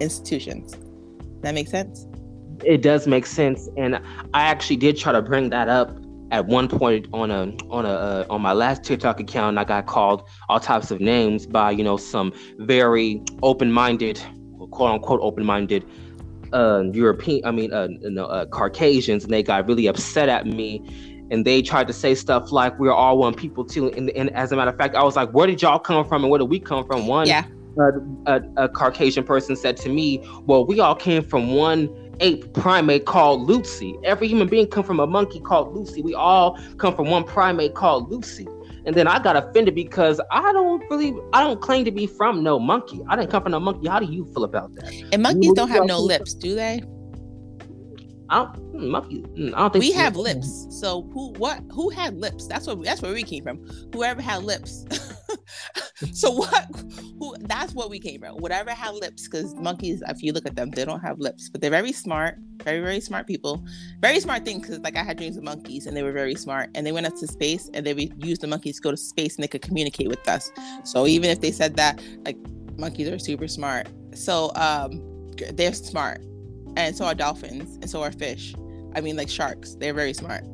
institutions. 0.01 0.75
That 1.43 1.55
makes 1.55 1.71
sense? 1.71 2.07
It 2.65 2.83
does 2.83 3.07
make 3.07 3.27
sense. 3.27 3.69
And 3.77 3.97
I 4.35 4.43
actually 4.43 4.77
did 4.77 4.97
try 4.97 5.13
to 5.13 5.23
bring 5.23 5.51
that 5.51 5.69
up 5.69 5.97
at 6.31 6.47
one 6.47 6.69
point 6.69 7.07
on 7.13 7.31
a 7.31 7.53
on 7.71 7.85
a 7.87 7.89
uh, 7.89 8.27
on 8.31 8.41
my 8.41 8.53
last 8.53 8.85
TikTok 8.85 9.21
account, 9.21 9.59
I 9.59 9.65
got 9.65 9.87
called 9.87 10.29
all 10.49 10.61
types 10.61 10.91
of 10.91 11.01
names 11.01 11.47
by 11.47 11.71
you 11.71 11.85
know 11.85 11.97
some 11.97 12.33
very 12.59 13.23
open-minded, 13.43 14.21
quote 14.71 14.91
unquote 14.91 15.21
open-minded 15.23 15.85
uh, 16.53 16.85
European, 16.93 17.45
I 17.45 17.51
mean, 17.51 17.73
uh, 17.73 17.89
you 18.01 18.11
know, 18.11 18.27
uh, 18.27 18.47
Caucasians, 18.47 19.25
and 19.25 19.33
they 19.33 19.43
got 19.43 19.67
really 19.67 19.87
upset 19.87 20.29
at 20.29 20.47
me, 20.47 20.83
and 21.31 21.45
they 21.45 21.63
tried 21.63 21.87
to 21.89 21.93
say 21.93 22.15
stuff 22.15 22.53
like 22.53 22.79
we're 22.79 22.93
all 22.93 23.19
one 23.19 23.35
people 23.35 23.65
too. 23.65 23.91
And, 23.91 24.11
and 24.11 24.31
as 24.35 24.53
a 24.53 24.57
matter 24.57 24.71
of 24.71 24.77
fact, 24.77 24.95
I 24.95 25.03
was 25.03 25.17
like, 25.17 25.31
where 25.31 25.47
did 25.47 25.63
y'all 25.63 25.79
come 25.79 26.07
from, 26.07 26.25
and 26.25 26.31
where 26.31 26.39
did 26.39 26.51
we 26.51 26.61
come 26.61 26.87
from? 26.87 27.07
One, 27.07 27.27
yeah. 27.27 27.45
Uh, 27.79 27.93
a, 28.27 28.65
a 28.65 28.69
Caucasian 28.69 29.23
person 29.23 29.55
said 29.55 29.77
to 29.79 29.89
me, 29.89 30.27
"Well, 30.45 30.67
we 30.67 30.81
all 30.81 30.97
came 30.97 31.23
from 31.23 31.55
one 31.55 31.89
ape 32.21 32.53
primate 32.55 33.07
called 33.07 33.43
Lucy. 33.43 33.97
Every 34.05 34.29
human 34.29 34.49
being 34.49 34.67
come 34.67 34.85
from 34.85 35.01
a 35.01 35.07
monkey 35.07 35.41
called 35.41 35.75
Lucy. 35.75 36.03
We 36.03 36.15
all 36.15 36.59
come 36.79 36.95
from 36.95 37.11
one 37.11 37.25
primate 37.25 37.75
called 37.75 38.11
Lucy. 38.11 38.47
And 38.87 38.95
then 38.95 39.07
I 39.07 39.23
got 39.23 39.37
offended 39.37 39.75
because 39.75 40.21
I 40.31 40.53
don't 40.53 40.83
really, 40.91 41.15
I 41.33 41.43
don't 41.43 41.61
claim 41.61 41.85
to 41.85 41.91
be 41.91 42.07
from 42.07 42.43
no 42.43 42.59
monkey. 42.59 43.01
I 43.09 43.17
didn't 43.17 43.31
come 43.31 43.43
from 43.43 43.53
no 43.53 43.61
monkey. 43.61 43.89
How 43.89 44.01
do 44.01 44.07
you 44.07 44.25
feel 44.27 44.45
about 44.45 44.75
that? 44.77 44.93
And 45.13 45.23
monkeys 45.23 45.53
don't 45.53 45.69
have 45.69 45.87
no 45.87 46.01
lips, 46.01 46.35
do 46.35 46.55
they? 46.55 46.83
I 48.31 48.39
don't, 48.39 48.57
hmm, 48.57 48.89
monkey, 48.89 49.21
hmm, 49.21 49.55
I 49.55 49.59
don't 49.59 49.73
think 49.73 49.85
we 49.85 49.93
have 49.93 50.17
lips. 50.17 50.67
So 50.71 51.03
who, 51.13 51.33
what, 51.33 51.63
who 51.73 51.91
had 51.91 52.17
lips? 52.17 52.47
That's 52.47 52.67
what, 52.67 52.83
that's 52.83 53.03
where 53.03 53.13
we 53.13 53.23
came 53.23 53.43
from. 53.43 53.59
Whoever 53.93 54.23
had 54.23 54.45
lips. 54.45 54.87
so 56.13 56.31
what 56.31 56.67
who 57.19 57.37
that's 57.41 57.75
what 57.75 57.91
we 57.91 57.99
came 57.99 58.21
from. 58.21 58.37
Whatever 58.37 58.71
had 58.71 58.95
lips 58.95 59.29
because 59.29 59.55
monkeys 59.55 60.03
if 60.09 60.23
you 60.23 60.33
look 60.33 60.47
at 60.47 60.57
them 60.57 60.71
they 60.71 60.85
don't 60.85 61.01
have 61.01 61.19
lips 61.19 61.49
but 61.49 61.61
they're 61.61 61.71
very 61.71 61.93
smart 61.93 62.37
very 62.63 62.81
very 62.81 63.01
smart 63.01 63.27
people. 63.27 63.65
Very 64.01 64.21
smart 64.21 64.45
thing 64.45 64.61
because 64.61 64.79
like 64.81 64.97
i 64.97 65.03
had 65.03 65.17
dreams 65.17 65.37
of 65.37 65.43
monkeys 65.43 65.87
and 65.87 65.97
they 65.97 66.03
were 66.03 66.13
very 66.13 66.35
smart 66.35 66.71
and 66.75 66.87
they 66.87 66.93
went 66.93 67.07
up 67.07 67.17
to 67.17 67.27
space 67.27 67.71
and 67.75 67.87
they 67.87 67.95
would 67.95 68.25
use 68.25 68.39
the 68.39 68.47
monkeys 68.47 68.77
to 68.77 68.83
go 68.83 68.91
to 68.91 68.97
space 68.97 69.37
and 69.37 69.43
they 69.43 69.49
could 69.49 69.63
communicate 69.63 70.09
with 70.09 70.27
us. 70.29 70.51
So 70.85 71.07
even 71.07 71.31
if 71.31 71.41
they 71.41 71.53
said 71.53 71.77
that 71.77 72.01
like 72.25 72.37
monkeys 72.77 73.09
are 73.09 73.19
super 73.19 73.49
smart. 73.49 73.89
So 74.15 74.53
um 74.55 75.03
they're 75.55 75.73
smart 75.73 76.23
and 76.77 76.95
so 76.95 77.05
are 77.05 77.15
dolphins 77.15 77.77
and 77.77 77.89
so 77.89 78.03
are 78.03 78.13
fish 78.13 78.55
I 78.95 79.01
mean, 79.01 79.17
like 79.17 79.29
sharks. 79.29 79.75
They're 79.75 79.95
very 79.95 80.13
smart. 80.13 80.45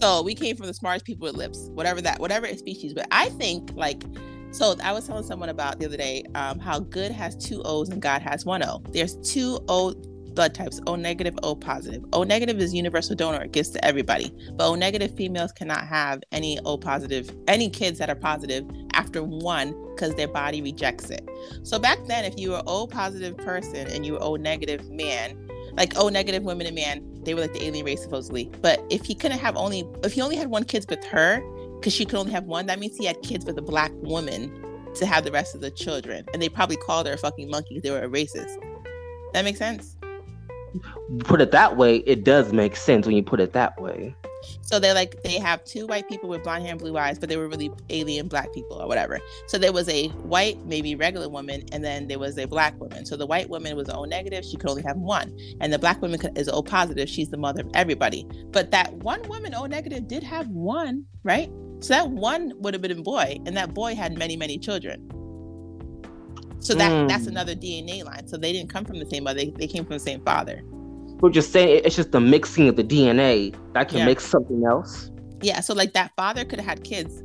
So 0.00 0.22
we 0.22 0.34
came 0.34 0.56
from 0.56 0.66
the 0.66 0.74
smartest 0.74 1.04
people 1.04 1.26
with 1.26 1.36
lips, 1.36 1.68
whatever 1.72 2.00
that, 2.02 2.20
whatever 2.20 2.46
species. 2.56 2.94
But 2.94 3.06
I 3.10 3.28
think 3.30 3.70
like, 3.74 4.04
so 4.50 4.74
I 4.82 4.92
was 4.92 5.06
telling 5.06 5.24
someone 5.24 5.48
about 5.48 5.78
the 5.78 5.86
other 5.86 5.96
day 5.96 6.24
um, 6.34 6.58
how 6.58 6.80
good 6.80 7.12
has 7.12 7.36
two 7.36 7.62
O's 7.64 7.88
and 7.88 8.00
God 8.00 8.22
has 8.22 8.44
one 8.44 8.62
O. 8.62 8.82
There's 8.90 9.16
two 9.16 9.58
O 9.68 9.94
blood 10.36 10.54
types 10.54 10.80
O 10.86 10.94
negative, 10.94 11.36
O 11.42 11.56
positive. 11.56 12.04
O 12.12 12.22
negative 12.22 12.60
is 12.60 12.72
universal 12.72 13.16
donor, 13.16 13.42
it 13.42 13.52
gives 13.52 13.70
to 13.70 13.84
everybody. 13.84 14.32
But 14.52 14.68
O 14.68 14.74
negative 14.76 15.16
females 15.16 15.50
cannot 15.50 15.84
have 15.86 16.22
any 16.30 16.60
O 16.64 16.76
positive, 16.76 17.34
any 17.48 17.68
kids 17.68 17.98
that 17.98 18.08
are 18.08 18.14
positive 18.14 18.64
after 18.92 19.24
one 19.24 19.74
because 19.94 20.14
their 20.14 20.28
body 20.28 20.62
rejects 20.62 21.10
it. 21.10 21.28
So 21.62 21.78
back 21.78 21.98
then, 22.06 22.24
if 22.24 22.38
you 22.38 22.50
were 22.50 22.62
O 22.66 22.86
positive 22.86 23.36
person 23.38 23.88
and 23.88 24.06
you 24.06 24.12
were 24.12 24.22
O 24.22 24.36
negative 24.36 24.88
man, 24.90 25.45
like 25.76 25.96
O 25.96 26.08
negative 26.08 26.42
women 26.42 26.66
and 26.66 26.74
man, 26.74 27.04
they 27.22 27.34
were 27.34 27.42
like 27.42 27.52
the 27.52 27.64
alien 27.64 27.84
race 27.84 28.02
supposedly. 28.02 28.50
But 28.62 28.82
if 28.90 29.04
he 29.04 29.14
couldn't 29.14 29.38
have 29.38 29.56
only 29.56 29.86
if 30.02 30.12
he 30.12 30.22
only 30.22 30.36
had 30.36 30.48
one 30.48 30.64
kids 30.64 30.86
with 30.88 31.04
her, 31.04 31.42
because 31.78 31.92
she 31.92 32.04
could 32.04 32.18
only 32.18 32.32
have 32.32 32.44
one, 32.44 32.66
that 32.66 32.78
means 32.78 32.96
he 32.96 33.04
had 33.04 33.20
kids 33.22 33.44
with 33.44 33.58
a 33.58 33.62
black 33.62 33.92
woman 33.96 34.62
to 34.94 35.06
have 35.06 35.24
the 35.24 35.32
rest 35.32 35.54
of 35.54 35.60
the 35.60 35.70
children. 35.70 36.24
And 36.32 36.40
they 36.40 36.48
probably 36.48 36.76
called 36.76 37.06
her 37.06 37.12
a 37.12 37.18
fucking 37.18 37.50
monkey 37.50 37.80
they 37.80 37.90
were 37.90 38.02
a 38.02 38.08
racist. 38.08 38.56
That 39.32 39.44
makes 39.44 39.58
sense? 39.58 39.96
Put 41.20 41.40
it 41.40 41.52
that 41.52 41.76
way, 41.76 41.98
it 41.98 42.24
does 42.24 42.52
make 42.52 42.76
sense 42.76 43.06
when 43.06 43.16
you 43.16 43.22
put 43.22 43.40
it 43.40 43.52
that 43.52 43.80
way. 43.80 44.14
So 44.62 44.78
they're 44.78 44.94
like 44.94 45.22
they 45.22 45.38
have 45.38 45.64
two 45.64 45.86
white 45.86 46.08
people 46.08 46.28
with 46.28 46.42
blonde 46.42 46.62
hair 46.62 46.72
and 46.72 46.80
blue 46.80 46.96
eyes, 46.96 47.18
but 47.18 47.28
they 47.28 47.36
were 47.36 47.48
really 47.48 47.70
alien 47.90 48.28
black 48.28 48.52
people 48.52 48.80
or 48.80 48.88
whatever. 48.88 49.20
So 49.46 49.58
there 49.58 49.72
was 49.72 49.88
a 49.88 50.08
white, 50.08 50.64
maybe 50.66 50.94
regular 50.94 51.28
woman, 51.28 51.64
and 51.72 51.84
then 51.84 52.08
there 52.08 52.18
was 52.18 52.38
a 52.38 52.46
black 52.46 52.78
woman. 52.80 53.06
So 53.06 53.16
the 53.16 53.26
white 53.26 53.48
woman 53.48 53.76
was 53.76 53.88
O 53.88 54.04
negative, 54.04 54.44
she 54.44 54.56
could 54.56 54.70
only 54.70 54.82
have 54.82 54.96
one, 54.96 55.36
and 55.60 55.72
the 55.72 55.78
black 55.78 56.02
woman 56.02 56.20
is 56.36 56.48
O 56.48 56.62
positive, 56.62 57.08
she's 57.08 57.30
the 57.30 57.36
mother 57.36 57.62
of 57.62 57.70
everybody. 57.74 58.26
But 58.50 58.70
that 58.72 58.92
one 58.94 59.22
woman 59.28 59.54
O 59.54 59.66
negative 59.66 60.08
did 60.08 60.22
have 60.22 60.48
one, 60.48 61.04
right? 61.22 61.50
So 61.80 61.94
that 61.94 62.10
one 62.10 62.52
would 62.56 62.74
have 62.74 62.82
been 62.82 62.98
a 62.98 63.02
boy, 63.02 63.38
and 63.46 63.56
that 63.56 63.74
boy 63.74 63.94
had 63.94 64.16
many, 64.16 64.36
many 64.36 64.58
children. 64.58 65.10
So 66.58 66.74
that 66.74 66.90
mm. 66.90 67.08
that's 67.08 67.26
another 67.26 67.54
DNA 67.54 68.04
line. 68.04 68.26
So 68.26 68.36
they 68.36 68.52
didn't 68.52 68.70
come 68.70 68.84
from 68.84 68.98
the 68.98 69.06
same 69.06 69.24
mother; 69.24 69.38
they, 69.38 69.50
they 69.50 69.66
came 69.66 69.84
from 69.84 69.94
the 69.94 70.00
same 70.00 70.20
father. 70.22 70.62
We're 71.20 71.30
just 71.30 71.52
saying 71.52 71.82
it's 71.84 71.96
just 71.96 72.12
the 72.12 72.20
mixing 72.20 72.68
of 72.68 72.76
the 72.76 72.84
DNA 72.84 73.54
that 73.72 73.88
can 73.88 73.98
yeah. 73.98 74.04
make 74.06 74.20
something 74.20 74.64
else. 74.64 75.10
Yeah. 75.40 75.60
So 75.60 75.74
like 75.74 75.92
that 75.94 76.12
father 76.16 76.44
could 76.44 76.60
have 76.60 76.68
had 76.68 76.84
kids, 76.84 77.22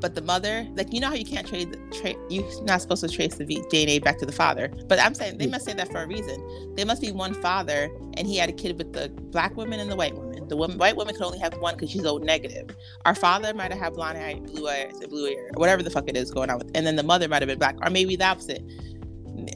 but 0.00 0.14
the 0.14 0.22
mother, 0.22 0.66
like 0.76 0.92
you 0.92 1.00
know 1.00 1.08
how 1.08 1.14
you 1.14 1.24
can't 1.24 1.46
trade 1.46 1.72
the 1.72 1.78
tra- 1.96 2.14
you're 2.28 2.64
not 2.64 2.80
supposed 2.80 3.02
to 3.04 3.08
trace 3.08 3.36
the 3.36 3.44
DNA 3.44 4.02
back 4.02 4.18
to 4.18 4.26
the 4.26 4.32
father. 4.32 4.68
But 4.86 4.98
I'm 5.00 5.14
saying 5.14 5.38
they 5.38 5.46
mm. 5.46 5.52
must 5.52 5.64
say 5.64 5.74
that 5.74 5.90
for 5.90 6.02
a 6.02 6.06
reason. 6.06 6.74
There 6.74 6.86
must 6.86 7.00
be 7.00 7.12
one 7.12 7.34
father, 7.34 7.90
and 8.16 8.26
he 8.26 8.36
had 8.36 8.48
a 8.48 8.52
kid 8.52 8.78
with 8.78 8.92
the 8.92 9.08
black 9.08 9.56
woman 9.56 9.80
and 9.80 9.90
the 9.90 9.96
white 9.96 10.14
woman. 10.14 10.46
The 10.48 10.56
woman, 10.56 10.76
white 10.76 10.96
woman 10.96 11.14
could 11.14 11.24
only 11.24 11.38
have 11.38 11.54
one 11.58 11.74
because 11.74 11.90
she's 11.90 12.04
O 12.04 12.18
negative. 12.18 12.76
Our 13.06 13.14
father 13.14 13.54
might 13.54 13.72
have 13.72 13.80
had 13.80 13.94
blonde 13.94 14.18
hair, 14.18 14.36
blue 14.36 14.68
eyes, 14.68 15.00
and 15.00 15.08
blue 15.08 15.26
hair, 15.26 15.46
or 15.54 15.60
whatever 15.60 15.82
the 15.82 15.90
fuck 15.90 16.04
it 16.06 16.16
is 16.16 16.30
going 16.30 16.50
on 16.50 16.58
with, 16.58 16.70
and 16.74 16.86
then 16.86 16.96
the 16.96 17.02
mother 17.02 17.28
might 17.28 17.40
have 17.40 17.48
been 17.48 17.58
black, 17.58 17.76
or 17.82 17.90
maybe 17.90 18.16
the 18.16 18.24
opposite 18.24 18.62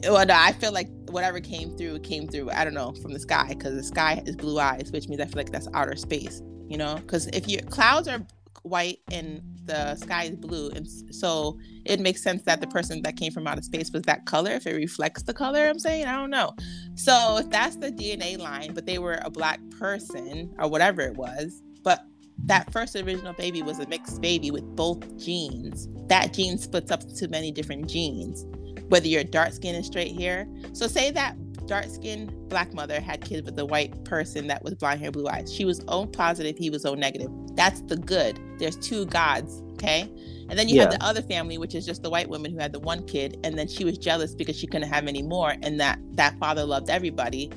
well, 0.03 0.25
no, 0.25 0.35
I 0.35 0.51
feel 0.53 0.71
like 0.71 0.89
whatever 1.09 1.39
came 1.39 1.75
through 1.77 1.99
came 1.99 2.27
through. 2.27 2.51
I 2.51 2.63
don't 2.63 2.73
know 2.73 2.93
from 3.01 3.13
the 3.13 3.19
sky 3.19 3.47
because 3.49 3.75
the 3.75 3.83
sky 3.83 4.21
is 4.25 4.35
blue 4.35 4.59
eyes, 4.59 4.91
which 4.91 5.07
means 5.07 5.21
I 5.21 5.25
feel 5.25 5.37
like 5.37 5.51
that's 5.51 5.67
outer 5.73 5.95
space. 5.95 6.41
You 6.67 6.77
know, 6.77 6.95
because 6.95 7.27
if 7.27 7.47
your 7.47 7.61
clouds 7.61 8.07
are 8.07 8.25
white 8.63 8.99
and 9.11 9.41
the 9.65 9.95
sky 9.95 10.25
is 10.25 10.35
blue, 10.35 10.69
and 10.71 10.87
so 11.11 11.57
it 11.85 11.99
makes 11.99 12.21
sense 12.21 12.43
that 12.43 12.61
the 12.61 12.67
person 12.67 13.01
that 13.03 13.15
came 13.15 13.31
from 13.31 13.47
outer 13.47 13.61
space 13.61 13.91
was 13.91 14.03
that 14.03 14.25
color 14.25 14.51
if 14.51 14.67
it 14.67 14.75
reflects 14.75 15.23
the 15.23 15.33
color. 15.33 15.67
I'm 15.67 15.79
saying 15.79 16.05
I 16.05 16.15
don't 16.15 16.29
know. 16.29 16.53
So 16.95 17.37
if 17.37 17.49
that's 17.49 17.77
the 17.77 17.91
DNA 17.91 18.37
line, 18.37 18.73
but 18.73 18.85
they 18.85 18.99
were 18.99 19.19
a 19.23 19.29
black 19.29 19.59
person 19.79 20.53
or 20.59 20.69
whatever 20.69 21.01
it 21.01 21.15
was, 21.15 21.61
but 21.83 22.03
that 22.45 22.71
first 22.71 22.95
original 22.95 23.33
baby 23.33 23.61
was 23.61 23.79
a 23.79 23.87
mixed 23.87 24.21
baby 24.21 24.51
with 24.51 24.63
both 24.75 25.17
genes. 25.17 25.87
That 26.07 26.33
gene 26.33 26.57
splits 26.57 26.91
up 26.91 27.01
to 27.01 27.27
many 27.27 27.51
different 27.51 27.89
genes 27.89 28.45
whether 28.89 29.07
you're 29.07 29.23
dark 29.23 29.53
skin 29.53 29.75
and 29.75 29.85
straight 29.85 30.19
hair. 30.19 30.47
So 30.73 30.87
say 30.87 31.11
that 31.11 31.35
dark 31.69 31.85
skinned 31.85 32.33
black 32.49 32.73
mother 32.73 32.99
had 32.99 33.23
kids 33.23 33.45
with 33.45 33.57
a 33.59 33.65
white 33.65 34.03
person 34.03 34.47
that 34.47 34.63
was 34.63 34.73
blonde 34.73 34.99
hair, 34.99 35.11
blue 35.11 35.27
eyes. 35.27 35.53
She 35.53 35.65
was 35.65 35.81
O 35.87 36.05
positive, 36.05 36.57
he 36.57 36.69
was 36.69 36.85
O 36.85 36.95
negative. 36.95 37.29
That's 37.53 37.81
the 37.81 37.95
good. 37.95 38.39
There's 38.57 38.75
two 38.75 39.05
gods, 39.05 39.61
okay? 39.73 40.11
And 40.49 40.57
then 40.57 40.67
you 40.67 40.77
yeah. 40.77 40.83
have 40.83 40.91
the 40.91 41.03
other 41.03 41.21
family, 41.21 41.59
which 41.59 41.75
is 41.75 41.85
just 41.85 42.01
the 42.01 42.09
white 42.09 42.27
woman 42.27 42.51
who 42.51 42.57
had 42.57 42.73
the 42.73 42.79
one 42.79 43.05
kid, 43.05 43.39
and 43.43 43.57
then 43.57 43.67
she 43.67 43.85
was 43.85 43.97
jealous 43.99 44.33
because 44.33 44.57
she 44.57 44.65
couldn't 44.65 44.89
have 44.89 45.07
any 45.07 45.21
more, 45.21 45.55
and 45.61 45.79
that 45.79 45.99
that 46.13 46.37
father 46.39 46.65
loved 46.65 46.89
everybody. 46.89 47.51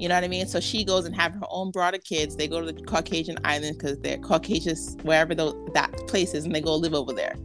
You 0.00 0.08
know 0.08 0.16
what 0.16 0.24
I 0.24 0.28
mean? 0.28 0.48
So 0.48 0.58
she 0.58 0.84
goes 0.84 1.04
and 1.04 1.14
have 1.14 1.32
her 1.34 1.46
own 1.48 1.70
broader 1.70 1.98
kids. 1.98 2.34
They 2.34 2.48
go 2.48 2.60
to 2.60 2.72
the 2.72 2.82
Caucasian 2.82 3.38
island 3.44 3.78
because 3.78 3.96
they're 4.00 4.18
Caucasus, 4.18 4.96
wherever 5.02 5.32
those, 5.36 5.54
that 5.74 5.92
place 6.08 6.34
is, 6.34 6.44
and 6.44 6.52
they 6.52 6.60
go 6.60 6.74
live 6.74 6.94
over 6.94 7.12
there. 7.12 7.36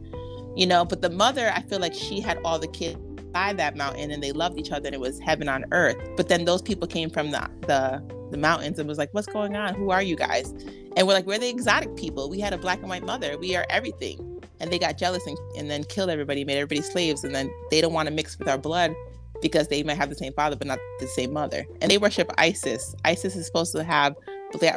You 0.56 0.66
know, 0.66 0.84
but 0.84 1.00
the 1.00 1.10
mother, 1.10 1.52
I 1.54 1.62
feel 1.62 1.78
like 1.78 1.94
she 1.94 2.20
had 2.20 2.40
all 2.44 2.58
the 2.58 2.66
kids 2.66 2.98
by 3.32 3.52
that 3.54 3.76
mountain 3.76 4.10
and 4.10 4.22
they 4.22 4.32
loved 4.32 4.58
each 4.58 4.70
other 4.70 4.86
and 4.86 4.94
it 4.94 5.00
was 5.00 5.18
heaven 5.20 5.48
on 5.48 5.64
earth. 5.72 5.96
But 6.16 6.28
then 6.28 6.44
those 6.44 6.62
people 6.62 6.86
came 6.86 7.10
from 7.10 7.30
the 7.30 7.48
the, 7.66 8.02
the 8.30 8.36
mountains 8.38 8.78
and 8.78 8.88
was 8.88 8.98
like, 8.98 9.12
What's 9.12 9.26
going 9.26 9.56
on? 9.56 9.74
Who 9.74 9.90
are 9.90 10.02
you 10.02 10.16
guys? 10.16 10.52
And 10.96 11.06
we're 11.06 11.14
like, 11.14 11.26
We're 11.26 11.38
the 11.38 11.48
exotic 11.48 11.96
people. 11.96 12.28
We 12.28 12.40
had 12.40 12.52
a 12.52 12.58
black 12.58 12.80
and 12.80 12.88
white 12.88 13.04
mother. 13.04 13.36
We 13.38 13.56
are 13.56 13.66
everything. 13.70 14.42
And 14.60 14.70
they 14.70 14.78
got 14.78 14.98
jealous 14.98 15.26
and, 15.26 15.38
and 15.56 15.70
then 15.70 15.84
killed 15.84 16.10
everybody, 16.10 16.44
made 16.44 16.58
everybody 16.58 16.82
slaves, 16.82 17.24
and 17.24 17.34
then 17.34 17.50
they 17.70 17.80
don't 17.80 17.94
want 17.94 18.08
to 18.08 18.14
mix 18.14 18.38
with 18.38 18.46
our 18.46 18.58
blood 18.58 18.94
because 19.40 19.68
they 19.68 19.82
might 19.82 19.96
have 19.96 20.10
the 20.10 20.14
same 20.14 20.34
father 20.34 20.54
but 20.54 20.66
not 20.66 20.78
the 20.98 21.06
same 21.06 21.32
mother. 21.32 21.66
And 21.80 21.90
they 21.90 21.96
worship 21.96 22.30
Isis. 22.36 22.94
Isis 23.04 23.36
is 23.36 23.46
supposed 23.46 23.72
to 23.72 23.82
have 23.84 24.16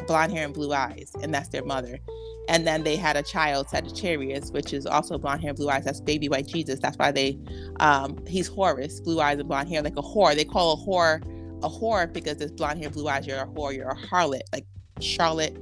blonde 0.07 0.31
hair 0.31 0.45
and 0.45 0.53
blue 0.53 0.71
eyes, 0.73 1.11
and 1.21 1.33
that's 1.33 1.49
their 1.49 1.65
mother. 1.65 1.99
And 2.49 2.67
then 2.67 2.83
they 2.83 2.95
had 2.95 3.15
a 3.15 3.23
child, 3.23 3.69
Sagittarius, 3.69 4.51
which 4.51 4.73
is 4.73 4.85
also 4.85 5.17
blonde 5.17 5.41
hair, 5.41 5.53
blue 5.53 5.69
eyes. 5.69 5.85
That's 5.85 6.01
baby 6.01 6.27
white 6.27 6.47
Jesus. 6.47 6.79
That's 6.79 6.97
why 6.97 7.11
they, 7.11 7.39
um, 7.79 8.17
he's 8.27 8.47
Horus, 8.47 8.99
blue 8.99 9.21
eyes 9.21 9.39
and 9.39 9.47
blonde 9.47 9.69
hair, 9.69 9.81
like 9.81 9.97
a 9.97 10.01
whore. 10.01 10.35
They 10.35 10.45
call 10.45 10.73
a 10.73 10.77
whore 10.77 11.23
a 11.63 11.69
whore 11.69 12.11
because 12.11 12.41
it's 12.41 12.51
blonde 12.51 12.79
hair, 12.79 12.89
blue 12.89 13.07
eyes. 13.07 13.25
You're 13.25 13.39
a 13.39 13.47
whore. 13.47 13.75
You're 13.75 13.89
a 13.89 13.95
harlot. 13.95 14.41
Like 14.51 14.65
Charlotte 14.99 15.57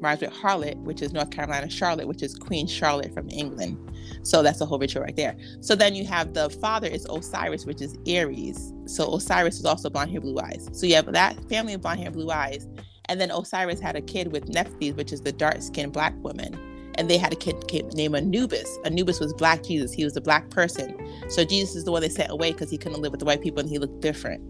rhymes 0.00 0.20
with 0.20 0.32
harlot, 0.32 0.76
which 0.82 1.00
is 1.00 1.12
North 1.12 1.30
Carolina 1.30 1.70
Charlotte, 1.70 2.06
which 2.06 2.22
is 2.22 2.34
Queen 2.34 2.66
Charlotte 2.66 3.14
from 3.14 3.28
England. 3.30 3.78
So 4.22 4.42
that's 4.42 4.60
a 4.60 4.66
whole 4.66 4.78
ritual 4.78 5.02
right 5.02 5.16
there. 5.16 5.36
So 5.60 5.74
then 5.74 5.94
you 5.94 6.04
have 6.06 6.34
the 6.34 6.50
father 6.50 6.88
is 6.88 7.06
Osiris, 7.08 7.66
which 7.66 7.80
is 7.80 7.96
Aries. 8.06 8.72
So 8.86 9.14
Osiris 9.14 9.58
is 9.58 9.64
also 9.64 9.88
blonde 9.90 10.10
hair, 10.10 10.20
blue 10.20 10.38
eyes. 10.38 10.68
So 10.72 10.86
you 10.86 10.94
have 10.96 11.12
that 11.12 11.36
family 11.48 11.74
of 11.74 11.82
blonde 11.82 12.00
hair, 12.00 12.10
blue 12.10 12.30
eyes. 12.30 12.66
And 13.08 13.20
then 13.20 13.30
Osiris 13.30 13.80
had 13.80 13.96
a 13.96 14.00
kid 14.00 14.32
with 14.32 14.48
Nephthys, 14.48 14.94
which 14.94 15.12
is 15.12 15.22
the 15.22 15.32
dark 15.32 15.62
skinned 15.62 15.92
black 15.92 16.14
woman. 16.22 16.58
And 16.96 17.08
they 17.08 17.16
had 17.16 17.32
a 17.32 17.36
kid, 17.36 17.68
kid 17.68 17.94
named 17.94 18.16
Anubis. 18.16 18.78
Anubis 18.84 19.20
was 19.20 19.32
black 19.32 19.62
Jesus. 19.62 19.92
He 19.92 20.04
was 20.04 20.16
a 20.16 20.20
black 20.20 20.50
person. 20.50 20.96
So 21.28 21.44
Jesus 21.44 21.76
is 21.76 21.84
the 21.84 21.92
one 21.92 22.02
they 22.02 22.08
sent 22.08 22.30
away 22.30 22.52
because 22.52 22.70
he 22.70 22.76
couldn't 22.76 23.00
live 23.00 23.12
with 23.12 23.20
the 23.20 23.26
white 23.26 23.40
people 23.40 23.60
and 23.60 23.68
he 23.68 23.78
looked 23.78 24.00
different, 24.00 24.42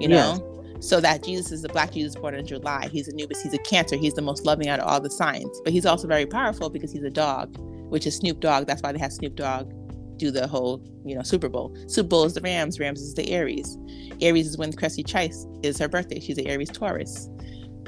you 0.00 0.08
know? 0.08 0.52
So 0.80 1.00
that 1.00 1.24
Jesus 1.24 1.50
is 1.52 1.62
the 1.62 1.68
black 1.68 1.92
Jesus 1.92 2.14
born 2.14 2.34
in 2.34 2.46
July. 2.46 2.88
He's 2.92 3.08
Anubis. 3.08 3.42
He's 3.42 3.54
a 3.54 3.58
cancer. 3.58 3.96
He's 3.96 4.14
the 4.14 4.22
most 4.22 4.44
loving 4.44 4.68
out 4.68 4.78
of 4.78 4.86
all 4.86 5.00
the 5.00 5.10
signs. 5.10 5.60
But 5.64 5.72
he's 5.72 5.86
also 5.86 6.06
very 6.06 6.26
powerful 6.26 6.70
because 6.70 6.92
he's 6.92 7.02
a 7.02 7.10
dog, 7.10 7.56
which 7.90 8.06
is 8.06 8.16
Snoop 8.16 8.40
Dogg. 8.40 8.66
That's 8.66 8.82
why 8.82 8.92
they 8.92 8.98
have 8.98 9.12
Snoop 9.12 9.34
Dogg 9.34 9.72
do 10.18 10.30
the 10.30 10.46
whole, 10.46 10.80
you 11.04 11.14
know, 11.14 11.22
Super 11.22 11.48
Bowl. 11.48 11.76
Super 11.88 12.08
Bowl 12.08 12.24
is 12.24 12.34
the 12.34 12.40
Rams. 12.40 12.78
Rams 12.78 13.00
is 13.00 13.14
the 13.14 13.30
Aries. 13.32 13.76
Aries 14.20 14.46
is 14.46 14.56
when 14.56 14.72
Cheslie 14.72 15.04
Kryst 15.04 15.64
is 15.64 15.78
her 15.78 15.88
birthday. 15.88 16.20
She's 16.20 16.38
an 16.38 16.46
Aries 16.46 16.70
Taurus. 16.70 17.28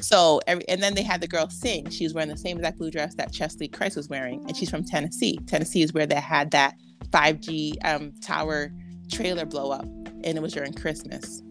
So 0.01 0.41
every 0.47 0.69
and 0.69 0.83
then 0.83 0.95
they 0.95 1.03
had 1.03 1.21
the 1.21 1.29
girl 1.29 1.49
sing. 1.49 1.91
She 1.91 2.05
was 2.05 2.15
wearing 2.15 2.31
the 2.31 2.37
same 2.37 2.59
exact 2.59 2.79
blue 2.79 2.91
dress 2.91 3.15
that 3.15 3.33
Cheslie 3.33 3.69
Kryst 3.69 3.97
was 3.97 4.09
wearing, 4.09 4.45
and 4.47 4.57
she's 4.57 4.71
from 4.71 4.85
Tennessee. 4.85 5.39
Tennessee 5.47 5.83
is 5.83 5.93
where 5.93 6.07
they 6.07 6.17
had 6.17 6.51
that 6.53 6.75
5G 7.11 7.75
um, 7.85 8.13
tower 8.21 8.73
trailer 9.11 9.45
blow 9.45 9.71
up, 9.71 9.85
and 9.85 10.27
it 10.27 10.43
was 10.43 10.53
during 10.53 10.73
Christmas. 10.73 11.43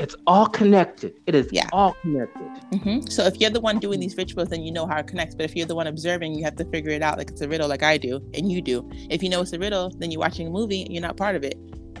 It's 0.00 0.16
all 0.26 0.46
connected. 0.46 1.12
It 1.26 1.36
is 1.36 1.48
yeah. 1.52 1.68
all 1.72 1.92
connected. 2.02 2.48
Mm-hmm. 2.72 3.08
So 3.10 3.24
if 3.26 3.40
you're 3.40 3.50
the 3.50 3.60
one 3.60 3.78
doing 3.78 4.00
these 4.00 4.16
rituals, 4.16 4.48
then 4.48 4.64
you 4.64 4.72
know 4.72 4.86
how 4.86 4.98
it 4.98 5.06
connects. 5.06 5.36
But 5.36 5.44
if 5.44 5.54
you're 5.54 5.66
the 5.66 5.76
one 5.76 5.86
observing, 5.86 6.34
you 6.34 6.42
have 6.42 6.56
to 6.56 6.64
figure 6.64 6.90
it 6.90 7.00
out 7.00 7.16
like 7.16 7.30
it's 7.30 7.42
a 7.42 7.48
riddle, 7.48 7.68
like 7.68 7.84
I 7.84 7.96
do, 7.96 8.16
and 8.34 8.50
you 8.50 8.60
do. 8.60 8.88
If 9.08 9.22
you 9.22 9.28
know 9.28 9.40
it's 9.40 9.52
a 9.52 9.58
riddle, 9.58 9.90
then 9.98 10.10
you're 10.10 10.18
watching 10.18 10.48
a 10.48 10.50
movie. 10.50 10.88
You're 10.90 11.02
not 11.02 11.16
part 11.16 11.36
of 11.36 11.44
it 11.44 11.56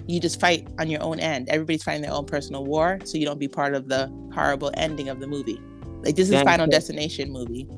you 0.08 0.18
just 0.18 0.40
fight 0.40 0.66
on 0.78 0.88
your 0.88 1.02
own 1.02 1.20
end. 1.20 1.48
Everybody's 1.50 1.82
fighting 1.82 2.02
their 2.02 2.12
own 2.12 2.24
personal 2.24 2.64
war, 2.64 2.98
so 3.04 3.18
you 3.18 3.26
don't 3.26 3.38
be 3.38 3.46
part 3.46 3.74
of 3.74 3.88
the 3.88 4.10
horrible 4.34 4.70
ending 4.74 5.08
of 5.10 5.20
the 5.20 5.26
movie. 5.26 5.60
Like 6.02 6.16
this 6.16 6.30
Dang, 6.30 6.38
is 6.38 6.44
Final 6.44 6.66
so, 6.66 6.70
Destination 6.70 7.30
movie. 7.30 7.68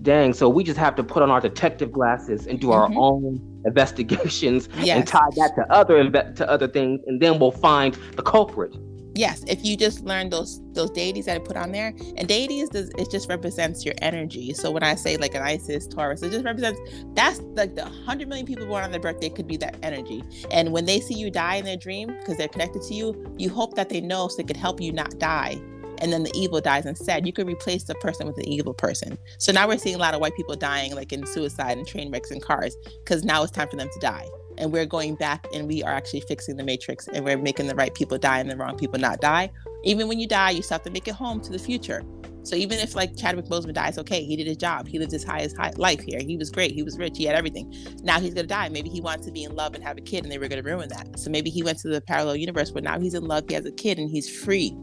Dang, 0.00 0.32
so 0.32 0.48
we 0.48 0.64
just 0.64 0.78
have 0.78 0.94
to 0.96 1.04
put 1.04 1.22
on 1.22 1.30
our 1.30 1.40
detective 1.40 1.92
glasses 1.92 2.46
and 2.46 2.58
do 2.58 2.72
our 2.72 2.88
mm-hmm. 2.88 2.98
own 2.98 3.62
investigations 3.66 4.68
yes. 4.78 4.96
and 4.96 5.06
tie 5.06 5.28
that 5.36 5.54
to 5.56 5.70
other 5.70 6.02
inve- 6.02 6.34
to 6.36 6.48
other 6.48 6.68
things, 6.68 7.00
and 7.06 7.20
then 7.20 7.38
we'll 7.38 7.50
find 7.50 7.98
the 8.14 8.22
culprit 8.22 8.74
yes 9.16 9.42
if 9.46 9.64
you 9.64 9.76
just 9.76 10.04
learn 10.04 10.28
those 10.28 10.60
those 10.72 10.90
deities 10.90 11.24
that 11.24 11.36
I 11.36 11.38
put 11.38 11.56
on 11.56 11.72
there 11.72 11.94
and 12.16 12.28
deities 12.28 12.68
does 12.68 12.90
it 12.90 13.10
just 13.10 13.28
represents 13.28 13.84
your 13.84 13.94
energy 14.02 14.52
so 14.52 14.70
when 14.70 14.82
i 14.82 14.94
say 14.94 15.16
like 15.16 15.34
an 15.34 15.42
isis 15.42 15.86
taurus 15.86 16.22
it 16.22 16.30
just 16.30 16.44
represents 16.44 16.80
that's 17.14 17.40
like 17.54 17.74
the 17.74 17.82
100 17.82 18.28
million 18.28 18.46
people 18.46 18.66
born 18.66 18.84
on 18.84 18.90
their 18.90 19.00
birthday 19.00 19.28
could 19.28 19.46
be 19.46 19.56
that 19.56 19.76
energy 19.82 20.22
and 20.50 20.72
when 20.72 20.84
they 20.84 21.00
see 21.00 21.14
you 21.14 21.30
die 21.30 21.56
in 21.56 21.64
their 21.64 21.76
dream 21.76 22.08
because 22.08 22.36
they're 22.36 22.48
connected 22.48 22.82
to 22.82 22.94
you 22.94 23.34
you 23.38 23.48
hope 23.48 23.74
that 23.74 23.88
they 23.88 24.00
know 24.00 24.28
so 24.28 24.36
they 24.36 24.44
could 24.44 24.56
help 24.56 24.80
you 24.80 24.92
not 24.92 25.18
die 25.18 25.60
and 25.98 26.12
then 26.12 26.24
the 26.24 26.32
evil 26.34 26.60
dies 26.60 26.84
instead. 26.84 27.26
You 27.26 27.32
could 27.32 27.46
replace 27.46 27.84
the 27.84 27.94
person 27.94 28.26
with 28.26 28.36
the 28.36 28.46
evil 28.46 28.74
person. 28.74 29.16
So 29.38 29.50
now 29.50 29.66
we're 29.66 29.78
seeing 29.78 29.94
a 29.94 29.98
lot 29.98 30.12
of 30.12 30.20
white 30.20 30.36
people 30.36 30.54
dying, 30.54 30.94
like 30.94 31.10
in 31.10 31.24
suicide 31.24 31.78
and 31.78 31.86
train 31.86 32.12
wrecks 32.12 32.30
and 32.30 32.42
cars, 32.42 32.76
because 33.02 33.24
now 33.24 33.42
it's 33.42 33.50
time 33.50 33.66
for 33.66 33.76
them 33.76 33.88
to 33.90 33.98
die 33.98 34.28
and 34.58 34.72
we're 34.72 34.86
going 34.86 35.14
back 35.14 35.46
and 35.52 35.66
we 35.66 35.82
are 35.82 35.92
actually 35.92 36.20
fixing 36.20 36.56
the 36.56 36.64
matrix 36.64 37.08
and 37.08 37.24
we're 37.24 37.38
making 37.38 37.66
the 37.66 37.74
right 37.74 37.94
people 37.94 38.18
die 38.18 38.40
and 38.40 38.50
the 38.50 38.56
wrong 38.56 38.76
people 38.76 38.98
not 38.98 39.20
die. 39.20 39.50
Even 39.84 40.08
when 40.08 40.18
you 40.18 40.26
die, 40.26 40.50
you 40.50 40.62
still 40.62 40.76
have 40.76 40.82
to 40.84 40.90
make 40.90 41.06
it 41.08 41.14
home 41.14 41.40
to 41.40 41.52
the 41.52 41.58
future. 41.58 42.02
So 42.46 42.54
even 42.54 42.78
if 42.78 42.94
like 42.94 43.16
Chadwick 43.16 43.46
Boseman 43.46 43.74
dies, 43.74 43.98
okay, 43.98 44.22
he 44.24 44.36
did 44.36 44.46
his 44.46 44.56
job. 44.56 44.86
He 44.86 45.00
lived 45.00 45.10
his 45.10 45.24
highest 45.24 45.56
high 45.56 45.72
life 45.76 46.00
here. 46.00 46.20
He 46.20 46.36
was 46.36 46.48
great. 46.48 46.70
He 46.70 46.84
was 46.84 46.96
rich. 46.96 47.18
He 47.18 47.24
had 47.24 47.34
everything. 47.34 47.74
Now 48.04 48.20
he's 48.20 48.34
gonna 48.34 48.46
die. 48.46 48.68
Maybe 48.68 48.88
he 48.88 49.00
wants 49.00 49.26
to 49.26 49.32
be 49.32 49.42
in 49.42 49.56
love 49.56 49.74
and 49.74 49.82
have 49.82 49.98
a 49.98 50.00
kid, 50.00 50.22
and 50.22 50.30
they 50.30 50.38
were 50.38 50.46
gonna 50.46 50.62
ruin 50.62 50.88
that. 50.90 51.18
So 51.18 51.28
maybe 51.28 51.50
he 51.50 51.64
went 51.64 51.78
to 51.80 51.88
the 51.88 52.00
parallel 52.00 52.36
universe 52.36 52.70
where 52.70 52.82
now 52.82 53.00
he's 53.00 53.14
in 53.14 53.24
love. 53.24 53.46
He 53.48 53.54
has 53.54 53.66
a 53.66 53.72
kid, 53.72 53.98
and 53.98 54.08
he's 54.08 54.30
free. 54.44 54.76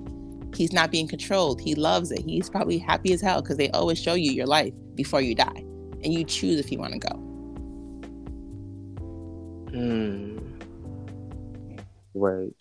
He's 0.54 0.74
not 0.74 0.92
being 0.92 1.08
controlled. 1.08 1.62
He 1.62 1.74
loves 1.74 2.12
it. 2.12 2.24
He's 2.26 2.50
probably 2.50 2.78
happy 2.78 3.14
as 3.14 3.22
hell 3.22 3.42
because 3.42 3.56
they 3.56 3.70
always 3.70 3.98
show 3.98 4.14
you 4.14 4.34
your 4.34 4.46
life 4.46 4.74
before 4.96 5.22
you 5.22 5.34
die, 5.34 5.64
and 6.04 6.14
you 6.14 6.26
choose 6.26 6.60
if 6.60 6.70
you 6.70 6.80
want 6.80 6.92
to 6.94 7.00
go. 7.00 7.33
Hmm. 9.74 10.38
Right. 12.14 12.54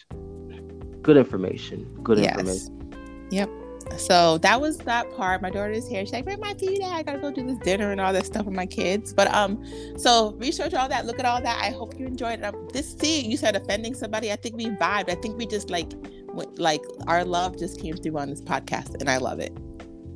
Good 1.03 1.19
information. 1.19 1.85
Good 2.03 2.19
yes. 2.19 2.39
information. 2.39 3.29
Yep. 3.31 3.51
so 3.97 4.39
that 4.39 4.61
was 4.61 4.79
that 4.79 5.15
part. 5.15 5.43
My 5.43 5.51
daughter's 5.51 5.87
here. 5.87 6.01
She's 6.07 6.13
like, 6.13 6.25
"Where 6.25 6.39
my 6.39 6.55
tea? 6.55 6.83
I 6.83 7.03
gotta 7.03 7.19
go 7.19 7.31
do 7.31 7.45
this 7.47 7.59
dinner 7.59 7.91
and 7.91 8.01
all 8.01 8.13
that 8.15 8.25
stuff 8.25 8.47
with 8.47 8.55
my 8.55 8.65
kids." 8.65 9.13
But 9.13 9.33
um, 9.35 9.63
so 9.99 10.33
research 10.39 10.73
all 10.73 10.89
that. 10.89 11.05
Look 11.05 11.19
at 11.19 11.27
all 11.27 11.43
that. 11.43 11.61
I 11.63 11.71
hope 11.71 11.99
you 11.99 12.07
enjoyed 12.07 12.39
it. 12.39 12.45
Um, 12.45 12.69
this 12.73 12.95
see, 12.95 13.27
you 13.27 13.37
said 13.37 13.57
offending 13.57 13.95
somebody. 13.95 14.33
I 14.33 14.37
think 14.37 14.57
we 14.57 14.67
vibed. 14.67 15.11
I 15.11 15.17
think 15.17 15.37
we 15.37 15.47
just 15.47 15.69
like, 15.69 15.93
went, 16.29 16.59
like 16.59 16.83
our 17.07 17.25
love 17.25 17.59
just 17.59 17.79
came 17.79 17.97
through 17.97 18.17
on 18.17 18.31
this 18.31 18.41
podcast, 18.41 18.99
and 19.01 19.11
I 19.11 19.19
love 19.19 19.39
it. 19.39 19.53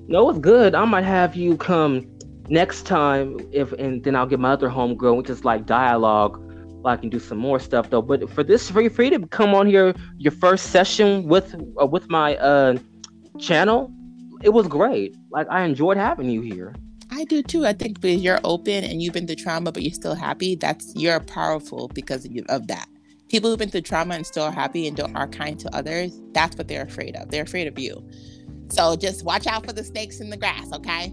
No, 0.08 0.30
it's 0.30 0.38
good. 0.38 0.74
I 0.74 0.84
might 0.86 1.04
have 1.04 1.36
you 1.36 1.58
come 1.58 2.06
next 2.48 2.86
time 2.86 3.38
if, 3.52 3.72
and 3.72 4.02
then 4.02 4.14
I'll 4.16 4.26
get 4.26 4.40
my 4.40 4.52
other 4.52 4.70
homegirl, 4.70 5.16
which 5.16 5.28
is 5.28 5.44
like 5.44 5.66
dialogue 5.66 6.45
I 6.86 6.96
can 6.96 7.08
do 7.08 7.18
some 7.18 7.38
more 7.38 7.58
stuff 7.58 7.90
though. 7.90 8.02
But 8.02 8.28
for 8.30 8.42
this, 8.42 8.70
for 8.70 8.88
free 8.90 9.10
to 9.10 9.26
come 9.26 9.54
on 9.54 9.66
here, 9.66 9.94
your 10.18 10.32
first 10.32 10.70
session 10.70 11.26
with 11.28 11.54
uh, 11.80 11.86
with 11.86 12.08
my 12.08 12.36
uh, 12.36 12.78
channel, 13.38 13.92
it 14.42 14.50
was 14.50 14.66
great. 14.66 15.16
Like 15.30 15.46
I 15.50 15.62
enjoyed 15.62 15.96
having 15.96 16.30
you 16.30 16.40
here. 16.40 16.74
I 17.10 17.24
do 17.24 17.42
too. 17.42 17.64
I 17.64 17.72
think 17.72 18.00
because 18.00 18.20
you're 18.20 18.40
open 18.44 18.84
and 18.84 19.00
you've 19.00 19.14
been 19.14 19.26
through 19.26 19.36
trauma, 19.36 19.72
but 19.72 19.82
you're 19.82 19.92
still 19.92 20.14
happy. 20.14 20.56
That's 20.56 20.92
you're 20.96 21.20
powerful 21.20 21.88
because 21.94 22.24
of, 22.24 22.32
of 22.48 22.66
that. 22.66 22.88
People 23.28 23.50
who've 23.50 23.58
been 23.58 23.70
through 23.70 23.82
trauma 23.82 24.14
and 24.14 24.26
still 24.26 24.44
are 24.44 24.52
happy 24.52 24.86
and 24.86 24.96
don't 24.96 25.16
are 25.16 25.26
kind 25.26 25.58
to 25.60 25.74
others. 25.74 26.20
That's 26.32 26.56
what 26.56 26.68
they're 26.68 26.84
afraid 26.84 27.16
of. 27.16 27.30
They're 27.30 27.42
afraid 27.42 27.66
of 27.66 27.78
you. 27.78 28.08
So 28.68 28.96
just 28.96 29.24
watch 29.24 29.46
out 29.46 29.64
for 29.64 29.72
the 29.72 29.84
snakes 29.84 30.20
in 30.20 30.30
the 30.30 30.36
grass, 30.36 30.72
okay? 30.72 31.12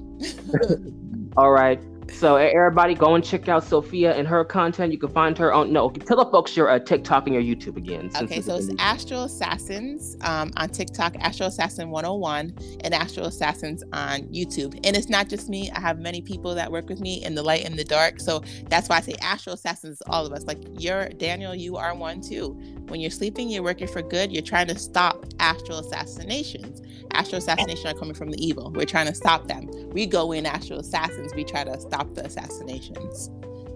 All 1.38 1.52
right. 1.52 1.80
So 2.12 2.36
everybody 2.36 2.94
go 2.94 3.16
and 3.16 3.24
check 3.24 3.48
out 3.48 3.64
Sophia 3.64 4.14
and 4.14 4.28
her 4.28 4.44
content. 4.44 4.92
You 4.92 4.98
can 4.98 5.10
find 5.10 5.38
her 5.38 5.54
on 5.54 5.72
no 5.72 5.90
tell 5.90 6.18
the 6.18 6.26
folks 6.26 6.56
your 6.56 6.70
uh, 6.70 6.80
TikTok 6.80 7.28
and 7.28 7.34
your 7.34 7.44
YouTube 7.44 7.78
again. 7.78 8.10
Okay, 8.22 8.42
so 8.42 8.56
it's 8.56 8.70
Astral 8.80 9.24
Assassins 9.24 10.18
um, 10.22 10.52
on 10.58 10.70
TikTok, 10.70 11.16
Astral 11.18 11.50
Assassin 11.50 11.90
101, 11.90 12.58
and 12.84 12.94
Astral 12.94 13.28
Assassins 13.28 13.84
on 13.94 14.22
YouTube. 14.24 14.80
And 14.84 14.96
it's 14.96 15.10
not 15.10 15.30
just 15.30 15.50
me. 15.50 15.72
I 15.72 15.80
have 15.80 16.00
many 16.00 16.22
people 16.22 16.56
that 16.56 16.72
work 16.72 16.90
with 16.90 17.00
me 17.00 17.24
in 17.24 17.36
the 17.36 17.44
light 17.44 17.66
and 17.66 17.78
the 17.78 17.84
dark. 17.84 18.20
So 18.20 18.44
that's 18.70 18.90
why 18.90 18.98
I 18.98 19.02
say 19.02 19.16
Astral 19.22 19.56
Assassins, 19.56 20.02
all 20.08 20.26
of 20.26 20.34
us. 20.34 20.44
Like 20.44 20.60
you're 20.80 21.10
Daniel, 21.10 21.56
you 21.56 21.78
are 21.78 21.96
one 21.96 22.22
too. 22.22 22.60
When 22.88 23.00
you're 23.00 23.12
sleeping, 23.12 23.50
you're 23.50 23.64
working 23.64 23.88
for 23.88 24.02
good. 24.02 24.32
You're 24.32 24.44
trying 24.44 24.68
to 24.68 24.78
stop 24.78 25.26
astral 25.40 25.80
assassinations. 25.80 26.82
Astral 27.14 27.38
assassinations 27.40 27.86
are 27.86 27.98
coming 27.98 28.14
from 28.14 28.30
the 28.30 28.46
evil. 28.46 28.72
We're 28.72 28.86
trying 28.86 29.08
to 29.08 29.16
stop 29.16 29.48
them. 29.48 29.70
We 29.90 30.06
go 30.06 30.32
in 30.32 30.46
astral 30.46 30.80
assassins. 30.80 31.34
We 31.34 31.44
try 31.44 31.64
to 31.64 31.80
stop 31.80 32.14
the 32.14 32.26
assassinations. 32.26 33.30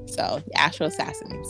So 0.08 0.42
astral 0.56 0.90
assassins. 0.90 1.48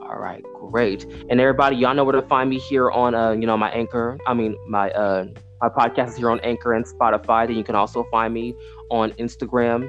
All 0.00 0.18
right, 0.18 0.42
great. 0.54 1.04
And 1.28 1.40
everybody, 1.40 1.76
y'all 1.76 1.94
know 1.94 2.04
where 2.04 2.20
to 2.20 2.26
find 2.26 2.48
me 2.48 2.58
here 2.58 2.90
on 2.90 3.14
uh, 3.14 3.32
you 3.32 3.46
know, 3.46 3.56
my 3.56 3.70
anchor. 3.70 4.18
I 4.26 4.34
mean 4.34 4.56
my 4.68 4.90
uh 4.90 5.26
my 5.60 5.68
podcast 5.68 6.08
is 6.08 6.16
here 6.16 6.30
on 6.30 6.40
Anchor 6.40 6.74
and 6.74 6.84
Spotify. 6.84 7.46
Then 7.46 7.56
you 7.56 7.64
can 7.64 7.74
also 7.74 8.04
find 8.10 8.32
me 8.32 8.54
on 8.90 9.12
Instagram 9.12 9.88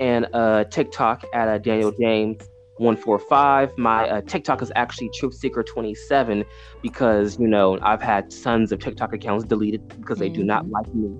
and 0.00 0.26
uh 0.32 0.64
TikTok 0.64 1.24
at 1.34 1.48
uh, 1.48 1.58
Daniel 1.58 1.92
James 1.92 2.49
145. 2.80 3.76
My 3.78 4.08
uh, 4.08 4.20
TikTok 4.22 4.62
is 4.62 4.72
actually 4.74 5.10
Truth 5.14 5.34
Seeker 5.34 5.62
27 5.62 6.44
because, 6.82 7.38
you 7.38 7.46
know, 7.46 7.78
I've 7.82 8.02
had 8.02 8.32
tons 8.42 8.72
of 8.72 8.80
TikTok 8.80 9.12
accounts 9.12 9.44
deleted 9.44 9.86
because 9.88 10.18
they 10.18 10.28
mm-hmm. 10.28 10.40
do 10.40 10.44
not 10.44 10.64
mm-hmm. 10.64 10.72
like 10.72 10.94
me. 10.94 11.10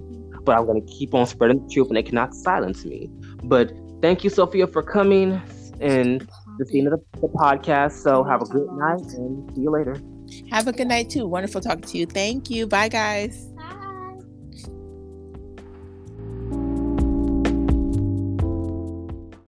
But 0.43 0.59
I'm 0.59 0.67
going 0.67 0.85
to 0.85 0.93
keep 0.93 1.15
on 1.15 1.27
spreading 1.27 1.63
the 1.63 1.73
truth 1.73 1.89
and 1.89 1.97
they 1.97 2.03
cannot 2.03 2.35
silence 2.35 2.85
me. 2.85 3.11
But 3.45 3.73
thank 4.01 4.25
you, 4.25 4.31
Sophia, 4.31 4.67
for 4.67 4.83
coming 4.83 5.41
and 5.81 6.27
the 6.59 6.67
scene 6.67 6.87
of 6.87 6.93
the, 6.93 7.21
the 7.21 7.29
podcast. 7.29 8.03
So 8.03 8.25
have 8.25 8.43
a 8.43 8.47
good 8.47 8.69
night 8.73 9.13
and 9.15 9.55
see 9.55 9.63
you 9.63 9.71
later. 9.71 9.97
Have 10.51 10.67
a 10.67 10.73
good 10.73 10.89
night 10.89 11.11
too. 11.11 11.27
Wonderful 11.27 11.61
talking 11.61 11.83
to 11.83 11.99
you. 11.99 12.07
Thank 12.07 12.51
you. 12.51 12.67
Bye, 12.67 12.89
guys. 12.89 13.50